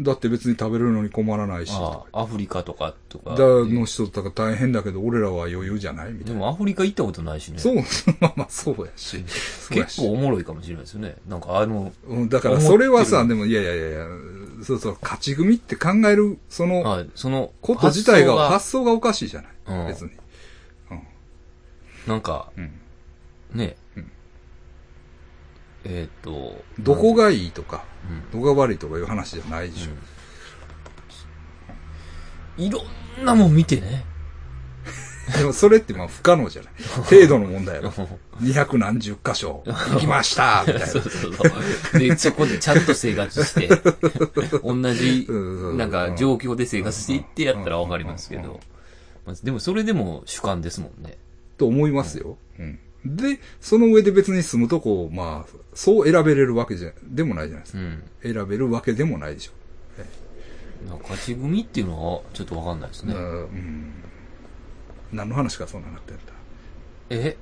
[0.00, 3.36] だって別に食べるのに困らないし、ああ、アフリカとか、とか。
[3.36, 6.32] だの人とか大変だけど、俺らは余裕じゃないみたいな。
[6.32, 7.58] でもアフリカ行ったことないしね。
[7.58, 7.76] そう、
[8.20, 9.24] まあまあそうやし。
[9.70, 11.14] 結構おもろいかもしれないですよね。
[11.28, 14.06] なんかあの、うん、だからそれはさ、でもいやいやいやいや、
[14.64, 19.52] そうそう、勝ち組って考える、その、はい、その、こと自体が、発発想がおかしいじゃない。
[19.66, 20.10] うん別に。
[20.88, 21.02] 想が
[22.08, 22.70] なんか、うん。
[23.54, 23.83] ね、うん
[25.84, 29.90] えっ、と、どこがいいとか、うん、どこが悪いとかいう話じゃないでしょ。
[32.56, 32.82] いろ
[33.20, 34.04] んなもん見てね。
[35.38, 36.72] でもそれってまあ不可能じゃない。
[37.04, 37.92] 程度の問題やろ。
[38.40, 40.86] 二百何十箇所 行きましたみたいな。
[40.86, 41.44] そうそうそ
[41.94, 41.98] う。
[41.98, 43.68] で、そこでちゃんと生活して、
[44.62, 48.60] 同じうんうん、なんか状況で生活していってやったらわかりますけうんうんど。
[49.26, 51.16] まあでもそれでも主観ですもんね。
[51.56, 52.36] と思いますよ。
[52.58, 52.78] うん。
[53.04, 57.78] で、その上で別に住むとこを、まあ、そう選べれるわけじゃ、でもないじゃないですか。
[57.78, 58.02] うん。
[58.22, 59.52] 選べるわけでもないでしょ。
[60.88, 63.16] なんか勝ち組っていうのはちょっとわかんないですねう。
[63.16, 63.92] んうん。
[65.12, 66.22] 何の話かそんななってんだ。
[67.10, 67.36] え？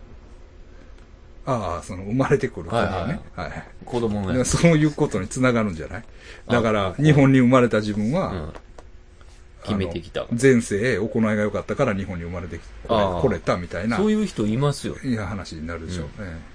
[1.44, 3.20] ああ、その生まれてくる子供ね。
[3.34, 3.64] はいはい。
[3.84, 4.26] 子供が。
[4.28, 6.04] だからそういうことにつながるんじゃない？
[6.48, 8.52] だからあ、日本に生まれた自分は、うん。
[9.64, 10.26] 決めてきた。
[10.30, 14.96] 前世行いが良かったから日本に生まれてきああ来れたみたいな、そういう人いますよ。
[15.04, 16.51] いや話になるでしょう、うんえ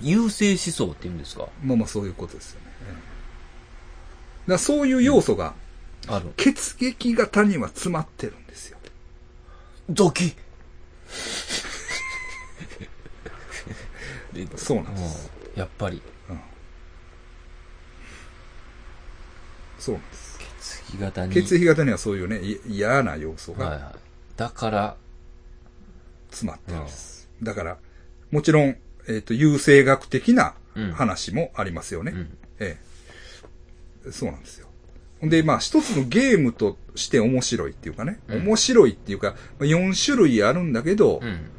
[0.00, 1.48] 優勢思想って言うんですか？
[1.62, 2.66] えまあまあそういうことですよね。
[2.88, 2.94] え
[4.48, 5.54] えだそういう要素が
[6.06, 6.32] ある。
[6.36, 8.78] 血液型には詰まってるんですよ。
[9.88, 10.36] ドキ
[14.32, 15.30] でそうなんです。
[15.30, 16.02] うんやっぱり、
[19.78, 20.38] そうなんです。
[20.60, 21.32] 血液型に。
[21.32, 23.94] 血液型にはそういうね、い嫌な要素がはいはい。
[24.36, 24.96] だから、
[26.28, 27.30] 詰まってるんです。
[27.42, 27.78] だから、
[28.30, 28.76] もちろん、
[29.08, 32.12] えっ、と、優生学的なうん話もありますよね。
[32.12, 32.38] うん。
[32.60, 32.78] え
[34.06, 34.10] え。
[34.12, 34.68] そうなんですよ。
[35.22, 41.50] で、まあ、一つのゲームとして面白いっていうかね、うん面白いっていうか、まあ4種類あるんだけど、うん。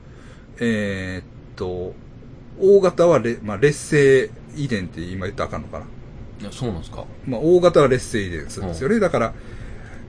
[0.60, 1.24] えーっ
[1.56, 1.94] と、
[2.60, 5.86] 大型はレ、まあ、劣勢遺伝って今言ったらあかんのかな。
[6.40, 7.06] いや、そうなんですか。
[7.26, 8.99] まあ、大型は劣勢遺伝するんですよね。
[8.99, 9.34] だから、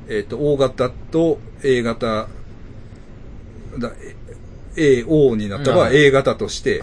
[0.09, 2.29] えーっと、大型と A 型、
[3.79, 3.93] だ
[4.79, 6.83] A、O になった場合、うん A 型として。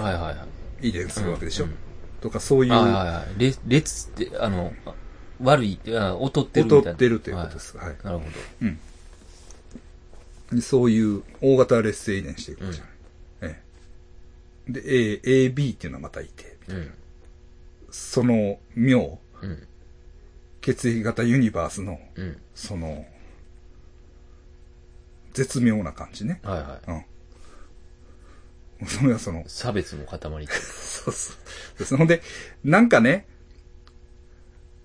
[0.81, 1.65] 遺伝するわけでしょ？
[1.65, 1.75] うん
[2.21, 3.39] とか、そういう、はいはいはい。
[3.39, 4.93] 列、列って、あの、あ
[5.41, 6.85] 悪い劣ってるみたいな。
[6.85, 7.77] 劣ってるということです。
[7.77, 7.87] はい。
[7.87, 7.97] はい。
[8.03, 8.25] なるほ
[10.51, 10.61] うん。
[10.61, 12.91] そういう大型劣勢遺伝していくじゃない。
[13.41, 13.63] え
[14.69, 14.71] え。
[14.71, 14.81] で、
[15.45, 16.75] A、AB っていうのはまたいて、ど。
[16.75, 16.91] うん。
[17.91, 19.67] その妙、うん。
[20.61, 22.37] 血液型ユニバースの、うん。
[22.55, 23.05] その、
[25.33, 26.39] 絶妙な感じね。
[26.43, 26.91] はいはい。
[26.91, 27.05] うん。
[28.85, 30.19] それはその、差別の塊。
[30.19, 31.79] そうそう。
[31.79, 32.21] ですほんで、
[32.63, 33.27] なんかね、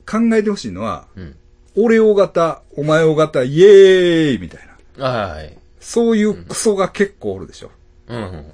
[0.08, 1.36] 考えてほしいのは、うん。
[1.76, 4.68] 俺大型、お前大型、イエーイみたい
[4.98, 5.08] な。
[5.08, 5.58] はいはい。
[5.80, 7.70] そういうクソが結構おるでしょ。
[8.08, 8.52] うんうん。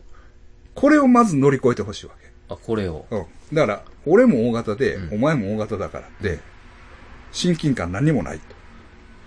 [0.75, 2.31] これをまず乗り越えてほしいわけ。
[2.49, 3.07] あ、これを。
[3.11, 3.27] うん。
[3.55, 6.39] だから、俺も大型で、うんお前も大型だからって、
[7.33, 8.45] 親近感何もないと。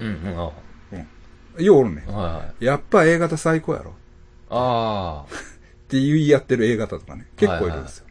[0.02, 0.40] うんうん。
[0.40, 0.52] あ
[1.58, 1.64] うん。
[1.64, 2.04] ようおるね。
[2.08, 2.66] はいはい。
[2.66, 3.94] やっぱ A 型最高やろ。
[4.52, 5.26] あ
[5.90, 7.26] って言い合ってる A 型とかね。
[7.36, 8.06] 結構いるんですよ。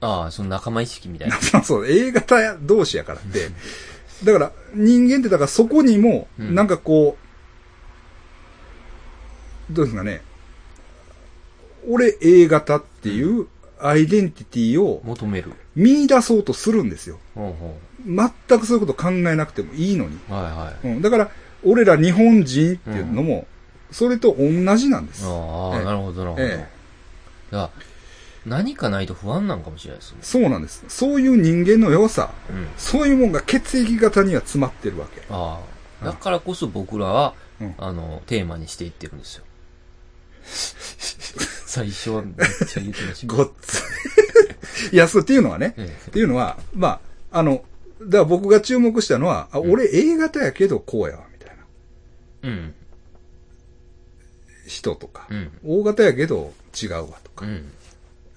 [0.00, 0.22] あ。
[0.22, 1.38] ああ、その仲間意識みたいな。
[1.62, 3.50] そう A 型同士やからって。
[4.24, 7.16] だから、人間ってだからそこにも、うんなんかこ
[9.70, 10.22] う、どうですかね。
[11.88, 13.46] 俺 A 型っていう
[13.78, 15.52] アイデンティティを求める。
[15.76, 17.20] 見出そうとするんですよ。
[18.04, 20.18] 全くそういうこと考えなくてもいいのに。
[20.28, 20.32] う。
[20.32, 20.94] はいはい。
[20.96, 21.30] うん、だから、
[21.64, 23.46] 俺ら日本人っていうのも、
[23.90, 25.24] それと同じなんです。
[25.26, 25.28] あ
[25.74, 26.42] あ、ええなるほどなるほど。
[26.42, 26.76] ええ
[28.46, 30.18] 何かないと不安なんかもしれないですね。
[30.22, 30.84] そうなんです。
[30.88, 32.68] そういう人間の良さ、うん。
[32.76, 35.20] そういうもんが血液型には詰まってるわけ。
[35.30, 35.60] あ
[36.00, 36.04] あ。
[36.04, 39.44] だからこそ僕らは、うんあの、テーマにしていってるんですよ。
[41.66, 42.34] 最初はめっ
[42.66, 43.34] ちゃ言ってました。
[43.34, 43.82] ごっつ。
[44.92, 47.00] いや、そうっていうのはね、えっていうのは、ま
[47.32, 47.64] あ、あの、
[48.00, 51.62] だから僕が注目したのは、あ、俺 A 型やけどこうやわ、みたいな
[52.44, 52.74] えうん。
[54.66, 55.50] 人とか、うん。
[55.64, 57.72] O 型やけど違うわ、とか、うん。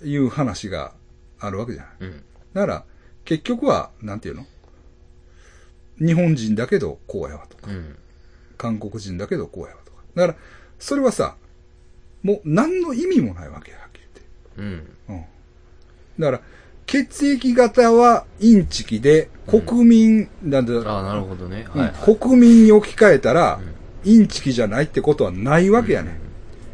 [0.03, 0.93] いう話が
[1.39, 1.93] あるわけじゃない。
[2.01, 2.23] うん。
[2.53, 2.83] だから、
[3.25, 4.45] 結局は、なんていうの？
[5.99, 7.95] 日本人だけどこうやわ、とか、うん。
[8.57, 9.97] 韓国人だけどこうやわ、とか。
[10.15, 10.39] だから、
[10.79, 11.35] それはさ、
[12.23, 14.01] もう何の意味もないわけや、はっきり
[14.57, 14.87] 言って。
[15.09, 15.15] うん。
[15.15, 15.25] うん。
[16.19, 16.41] だから、
[16.85, 21.67] 血液型はインチキで、国民、なんだ、ああ、なるほどね。
[21.73, 22.17] うんはい、はい。
[22.17, 26.19] 国民に置き換えたら、うんインチキじゃないってことはないわけやね。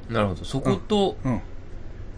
[0.09, 0.45] なるほど。
[0.45, 1.41] そこと、うん。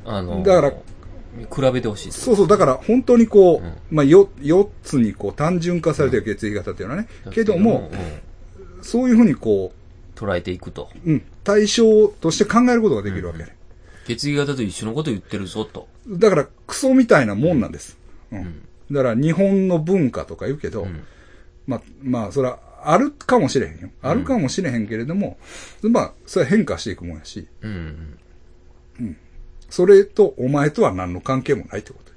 [0.05, 8.27] あの、だから比べてほしいですそうそう、だから本当にこう、うんまあ、よ、4つにこう単純化されてる血液型っていうのはね、けども、うん
[8.81, 9.73] そういうふうにこ
[10.17, 10.89] 捉えていくと。
[11.05, 13.55] う、うん、対象として考えることができるわけね。
[14.07, 15.87] 血液型と一緒のこと言ってるぞと。
[16.07, 17.97] だから、クソみたいなもんなんです。
[18.31, 18.39] うん。
[18.39, 18.61] ん
[18.91, 21.03] だから、日本の文化とか言うけど、うん。
[21.67, 23.89] まあ、まあ、それは、あるかもしれへんよ。
[24.01, 25.37] あるかもしれへんけれども、
[25.83, 28.17] まあ、それは変化していくもんやし、うん。
[29.69, 32.11] それとお前とは何の関係もないってこと。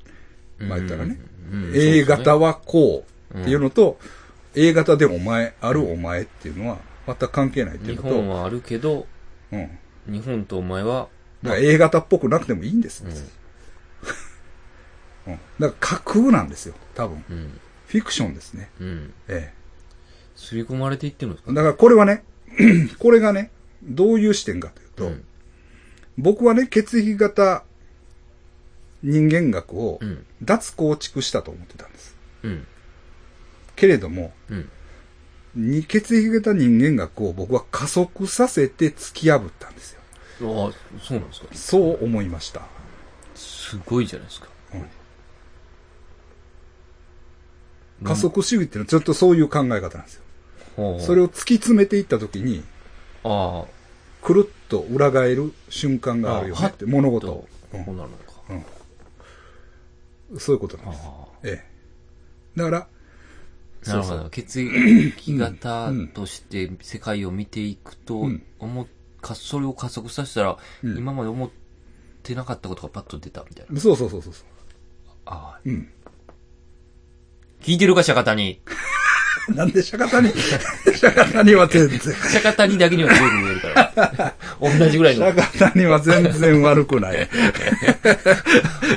[0.60, 0.68] うん。
[0.68, 1.18] まあ言ったらね。
[1.52, 1.64] うん。
[1.64, 3.04] うん A 型は、はこ
[3.34, 3.98] うっていうのと、
[4.54, 9.06] A 型でお前、あるお前っていうのは、全く関係ないってい日うこと本はあるけど、
[9.52, 9.78] うん。
[10.06, 11.08] 日本とお前は、
[11.42, 13.04] だから A 型っぽくなくてもいいんです。
[13.04, 13.12] うん。
[15.58, 17.24] だから架空なんですよ、多分。
[17.30, 17.60] うん。
[17.86, 18.70] フィクションですね。
[18.80, 19.12] うん。
[19.28, 19.52] え
[20.40, 21.54] 刷り込まれていってるんですかえ。
[21.54, 22.24] だからこれはね、
[22.98, 23.50] これがね、
[23.82, 25.24] どういう視点かというと、うん
[26.18, 27.64] 僕はね、血液型
[29.02, 30.26] 人間学をうん。
[30.42, 32.16] 脱構築したと思ってたんです。
[32.42, 32.66] うん。
[33.74, 34.68] けれども、うん。
[35.54, 40.00] に血液型人間学を僕は加速させて突き破ったんですよ。
[40.38, 41.46] そうなんですか。
[41.52, 42.62] そう思いました。
[43.34, 44.48] すごいじゃないですか。
[48.04, 50.22] 加速主義っていうのはちょっとそういう考え方なんですよ。
[50.76, 52.62] それを突き詰めていったときに、
[53.24, 53.64] あ
[54.22, 58.10] くるっと裏返る瞬間があるよねって、物あ、事とを。、こうなるのか。
[58.50, 58.64] うん
[60.38, 61.00] そういうことなんです。
[61.04, 62.58] あええ。
[62.58, 63.88] だから、あ。
[63.88, 64.30] なるほど。
[64.30, 68.28] 血液型として世界を見ていくと
[69.20, 71.50] かそれを加速させたら、うん今まで思っ
[72.22, 73.80] てなかったことがパッと出たみたいな。
[73.80, 74.32] そうそうそうそう。
[75.26, 75.60] ああ。
[75.64, 75.90] うん。
[77.60, 78.60] 聞いてるか、釈迦谷。
[79.54, 80.28] なんで釈迦谷、
[80.96, 84.34] 釈迦谷は全然、釈迦谷だけには強く見えるから。
[84.78, 87.28] 同じぐらいの、釈迦谷は全然悪くない。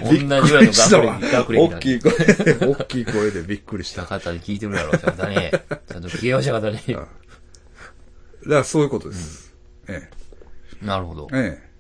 [0.03, 1.59] 同じぐらいのびっくりしたわ学歴。
[1.59, 4.01] 大きい声で、大きい声でびっくりした。
[4.03, 5.35] 釈迦谷聞いてるやろ、釈迦谷。
[5.35, 6.95] ちゃんと聞けよ、釈迦谷。
[6.95, 7.07] だか
[8.45, 9.53] らそういうことです。
[9.87, 10.09] え
[10.81, 11.57] なるほどえ。。
[11.59, 11.73] え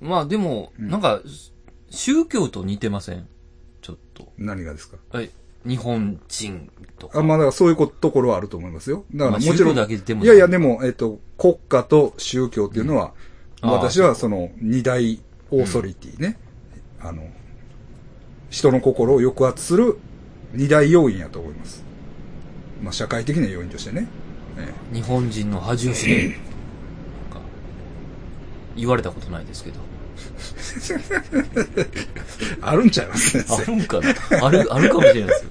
[0.00, 1.20] まあでも、なんか、
[1.90, 3.26] 宗教と似てません？
[3.82, 4.32] ちょっと。
[4.38, 4.42] え。
[4.44, 4.96] 何がですか？
[5.14, 5.28] え、
[5.68, 7.20] 日本人とか。
[7.20, 9.04] あ、まあだからそういうこところはあると思いますよ。
[9.12, 9.56] だからまあもちろん。
[9.56, 13.10] 宗教だけでもいやいや、でも、えっと、国家と宗教っていうのは、うん
[13.60, 15.20] ああ私はその二大
[15.50, 16.38] オーソリティね。
[17.00, 17.24] あの、
[18.50, 19.98] 人の心を抑圧する
[20.52, 21.82] 二大要因やと思います。
[22.82, 24.06] まあ社会的な要因としてね。
[24.56, 26.22] え日本人の恥を知れ。
[26.22, 26.38] なんか
[28.76, 29.80] 言われたことないですけど。
[31.76, 31.86] え
[32.60, 33.38] あるんちゃいます？
[33.48, 34.46] あ先るんかな？
[34.46, 35.50] ある、あるかもしれないですよ。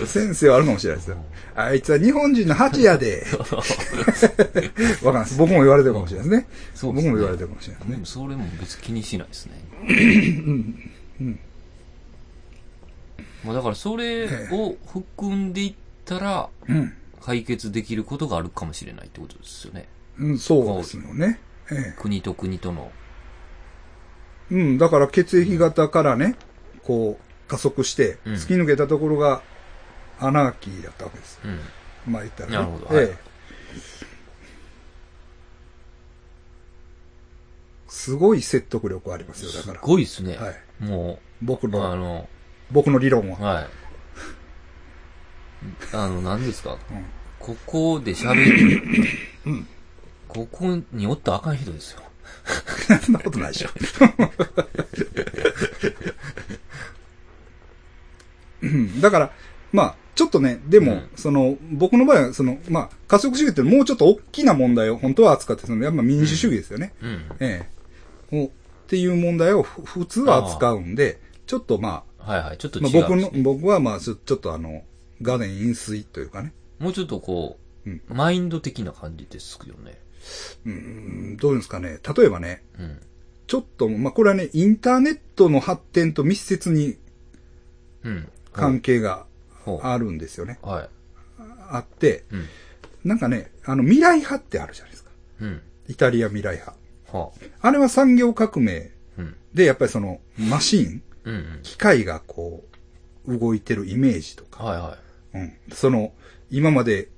[0.00, 0.06] 生。
[0.06, 1.16] 先生はあるかもしれないですよ。
[1.56, 3.24] あいつは日本人の恥やで。
[3.38, 5.36] わかんないです。
[5.38, 6.36] 僕も言われてるかもしれないですね。
[6.38, 6.46] ね
[6.82, 8.00] 僕も言われてるかもしれないですね。
[8.04, 9.52] それも別に気にしないですね。
[13.44, 15.74] まあだからそれを含んでいっ
[16.04, 16.92] たら、うん。
[17.24, 19.88] 解決できることがあるかもしれないってことですよね。
[20.18, 21.40] うん、そうですよね。
[21.70, 21.94] ええ。
[21.98, 22.92] 国と国との。
[24.54, 26.36] うん、だから血液型からね、
[26.84, 29.42] こう、加速して、うん突き抜けたところが、
[30.20, 31.40] アナーキーだったわけです。
[31.44, 32.12] うん。
[32.12, 32.56] まあ言ったらね。
[32.56, 33.34] なるほどはいええ
[37.88, 39.80] すごい説得力ありますよ、だすから。
[39.80, 40.36] ごいですね。
[40.36, 40.56] はい。
[40.80, 42.28] もう、あ僕の、の、
[42.70, 43.38] 僕の理論は。
[43.38, 43.66] はい。
[45.92, 46.72] あの、何ですか？
[46.72, 46.78] うん
[47.38, 48.34] ここで喋
[49.44, 49.64] る。
[50.28, 52.00] ここにおったらあかん人ですよ。
[53.02, 53.68] そんなことないでしょ。
[58.62, 59.30] うんだから、
[59.72, 66.94] まあ、ちょっとね、でも、うんその、僕の場合は、その、まあ、加速主義ってもうちょっと大きな問題を本当は扱って、その、やっぱ民主主義ですよね。
[67.02, 67.26] うん。
[67.40, 67.68] え
[68.30, 68.36] え。
[68.36, 68.50] をっ
[68.86, 72.58] ていう問題をふ普通は扱うんで、ちょっとまはいはい。
[72.58, 74.82] ちょっとあ、違う、まあ、僕の、僕はまあ、ちょちょっとあの、
[75.20, 76.52] 画面飲水というかね。
[76.78, 80.00] もうちょっとこう、うんマインド的な感じですよね。
[80.66, 81.98] うん、どういうんですかね。
[82.16, 83.00] 例えばね、うん。
[83.46, 86.96] ちょっと、まあ、これはね、インターネットの発展と密接に
[88.04, 88.28] うん。
[88.52, 89.26] 関係が。
[89.82, 90.58] あるんですよね。
[90.62, 90.88] はい。
[91.70, 92.46] あって、うん。
[93.02, 95.10] なんかね、あの、未来派ってあるじゃないですか。
[95.40, 95.62] うん。
[95.88, 96.76] イタリア未来派。
[97.12, 97.30] は
[97.60, 99.22] あれは産業革命あ。
[99.22, 99.36] うん。
[99.54, 101.60] で、やっぱりその、マシン、うんうん。
[101.62, 102.62] 機械がこ
[103.26, 104.98] う、動いてるイメージとか、はいは
[105.34, 105.52] うん。
[105.72, 106.12] その、
[106.50, 107.08] 今まで、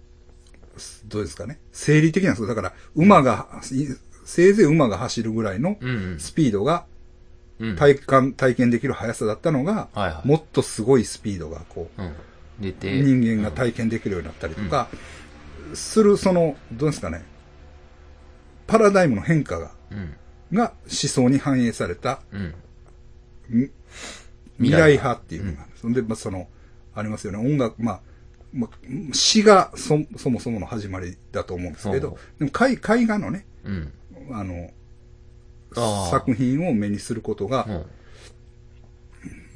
[1.07, 1.59] どうですかね？
[1.73, 2.48] 生理的なんですよ。
[2.48, 3.86] だから、馬が、い
[4.24, 5.78] せいぜい馬が走るぐらいの
[6.19, 6.86] スピードが。
[7.78, 9.89] 体感、体験できる速さだったのが。
[10.24, 12.12] もっとすごいスピードがこう、うん。
[12.61, 13.01] 出て。
[13.01, 14.89] 人間が体験できるようになったりとか、
[15.73, 17.24] する、その、どうですかね？
[18.66, 20.15] パラダイムの変化が、うん。
[20.53, 22.20] が思想に反映された
[24.59, 25.93] 未来派っていうのがあるん。
[25.93, 26.48] で、まあ、その、
[26.94, 27.39] ありますよね。
[27.39, 28.01] 音楽、まあ、
[28.52, 33.93] まあ、詩がそそもそもの始まりだと思うんですけほど、でも絵絵画のね、うん。
[34.32, 34.70] あの、
[36.10, 37.86] 作品を目にすることがうん。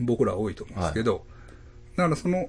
[0.06, 1.24] 僕ら多いと思うんですけど、
[1.96, 2.48] だからその、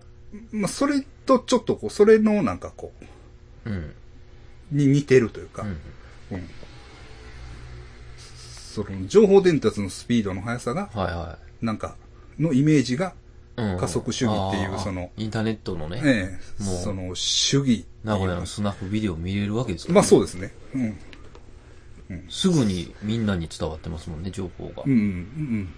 [0.51, 2.91] まあ、それとちょっとこう、それのなんかこ
[3.65, 3.73] うん。
[3.73, 3.93] う、
[4.71, 6.37] に似てるというか、うん。
[6.37, 6.49] うん
[8.71, 11.97] その情報伝達のスピードの速さが、はいはなんか、
[12.39, 13.13] のイメージが。
[13.79, 20.53] 加速主義っていうそのインターネットのね、ええもうその主義名古屋のスナフビデオ見れるわけですから、まあそうですね。
[20.73, 20.97] うん。
[22.29, 24.91] すぐにみんなに伝わってますもんね、情報がうん。。
[24.91, 25.69] うん。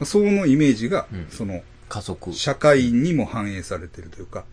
[0.00, 0.06] うん。
[0.06, 2.32] そのイメージが、うんその、加速。
[2.32, 4.44] 社会にも反映されてるというか、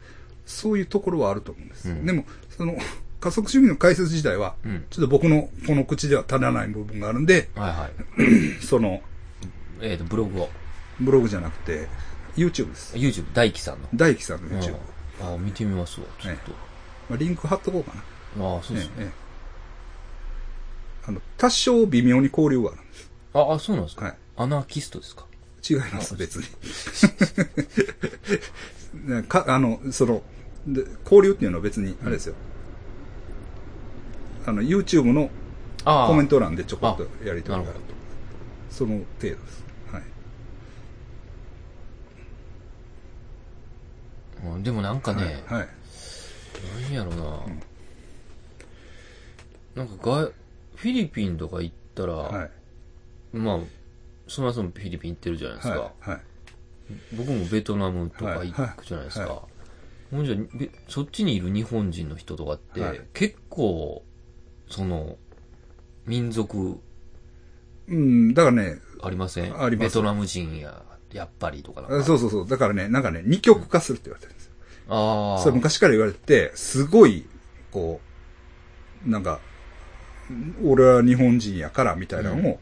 [0.45, 1.89] そういうところはあると思うんです。
[1.89, 2.77] うんでも、その、
[3.19, 4.85] 加速主義の解説自体は、うん。
[4.89, 8.61] ちょっと僕のこの口では足らない部分があるんで、はいはい。
[8.61, 9.01] その、
[9.81, 10.49] えっ、と、ブログを。
[10.99, 11.87] ブログじゃなくて、
[12.35, 12.95] YouTube です。
[12.95, 13.87] YouTube、大輝さんの。
[13.93, 14.75] 大輝さんの YouTube。
[15.21, 16.35] ああ、見てみますわ、ちょっ
[17.09, 18.01] まあ、リンク貼っとこうかな。
[18.37, 18.55] と。
[18.55, 18.93] ああ、そうですね。
[18.99, 19.21] えええ
[21.03, 23.11] あの、多少微妙に交流があるんです。
[23.33, 24.17] あ、あ、そうなんですか、はい。
[24.37, 25.25] アナーキストですか
[25.67, 26.45] 違います、別に。
[29.15, 30.21] ね か、あの、その、
[30.67, 32.35] で交流っていうのは別に、あれですよ。
[34.45, 35.29] あの、YouTube の。
[35.83, 37.79] コメント欄でちょこっとやりとりがあると。
[38.69, 39.63] その程度です。
[39.91, 40.03] はい。
[44.43, 45.59] うんでもなんかね、はい。
[45.59, 45.67] はい。
[46.89, 47.11] 何やろ
[49.75, 50.31] な、なんかが、
[50.75, 53.37] フィリピンとか行ったら、はい。
[53.37, 53.59] まあ、
[54.27, 55.79] そもそもフィリピン行ってるじゃないですか。
[55.79, 56.09] はい。
[56.09, 56.21] はい。
[57.15, 59.25] 僕もベトナムとか行くじゃないですか。
[59.25, 59.41] はいは
[60.11, 64.03] ほんじゃべそっちにいる日本人の人とかって、はい結構、
[64.69, 65.17] その、
[66.05, 66.81] 民族
[67.87, 69.61] うん、だからね、ありません？
[69.61, 71.85] ありますベトナム人や、やっぱりとか。
[72.03, 72.47] そうそうそう。
[72.47, 74.51] だからね、なんかね、二極化するって言われてるんですよ。
[74.89, 75.43] ああ。
[75.43, 77.25] それ昔から言われてて、すごい、
[77.71, 78.01] こ
[79.05, 79.39] う、なんか、
[80.63, 82.59] 俺は日本人やから、みたいなのを、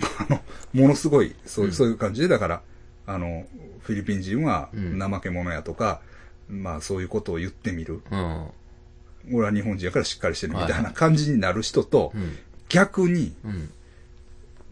[0.18, 0.40] あの、
[0.72, 2.62] ものすごい、そういう、うんそういう感じで、だから、
[3.06, 3.46] あの、
[3.82, 6.00] フィリピン人はうん怠け者やとか、
[6.48, 8.02] まあそういうことを言ってみる。
[8.10, 8.46] うん。
[9.32, 12.38] 俺は日本人やからしっかりしてるみたいはいな感じになる人とう、ん。
[12.68, 13.70] 逆に、うん。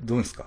[0.05, 0.47] どうですか？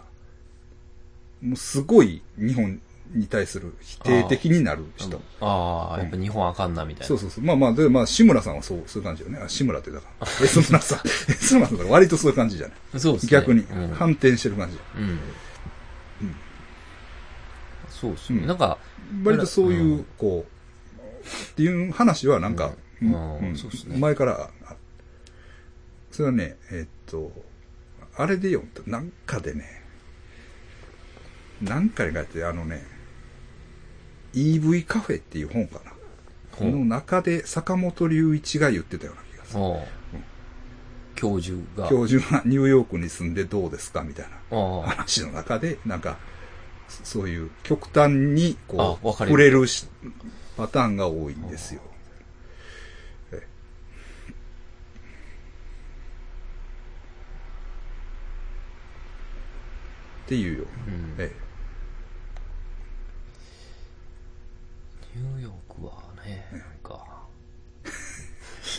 [1.41, 2.79] もうすごい日本
[3.13, 5.21] に対する否定的になる人。
[5.41, 7.07] ああ、やっぱ日本あかんな、みたいな。
[7.07, 7.43] そうそうそう。
[7.43, 9.39] まあまあ、で、まあ、志村さんはそう、そういう感じよね。
[9.43, 10.27] あ、志村ってだから。
[10.41, 10.99] 安村さん。
[11.29, 12.99] 安村さんとか割とそういう感じじゃない？
[12.99, 13.29] そうですね。
[13.31, 13.93] 逆にうん。
[13.95, 14.77] 反転してる感じ。
[14.97, 15.19] うん。
[17.89, 18.39] そうですね。
[18.39, 18.77] うんなんか、
[19.23, 22.73] 割とそういう、うんこう、っていう話はなんか、
[23.99, 24.75] 前から、あ
[26.11, 27.31] それはね、えーっと、
[28.15, 29.80] あれで読むと、なんかでね、
[31.61, 32.83] なんかに書いて、あのね、
[34.33, 35.91] EV カフェっていう本かな。
[36.53, 39.61] ほうの中で坂本龍一が言ってたような気がする。
[39.61, 39.79] おう
[41.15, 41.89] 教授が。
[41.89, 44.83] 教授が ニューヨークに住んでどうですかみたいな。
[44.83, 46.17] 話の中で、なんか、
[46.89, 49.87] そそういう極端にこう触れるし
[50.57, 51.81] パターンが多いんですよ。
[53.31, 53.47] え
[60.25, 60.65] っていうよ。
[60.87, 61.31] うんえ
[65.15, 65.93] ニューヨークは
[66.25, 67.05] ね、なんか。
[67.85, 67.89] え。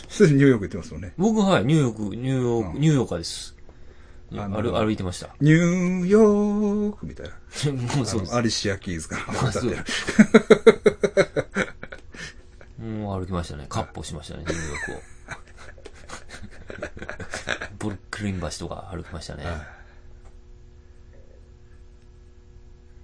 [0.09, 1.13] それニューヨーク行ってますよね。
[1.17, 3.55] 僕はい、ニューヨーク、ニューヨーク、うんニューヨーカーです。
[4.35, 5.29] あの歩歩いてました。
[5.39, 7.33] ニューヨークみたいな。
[7.95, 8.41] もうそうですあのア。
[8.41, 9.77] リシア・キーズから歌ってる。
[12.83, 13.67] もう歩きましたね。
[13.69, 15.01] カッ歩しましたね、ニューヨークを。
[17.77, 19.45] ブルックリン橋とか歩きましたね。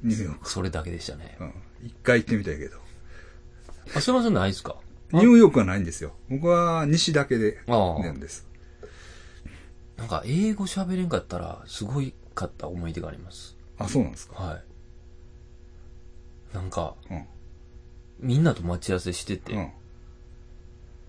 [0.01, 0.49] ニューヨーク。
[0.49, 1.37] それだけでしたね。
[1.39, 1.53] うん。
[1.83, 2.88] 一回行ってみたいけど。
[3.95, 4.75] あ、それはそんないですか？
[5.11, 6.13] ニューヨークはないんですよ。
[6.29, 8.47] 僕は西だけでなんです。
[9.97, 13.57] なんか、英語喋れんかったら、すごいかった思い出があります。
[13.77, 14.41] あ、そうなんですか？
[14.41, 14.63] はい。
[16.53, 17.25] なんか、うん。
[18.19, 19.71] みんなと待ち合わせしてて、うん。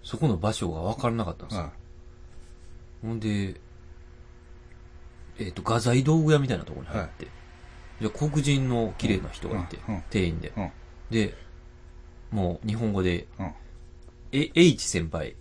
[0.03, 1.65] そこの場所が分からなかったんですよ。
[1.65, 1.73] は
[3.03, 3.61] ほんで、
[5.39, 7.29] えっ、と、画材道具屋みたいなところに入って、
[8.01, 9.79] じゃあ黒人の綺麗な人がいて、
[10.11, 10.53] 店員で。
[11.11, 11.35] で、
[12.31, 13.53] もう日本語で、うん。
[14.33, 15.35] え、H 先輩、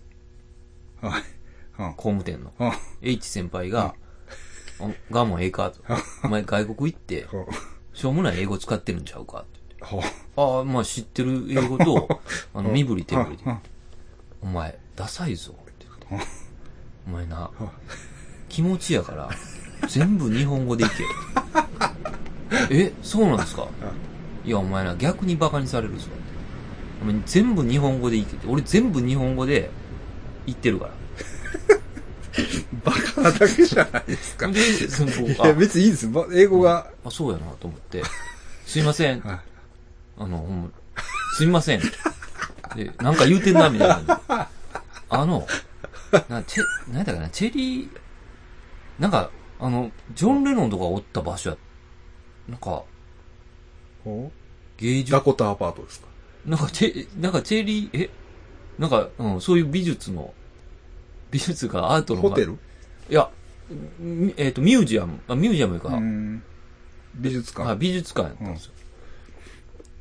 [1.00, 1.22] はい。
[1.78, 1.94] うん。
[1.94, 2.72] 工務店のうん。
[3.02, 3.94] H 先輩が、
[4.80, 5.82] おガモンええかと。
[6.24, 7.46] お前外国行って、ほ
[7.92, 9.60] しょうもない英語使ってるんちゃうかって。
[9.90, 10.08] 言って。
[10.36, 12.20] ああ、まあ知ってる英語と、
[12.54, 13.58] あの、身振り手振りでうん。
[14.42, 16.26] お前、ダサいぞって言って。
[17.06, 17.68] お前なうん、
[18.48, 19.30] 気持ちやから、
[19.88, 20.94] 全部日本語でいけ。
[22.74, 23.68] え、そうなんですか？
[24.44, 26.08] いや、お前な、逆にバカにされるぞ。
[27.02, 28.46] お前全部日本語でいけて。
[28.46, 29.70] 俺全部日本語で
[30.46, 30.90] 言ってるから。
[32.84, 34.48] バカなだけじゃないですか。
[34.48, 35.10] いで、その
[35.46, 36.08] や、別にいいです。
[36.08, 38.02] ば英語が、あ、あ、そうやなと思って。
[38.66, 39.20] すいません。
[39.20, 39.42] は
[40.18, 40.70] あの、ほんま
[41.36, 41.80] すみません。
[42.76, 44.14] で、なんか言うてんな、みたいな感じで。
[45.08, 45.46] あの、
[46.28, 47.88] な、チェ、何だかな、チェリー、
[48.98, 51.56] なんか、あの、ジョン・レノンとかおった場所や、
[52.48, 52.84] なんか、
[54.04, 54.30] ほ
[54.76, 56.06] 芸術うダ、コタアパートですか？
[56.46, 58.10] なんかチェ、なんかチェリー、え、
[58.78, 60.32] なんか、うん、そういう美術の、
[61.30, 62.22] 美術がアートの。
[62.22, 62.58] ホテル？
[63.08, 63.30] いや、
[63.98, 66.42] みえっ、と、ミュージアム、あミュージアムか、うん。
[67.14, 67.76] 美術あ館。
[67.76, 68.72] 美術館やったんですよ。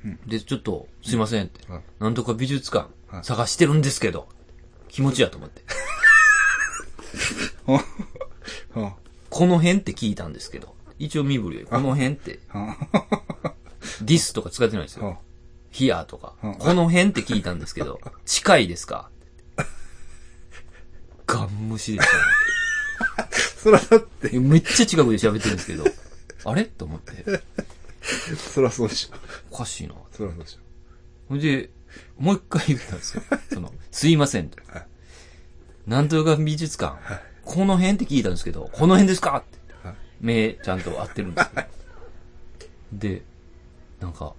[0.06, 1.70] うんで、ちょっと、すいませんって。
[1.72, 4.30] はいなんとか美術館はい探してるんですけど、
[4.88, 5.64] 気持ちやと思って。
[8.80, 8.96] は
[9.30, 12.40] この辺って聞いたんですけど、一応身振りで、この辺って、
[14.02, 15.20] ディスとか使ってないですよ。
[15.72, 16.56] ヒアとかうん。
[16.56, 19.10] この辺って聞いたんですけど、 近いですか？
[21.28, 22.24] ガン無視でしたね。
[23.18, 23.30] あ
[23.62, 25.86] そらだって、めっちゃ近くで喋ってるんですけど、
[26.46, 26.66] あれ？
[26.66, 27.24] と思って、
[28.36, 29.16] そらそうでしょ。
[29.52, 29.94] おかしいな。
[30.12, 30.60] そらそうでしょ。
[31.30, 31.70] ほんで、
[32.18, 33.24] もう一回言ったんですよ。
[33.54, 34.88] その、すいませんとはい。
[35.86, 39.38] なんとか美術館、はいこの辺って聞いたんですけど、この辺ですか？
[39.38, 39.88] って。
[39.88, 41.64] はい目ちゃんと合ってるんですよ。
[42.94, 43.22] で、
[44.00, 44.34] なんか、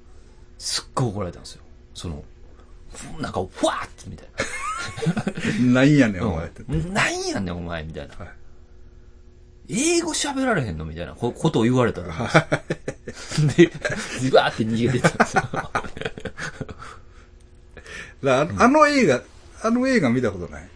[0.60, 1.62] すっごい怒られたんですよ。
[1.94, 2.22] その、
[2.92, 4.28] ふなんか、ふわーってみたい
[5.64, 5.72] な。
[5.80, 6.62] なんやねん、お前って。
[6.68, 8.14] うんなんやねん、お前、みたいな。
[8.14, 8.28] はい
[9.72, 12.12] 英語喋られへんのみたいなこことを言われたんで
[13.14, 13.48] すよ。
[13.56, 13.70] で、
[14.18, 15.44] ズバーって逃げてたんですよ。
[18.60, 19.22] あの映画、
[19.62, 20.68] あの映画見たことない？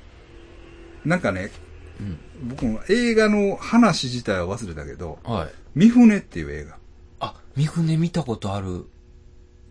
[1.04, 1.50] なんかね、
[1.98, 2.20] うん
[2.50, 5.48] 僕も映画の話自体は忘れたけど、はい。
[5.74, 6.76] 三船っていう映画。
[7.18, 8.86] あ、三船見たことある。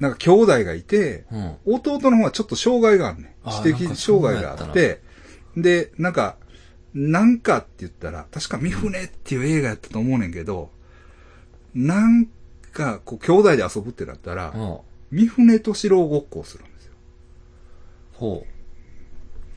[0.04, 1.56] なんか兄弟がいて、うん。
[1.76, 5.00] 弟の方はちょっと障害があるね知的障害があって、
[5.56, 6.36] で、なんか、
[6.94, 10.72] なんかって言ったら、確か三船っていう映画やったと思うねんけど、
[11.74, 12.28] なん
[12.74, 14.78] か、こう、兄弟で遊ぶってなったら、うん。
[15.12, 16.94] 三船と四郎ごっこをするんですよ。
[18.12, 18.46] ほ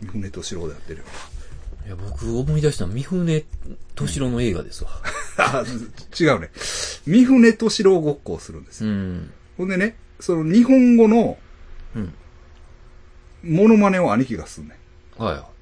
[0.00, 1.04] 三船と四郎でやってるよ。
[1.86, 1.88] う。
[1.88, 3.44] いや、僕思い出したの三船
[3.96, 4.90] 敏郎の映画ですわ。
[5.38, 5.64] あ、
[6.20, 6.52] 違うね。
[7.04, 8.90] 三船と四郎ごっこをするんですよ。
[8.90, 9.30] うん。
[9.56, 11.38] ほんでね、その日本語の、
[11.94, 12.14] うん。
[13.42, 14.76] モノマネを兄貴がすんね
[15.18, 15.22] ん。
[15.22, 15.56] はい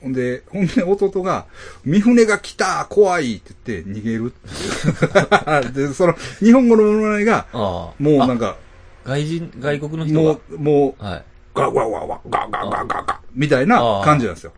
[0.00, 1.46] ほんで、ほんで弟が、
[1.84, 5.72] 三船が来た怖いって言って逃げるっい。
[5.74, 8.56] で、その、日本語のものまねがい。、もうなんか、
[9.04, 10.40] 外人、外国の人も。
[10.50, 11.24] う、もう、はい。
[11.54, 14.52] ガワワワ、ガガガガガ、みたいな感じなんですよ。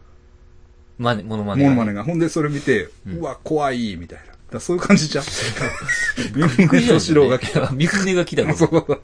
[0.98, 1.70] モノマネま。
[1.70, 2.04] モノマネが。
[2.04, 4.27] ほんで、それ見て、うわ、怖い、みたいな。
[4.50, 5.24] だそういう感じじゃん。
[5.24, 7.70] 三船と四郎が来た。
[7.70, 8.80] 三船が来たその。
[8.80, 8.86] う。
[8.86, 9.00] ゴーゴー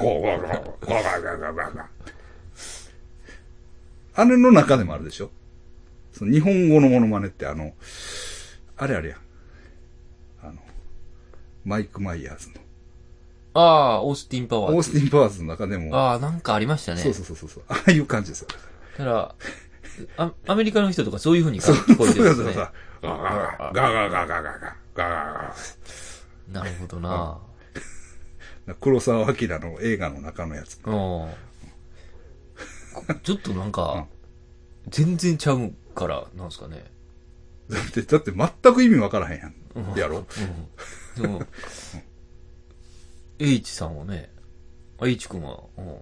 [0.00, 1.98] ゴーゴーゴーゴーゴーゴーゴー
[4.18, 5.30] あれの中でもあるでしょ
[6.12, 7.72] その日本語のモノマネってあの、
[8.76, 9.16] あれあれや。
[10.42, 10.54] あの、
[11.64, 12.54] マイク・マイヤーズの。
[13.54, 13.60] あ
[13.98, 14.74] あ、オースティンパワー。
[14.74, 17.00] オースティン・パワーズの中でも、ああ、なんかありましたね。
[17.00, 17.62] そうそうそうそうそう。
[17.68, 18.48] ああいう感じですよ。
[18.98, 19.34] だから、
[20.16, 22.66] あアメリカの人とかそういう風に聞こえてるんですねそうそうそう。。
[23.02, 24.60] ガガガガガガガガガガ
[24.94, 25.54] ガガ
[26.50, 27.38] なるほどな。
[28.66, 30.78] ガ黒沢明の映画の中のやつ。
[30.84, 31.28] うん。
[33.22, 34.06] ちょっとなんか、
[34.88, 36.84] 全然ちゃうから、なんですかね。
[37.70, 39.98] だって、だって全く意味わからへんやうんん。
[39.98, 40.26] やろ？
[41.16, 41.22] うん。
[41.22, 41.42] でも、
[43.38, 44.30] H さんはね、
[45.02, 45.96] H 君は、うん、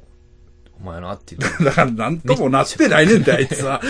[0.80, 3.80] お前なって言って、 だからなんともなってないねんて、あいつは。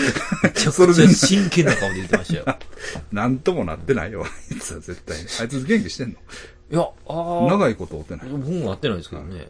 [0.43, 2.45] めちゃそれでくちゃ真剣な顔で言ってましたよ。
[3.11, 5.25] なんともなってないよ、あいつは絶対に。
[5.41, 6.17] あいつ元気してんの？
[6.69, 7.47] いや、ああ。
[7.49, 8.29] 長いこと追ってない。
[8.29, 9.49] 僕も会ってないですけどね。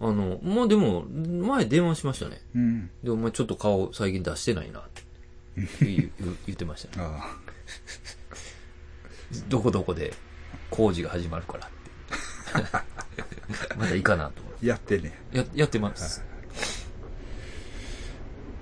[0.00, 2.40] あの、まあでも、前電話しましたね。
[2.54, 2.90] うん。
[3.02, 5.02] で、お前ちょっと顔最近出してないなって
[5.80, 6.10] 言
[6.52, 7.04] ってましたね。
[7.06, 7.36] あ
[9.48, 10.12] どこどこで
[10.70, 11.74] 工事が始まるからって。
[13.76, 15.18] まだいいかなと思っあ、やってね。
[15.32, 15.38] て。
[15.38, 16.22] や、やってます。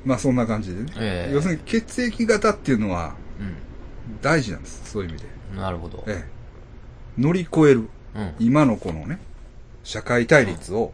[0.05, 0.93] まあそんな感じでね。
[0.97, 3.43] ええ要するに血液型っていうのはう
[4.23, 4.91] 大事なんです。
[4.91, 5.29] そういう意味で。
[5.55, 5.57] ん。
[5.57, 6.05] なるほど。
[6.07, 7.21] ええ。
[7.21, 7.89] 乗り越える。
[8.15, 8.35] うん。
[8.39, 9.19] 今のこのね、
[9.85, 10.93] 社会対立を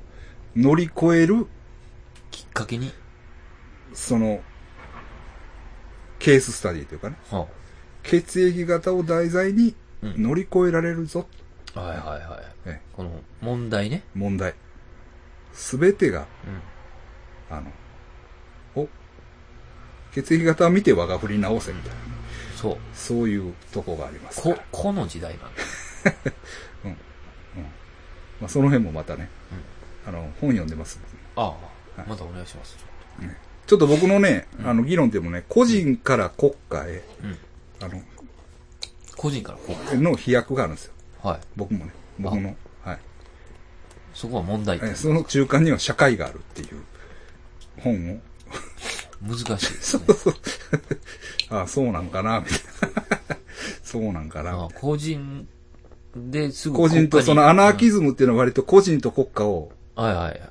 [0.55, 1.47] 乗り越える、
[2.30, 2.93] きっかけに？
[3.94, 4.40] その、
[6.18, 7.47] ケーススタディというかね、は
[8.02, 11.26] 血液型を題材にうん乗り越えられるぞ。
[11.74, 12.43] あ、はいはいはい。
[12.66, 13.10] ええこの
[13.40, 14.02] 問題ね。
[14.14, 14.55] 問題。
[15.52, 16.26] すべてが、
[17.51, 17.56] うん。
[17.56, 17.72] あの、お、
[20.22, 21.96] 血液型を見て我が振り直せみたいな、
[22.56, 22.76] そう。
[22.94, 25.48] そういうとこがありますからこ、この時代なんだ。
[28.40, 29.28] まあ、その辺もまたね、
[30.06, 31.00] あの、本読んでます。
[31.36, 32.76] ああ、はいまたお願いします。
[33.66, 37.38] ちょっと僕のね、うんあの、議論でもね、個人から国家へ、うん。
[37.84, 38.00] あの、
[39.16, 40.92] 個人からこの飛躍があるんですよ。
[41.24, 41.26] う。
[41.26, 41.40] はい。
[41.56, 42.56] 僕もね、僕の。
[42.82, 42.98] はい。
[44.14, 44.94] そこは問題点え。
[44.94, 46.82] その中間には社会があるっていう
[47.80, 48.20] 本を、
[49.22, 50.04] 難しいですね。
[51.50, 52.58] あ あ、そうなんかな、みたい
[53.30, 53.38] な。
[53.82, 54.52] そうなんかな。
[54.52, 55.48] ああ個人
[56.14, 60.50] ですぐ個人とそのアナーキズムっていうのは割と個人と国家をうんはいはい。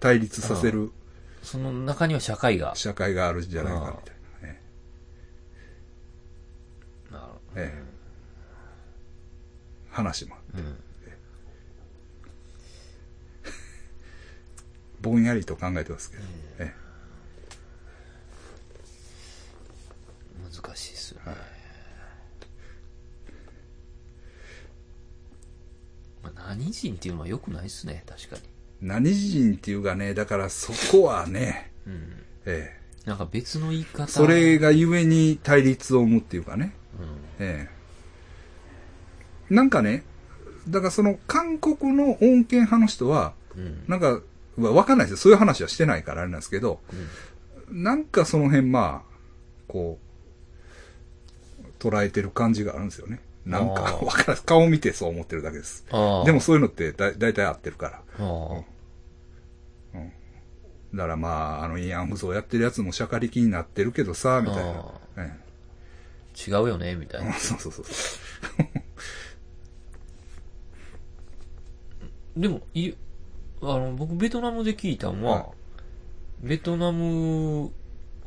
[0.00, 0.92] 対立させる
[1.42, 2.74] その中には社会が。
[2.74, 4.60] 社会があるんじゃないかみたいなね。
[7.10, 7.88] なるほどええ
[9.90, 10.76] 話もあってうん。
[15.00, 16.22] ぼんやりと考えてますけど。
[16.60, 16.74] え
[20.52, 21.58] 難しいですよね。
[26.34, 28.42] まあ、何人っていうのは良くないですね、確かに。
[28.42, 28.48] え
[28.82, 32.12] 何人っていうかね、だからそこはね、うん。
[32.46, 34.04] えなんか別の言い方。
[34.04, 36.74] えそれがゆえに対立を生むっていうかね。
[37.38, 37.68] え
[39.50, 40.04] えなんかね、
[40.68, 43.66] だからその韓国の穏健派の人は、うん。
[43.66, 43.84] うん。
[43.88, 44.20] なんか、
[44.58, 45.16] わわかんないですよ。
[45.16, 46.80] そういう話はしてないからあれなんですけど、
[47.70, 49.18] なんかその辺まあ、
[49.68, 53.20] こう、捉えてる感じがあるんですよね。
[53.48, 54.42] なんか、わからん。
[54.42, 55.86] 顔見てそう思ってるだけです。
[56.24, 58.02] でも、そういうのってだ大体合ってるから。
[58.18, 58.60] あ
[60.94, 64.84] だからまあ、あの、慰安婦像やってるやつも釈迦力になってるけどさ、みたいな
[66.34, 67.34] 違うよね、みたいえな。
[67.34, 67.84] そうそうそう。
[72.40, 72.92] でも、い、
[73.60, 75.58] あの、僕、ベトナムで聞いたのは、はい
[76.40, 77.72] ベトナム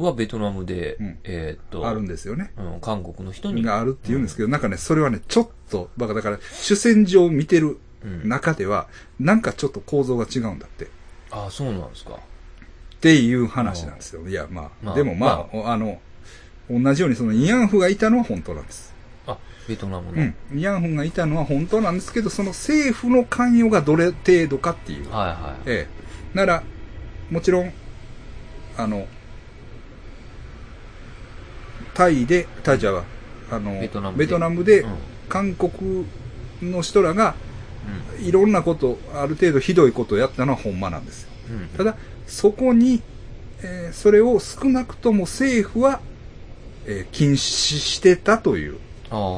[0.03, 2.51] はベトナムで、うんえーっと、あるんですよね。
[2.57, 8.87] うん、韓国の人に、があるって言うんですけど、なんかね、それはね、ちょっと、だから、だから主戦場を見てるうん、中では、
[9.19, 10.87] なんかちょっと構造が違うんだって。
[11.29, 12.13] ああ、そうなんですか。
[12.13, 12.17] っ
[12.99, 14.27] ていう話なんですよ。
[14.27, 15.99] いや、まあ、まあでもまあ、あの、
[16.69, 18.93] 同じようにその慰安婦がいたのは本当なんです。
[19.27, 19.37] あ、
[19.67, 20.21] ベトナムの。
[20.21, 20.35] うん。
[20.51, 25.09] 慰安婦がいたのは本当なんですけど、その政府の関与がどれ程度かっていう。
[25.11, 25.69] はいはい。
[25.69, 25.87] え
[26.33, 26.37] え。
[26.37, 26.63] なら、
[27.29, 27.73] もちろん、
[28.77, 29.07] あの、
[32.01, 33.03] タイで、タイじゃは、
[33.51, 34.89] あの、ベトナムでベトナムでうん、
[35.29, 36.05] 韓国
[36.63, 37.35] の人らが、
[38.19, 41.29] いろんなこと、ある程度ひどいことをやったのはほんまなんですよ。
[41.77, 41.95] ただ、
[42.25, 43.01] そこに、
[43.63, 45.99] えーそれを少なくとも政府は、
[46.87, 48.77] えー禁止してたという。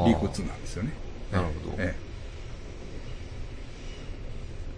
[0.07, 0.93] 理屈なんですよね。
[1.31, 1.95] なるほどえ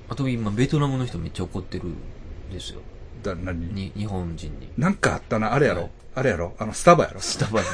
[0.10, 1.95] あと今、ベトナムの人めっちゃ怒ってるん
[2.52, 2.80] ですよ。
[3.22, 3.74] えだ何？
[3.74, 4.70] に、日本人に。
[4.78, 6.56] なんかあったな、あれやろ、はいあれやろ？
[6.58, 7.20] あの、スタバやろ？
[7.20, 7.68] スタバに。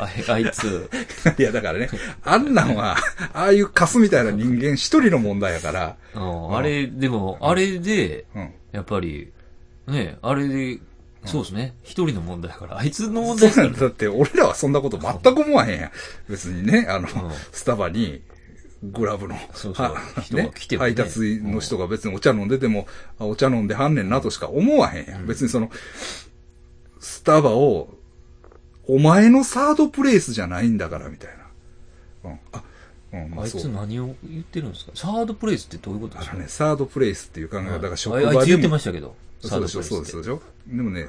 [0.00, 0.88] ああいつ、
[1.38, 1.88] いや、だからね、
[2.22, 2.96] あんなんは、
[3.32, 6.56] ああいうカスみたいな人間一人の問題やから、うん。
[6.56, 8.52] あれ、でも、あれで、うん。
[8.70, 9.32] やっぱり、
[9.88, 10.78] ね、あれで、
[11.24, 11.74] そうですね。
[11.82, 13.70] 一人の問題だから、あいつの問題だから。
[13.70, 13.80] だ。
[13.80, 15.90] だって、俺らはそんなこと全く思わへんやん。
[16.28, 17.32] 別にね、あの、ん。
[17.50, 18.22] スタバに、
[18.84, 19.86] グラブの、そうそう。
[19.86, 20.90] は 人が来てもね。
[20.90, 22.86] 配達の人が別にお茶飲んでても、
[23.18, 25.26] あお茶飲んではんねんなとしか思わへんやん。
[25.26, 25.70] 別にその、
[27.00, 27.88] スタバを、
[28.86, 31.30] お前のサードプレイスじゃないんだから、みたい
[32.24, 32.30] な。
[32.30, 32.40] うん。
[32.52, 32.62] あ、
[33.12, 33.64] うん、まああいつ。
[33.68, 34.92] 何を言ってるんですか？
[34.94, 36.36] サードプレイスってどういうことですか？
[36.36, 38.40] ね、サードプレイスっていう考え方が職あ場でも。
[38.40, 39.14] あいつ言ってましたけど。
[39.40, 40.42] そうでしょ、サードプレイスってそうです、そうでしょ。
[40.76, 41.08] でもね、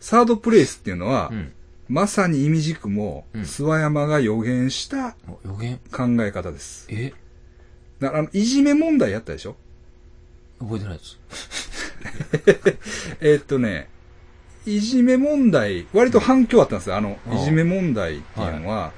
[0.00, 1.52] サードプレイスっていうのは、うん。
[1.88, 5.78] まさに意味軸も、うん諏訪山が予言したお予言？
[5.90, 6.86] 考え方です。
[6.90, 7.14] え？
[7.98, 9.56] だからあの、いじめ問題やったでしょ？
[10.60, 11.18] 覚えてないです。
[13.20, 13.88] えーっとね、
[14.76, 16.96] いじめ問題、割と反響あったんですよ。
[16.96, 18.92] あの、いじめ問題っていうのは、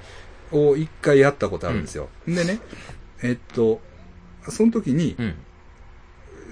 [0.51, 2.09] を一回やったことあるんですよ。
[2.27, 2.61] でね、
[3.23, 3.81] えっと、
[4.49, 5.35] その時に、うん。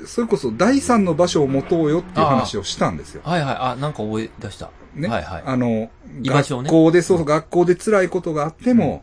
[0.07, 3.23] それこそ第三の場所を持とうよっていう話をしたんですよ。
[3.25, 3.57] はいはい。
[3.57, 4.71] あ、なんか覚え出した。
[4.95, 5.09] ね。
[5.09, 5.43] はいはい。
[5.45, 5.91] あの、
[6.23, 9.03] 学校で、そう学校で辛いことがあっても、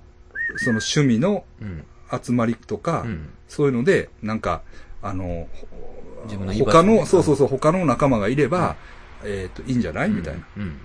[0.56, 1.86] その趣味のうん。
[2.24, 3.30] 集まりとか、うん。
[3.50, 4.62] そういうので、なんか、
[5.02, 5.48] あの、
[6.66, 8.78] 他の、そうそうそう、他の仲間がいれば、
[9.26, 10.10] えっ、と、いいんじゃない？
[10.10, 10.47] みたいな。
[10.57, 10.64] うん。
[10.64, 10.80] うん。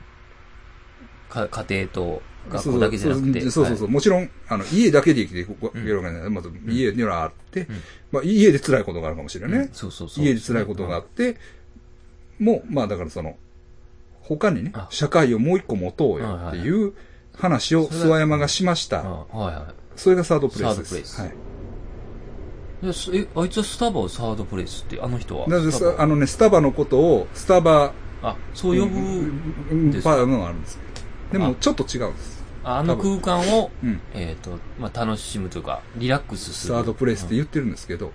[1.28, 3.40] か、家庭と学そうそう校だけじゃなくて。
[3.42, 6.30] そうそうそう、はいもちろん、あの、家だけで生きていくわけわけない。
[6.30, 7.76] まず、家にはあって、うん
[8.12, 9.64] まあ、家で辛いことがあるかもしれないね。
[9.66, 10.24] うんそうそうそう。
[10.24, 11.36] 家で辛いことがあって、
[12.38, 13.36] もう、まあ、だからその、
[14.22, 16.94] 他にねあ、社会をもう一個持とうよっていう
[17.36, 19.00] 話を諏訪山がしました。
[19.00, 21.16] あはいはそれがサードプレイスです。
[21.16, 23.20] サードプレイスはい。
[23.20, 25.48] え、あいつはスタバをサードプレイスって、あの人は？
[25.48, 27.92] なぜあのね、スタバのことを、スタバ、
[28.22, 30.16] あ、そう呼ぶ、うんですか？
[30.16, 30.78] パーのがあるんです。
[31.32, 32.44] でも、あちょっと違うんです。
[32.62, 34.01] ああの空間を、うん。
[34.12, 36.74] えっ、と、まあ、楽しむというか、リラックスする。
[36.74, 38.12] サードプレイスって言ってるんですけど、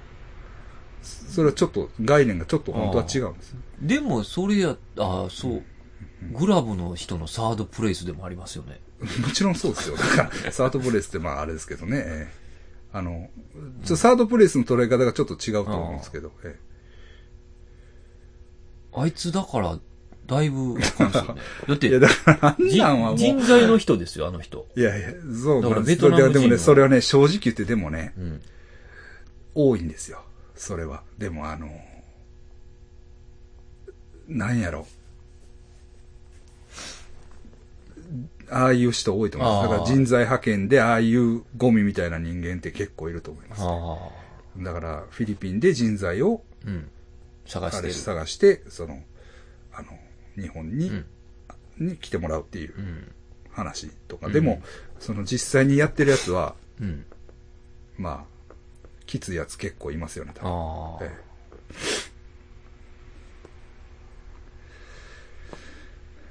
[1.01, 3.55] それはちょっと、概念がちょっと本当は違うんです。
[3.81, 5.63] でも、それや、あそう。
[6.31, 8.79] グラブの人のサードプレイスでもありますよね。
[9.21, 9.97] もちろんそうですよ。
[9.97, 11.97] だから、サードプレイスってまああれですけどね。
[12.05, 12.45] ええ
[12.93, 13.29] あの、
[13.83, 16.57] ちょサードプレイスの捉え方がちょっと違うと思うんですけど、え
[18.93, 19.77] あいつだから、
[20.25, 20.75] だいぶ。
[21.67, 24.67] だっえいや、て、だから、あんじなんはもう、人材の人ですよ、あの人。
[24.75, 25.09] いやいや、
[25.43, 28.41] そうだからベトナム人はでもね、それはね、正直言ってでもね、うん。
[29.53, 30.23] 多いんですよ。
[30.55, 31.03] それは。
[31.17, 31.69] でもあの、
[34.27, 34.87] なんやろ。
[38.49, 39.69] ああいう人多いと思います。
[39.69, 43.61] だから人材派遣でああいうゴミみたいな人間って結構いると思います。
[43.63, 44.63] ああ。
[44.63, 46.89] だからフィリピンで人材をうん。
[47.45, 47.93] 探してる。
[47.93, 49.01] 探して、その、
[49.73, 49.87] あの、
[50.37, 51.05] 日本に、うん
[51.77, 53.11] に来てもらうっていううん。
[53.51, 54.27] 話とか。
[54.27, 54.61] うんでも、
[54.99, 57.05] その実際にやってるやつは、うん。
[57.97, 58.53] まあ、
[59.05, 60.43] きついやつ結構いますよね、多
[60.99, 61.09] 分。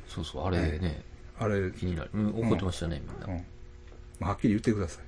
[0.08, 1.02] そうそう、あれね、え
[1.38, 2.10] あれ、気になる。
[2.14, 3.26] うん、怒ってましたね、みんな。
[3.26, 3.44] うん
[4.20, 5.00] まあはっきり言ってくださ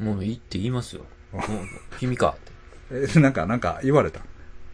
[0.00, 0.02] い。
[0.02, 1.04] もういいって言いますよ。
[1.32, 1.42] もう
[1.98, 2.36] 君か
[2.90, 3.14] って。
[3.16, 4.20] え、なんか、なんか言われた。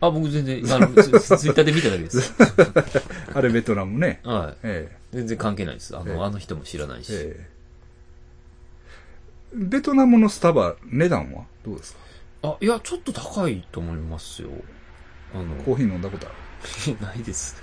[0.06, 2.32] あ、僕全然、あの、ツツイッターで見ただけです。
[3.34, 4.20] あれベトナムね。
[4.24, 4.56] はい。
[4.62, 5.96] え全然関係ないです。
[5.96, 7.08] あええの、あの人も知らないえし。
[7.12, 7.54] ええ
[9.56, 12.48] ベトナムのスタバ、値段はどうですか？
[12.48, 14.48] あ、いや、ちょっと高いと思いますよ。
[15.34, 16.30] あの、コーヒー飲んだことあ
[16.90, 16.96] る？
[17.00, 17.56] ないです。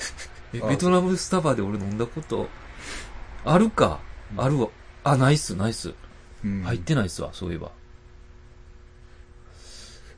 [0.53, 2.47] えあベトナムスタバで俺飲んだこと、
[3.45, 3.99] あるか。
[4.37, 4.69] あるわ。
[5.03, 5.93] あ、ないっす、ないっす。
[6.43, 7.71] うん入ってないっすわ、そういえば。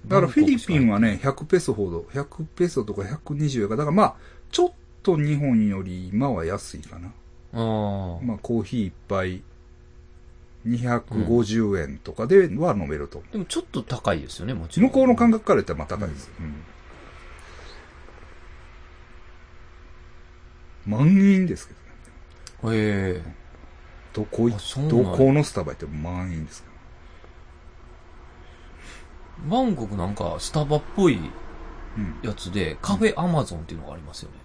[0.06, 3.76] だからフィリピンは、はね、100ペソほど、100ペソとか120円か。
[3.76, 4.16] だからまあ、
[4.52, 4.72] ちょっ
[5.02, 7.08] と日本より今は安いかな。
[7.08, 7.12] あ
[7.54, 9.44] あ、まあ、コーヒー一杯
[10.68, 13.32] 250円とかでは飲めると思う。
[13.32, 14.90] でもちょっと高いですよね、もちろん。
[14.90, 16.32] 向こうの感覚から言ったらまあ高いです。
[16.40, 16.56] うん。
[20.92, 21.74] 万円ですけ
[22.64, 22.78] どね。
[22.78, 23.44] へえ
[24.14, 24.50] どこ
[24.90, 26.73] どこのスタバ行っても万円ですか
[29.50, 31.20] バンコクなんかスタバっぽい。
[32.24, 34.38] やつで、カフェアマゾンっていうのがありますよね。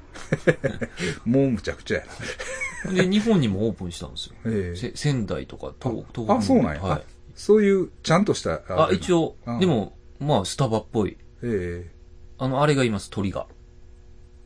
[1.25, 2.05] もうむちゃくちゃや
[2.85, 2.93] な。
[2.93, 4.35] で、日本にもオープンしたんですよ。
[4.45, 7.03] ええせ仙台とか東北のあそうなんやはい。
[7.35, 8.61] そういう、ちゃんとした。
[8.69, 9.37] あ、一応。
[9.61, 11.17] でも、まあ、スタバっぽい。
[11.43, 11.91] ええ
[12.37, 13.47] あの、あれがいます、鳥が。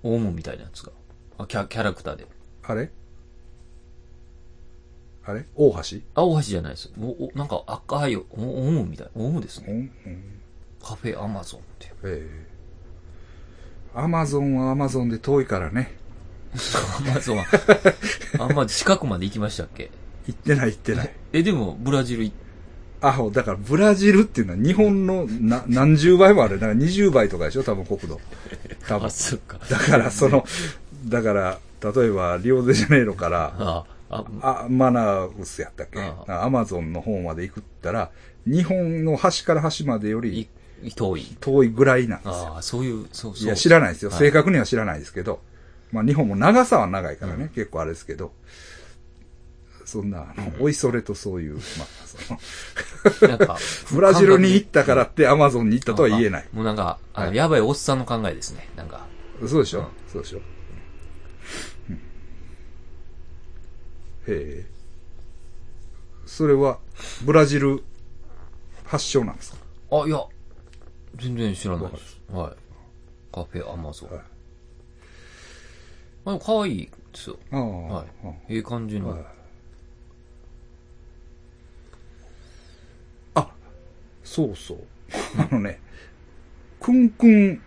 [0.02, 0.92] オウムみたいなやつが。
[1.38, 2.26] あキャキャラクターで。
[2.62, 2.90] あれ？
[5.24, 5.44] あれ？
[5.54, 5.98] 大橋？
[6.14, 6.90] あ、大橋じゃないです。
[7.00, 9.08] おおなんか赤い、おオウムみたい。
[9.14, 9.90] オウムですね。
[10.82, 11.94] カフェアマゾンっていう。
[12.04, 12.52] ええ
[13.94, 15.94] アマゾンはアマゾンで遠いからね。
[16.98, 17.44] アマゾンは、
[18.40, 19.90] あんま近くまで行きましたっけ？
[20.26, 21.12] 行ってない行ってない。
[21.32, 22.36] え、でも、ブラジル行っ
[23.00, 26.60] あ、だからブラジルっていうのは日本のな何十倍もある。
[26.60, 27.62] だから20倍とかでしょ？
[27.64, 28.20] 多分国土。
[28.88, 29.10] 多分あ、。
[29.10, 29.58] そっか。
[29.68, 30.44] だからその、
[31.06, 33.84] だから、例えばリオデジャネイロから、
[34.42, 36.00] あ、マナウスやったっけ？
[36.00, 38.10] あアマゾンの方まで行くったら、
[38.46, 40.48] 日本の端から端までより
[40.82, 41.36] い遠い。
[41.40, 42.32] 遠いぐらいなんですよ。
[42.54, 43.46] ああ、そういう、そうそう。
[43.46, 44.10] いや、知らないですよ。
[44.10, 45.40] はい正確には知らないですけど。
[45.92, 48.32] まあ、日本も長さは長いからね、結構あれですけど。
[49.84, 51.86] そんな、あの、おいそれとそういう、まあ、
[53.14, 53.58] その、なんか、
[53.92, 56.48] ブラジルに行ったからってアマゾンに行ったとは言えない。
[56.52, 58.68] もうなんか、あの、はいやばいおっさんの考えですね。
[58.76, 59.06] なんか。
[59.46, 62.00] そうでしょ、うんそうでしょ、うん
[64.28, 64.66] へえ。
[66.26, 66.78] それは、
[67.24, 67.82] ブラジル
[68.84, 69.58] 発祥なんですか？
[69.90, 70.24] あ、いや、
[71.16, 72.20] 全然知らないです。
[72.28, 72.56] はい。
[73.34, 74.10] カフェアマゾン。
[74.10, 74.20] はい
[76.24, 77.38] あ、でも可愛いですよ。
[77.50, 79.08] ああ、はいあええ感じの。
[79.10, 79.24] はい
[83.34, 83.48] あ、
[84.22, 84.78] そうそう。
[85.36, 85.80] あのね、
[86.80, 87.60] クンクン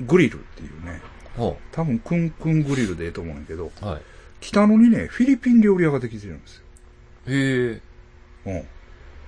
[0.00, 1.02] グリルっていうね、
[1.36, 4.02] は多分クンクングリルでええと思うんやけど、あ、はい。
[4.42, 6.62] 北野にね、フィリピン料理屋ができてるんですよ。
[7.28, 7.80] へえ、
[8.46, 8.66] うん。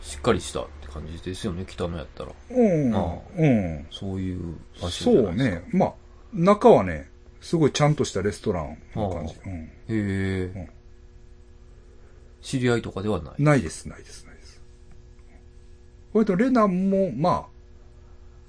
[0.02, 2.32] しっかりしたって感じですよね、北のやったら。
[2.50, 2.94] うん。
[2.94, 3.86] ああうん。
[3.90, 5.66] そういう場所そうじゃないですか。
[5.66, 5.68] ね。
[5.72, 5.92] まあ、
[6.32, 7.08] 中はね、
[7.40, 9.34] すごいちゃんとしたレストランの感じ。
[9.46, 9.52] うん。
[9.52, 10.68] へえ、うん
[12.42, 13.42] 知り合いとかではない？
[13.42, 14.60] ないです、ないです、ないです。
[16.12, 17.44] 割とレナンも、まあ、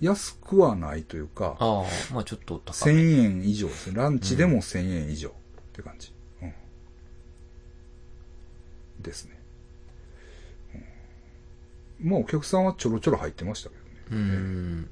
[0.02, 2.92] 安くはないというか、ああ、まあちょっと高め。
[2.92, 3.96] 1000円以上ですね。
[3.96, 5.32] ランチでも1000円以上っ
[5.72, 6.12] て感じ。
[9.06, 9.12] うん。
[9.12, 9.40] ですね。
[12.02, 13.92] うん、まあお客さんはちょろちょろ入ってましたけどね。
[14.12, 14.90] うーん。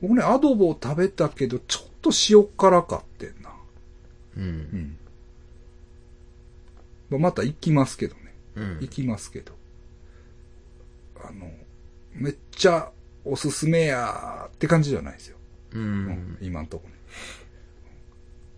[0.00, 3.50] 僕ね、アドボ食べたけど、ちょっと塩辛かってんな。
[4.36, 4.40] う。
[4.40, 4.46] うん
[7.16, 7.20] ん。
[7.20, 8.34] また行きますけどね。
[8.54, 8.88] うん行。
[8.88, 9.52] きますけど。
[11.20, 11.50] あの、
[12.12, 12.92] めっちゃ
[13.24, 15.38] おすすめやーって感じじゃないですよ。
[15.72, 16.38] ううんん。
[16.40, 16.94] 今んとこね。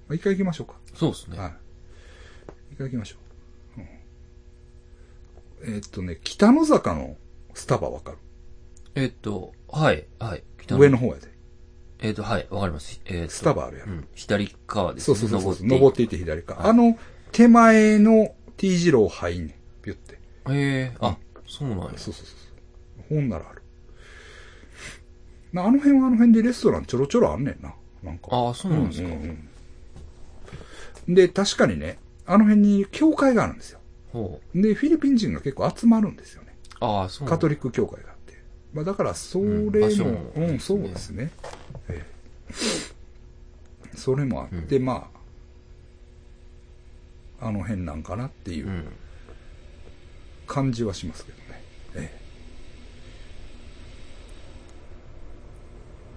[0.08, 0.74] まあ一回行きましょうか。
[0.94, 1.38] そうですね。
[1.38, 1.52] はい。
[2.72, 3.29] 一回行きましょう。
[5.62, 7.16] うんえーっとね、北野坂の
[7.54, 8.18] スタバわかる？
[8.94, 10.44] えっと、はい、はい。
[10.60, 11.28] 北上の方やで。
[12.00, 13.00] えっと、はい、わかります。
[13.04, 13.84] えっと、スタバあるや。
[13.86, 14.08] うんん。
[14.14, 15.16] 左側ですね。
[15.16, 15.66] そうそうそうそう。
[15.66, 16.54] 登ってていって左か。
[16.54, 16.98] はいあの、
[17.32, 19.82] 手前の T 字路入んねん。
[19.82, 20.14] ピュって。
[20.14, 20.18] へ
[20.48, 21.16] え、あ、
[21.46, 21.84] そうなんや。
[21.90, 23.16] そうそうそうそう。
[23.16, 23.62] ほんならある。
[25.52, 27.74] なあの辺はあの辺でレストランちょろちょろあんねんな。
[28.02, 28.28] なんか。
[28.30, 29.08] ああ、そうなんですか。
[29.08, 29.46] うんうんうん
[31.08, 33.79] で、確かにね、あの辺に教会があるんですよ。
[34.12, 36.56] ほで、フィリピン人が結構集まるんですよね。
[36.80, 36.84] う。
[36.84, 38.38] ああ、そうカトリック教会があって。
[38.72, 39.52] まあだから、それも、
[40.36, 41.30] うんうん、そうですね。
[41.88, 42.10] ええ
[43.96, 45.10] それもあって、ま
[47.38, 48.84] あ、あの辺なんかなっていううん
[50.46, 51.62] 感じはしますけどね。
[51.94, 52.20] え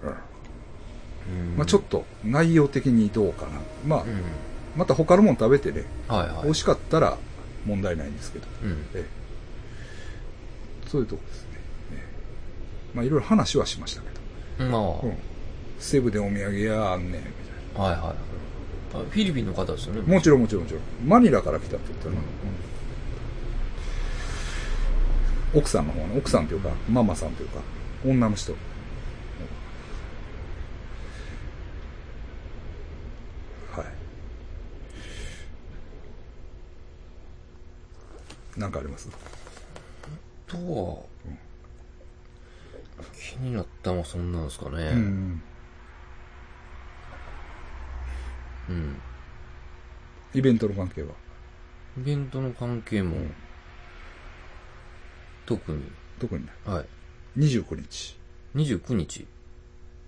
[0.02, 0.06] え
[1.28, 1.56] うんうん。
[1.56, 3.52] まあちょっと内容的にどうかな。
[3.86, 4.22] まあ、うん。
[4.76, 6.42] また他のもの食べてね、はいはい。
[6.44, 7.16] 美味しかったら
[7.64, 8.46] 問題ないんですけど。
[8.62, 8.86] うん。
[8.94, 9.04] ええ
[10.88, 11.48] そういうとこですね。
[11.92, 12.04] え
[12.94, 14.70] えまあいろいろ話はしましたけど。
[14.70, 15.16] まあ、うん。
[15.78, 17.26] セブでお土産屋あんねん、み
[17.74, 18.00] たいはいはい。
[18.94, 20.02] あフィリピンの方ですよね。
[20.02, 20.06] な。
[20.14, 20.82] もちろんもちろんもちろん。
[21.08, 22.14] マニラから来たって言ったら、
[25.52, 27.60] 奥さんの方ね、奥さんというか、ママさんというか、
[28.04, 28.54] 女の人。
[38.54, 38.60] はい。
[38.60, 39.08] なんかあります？
[40.46, 41.02] とは、
[43.12, 44.76] 気になったのはそんなんですかね。
[44.92, 45.42] うん。
[48.68, 49.00] うん。
[50.34, 51.08] イベントの関係は？
[51.98, 53.16] イベントの関係も、
[55.46, 55.82] 特に、
[56.18, 56.46] 特に？
[56.46, 56.74] ない。
[56.76, 56.86] はい。
[57.38, 58.18] 29日、
[58.54, 59.26] 29日。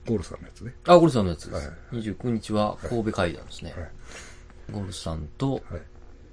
[0.06, 0.72] ゴールさんのやつね。
[0.86, 1.68] あ、ゴルさんのやつです。
[1.68, 3.74] はい29日は神戸会談ですね。
[3.76, 3.90] はい。
[4.72, 5.62] ゴルさんと、はい。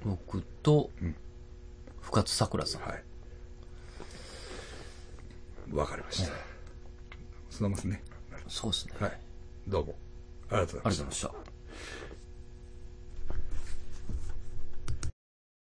[0.06, 1.16] 僕とうん、
[2.04, 2.82] 深津桜さん。
[2.82, 3.04] はい。
[5.74, 6.32] わかりました。
[7.50, 8.04] そんなますね。
[8.48, 8.94] そうですね。
[9.00, 9.20] はい。
[9.68, 9.96] どうも。
[10.50, 11.53] ありがとうございました。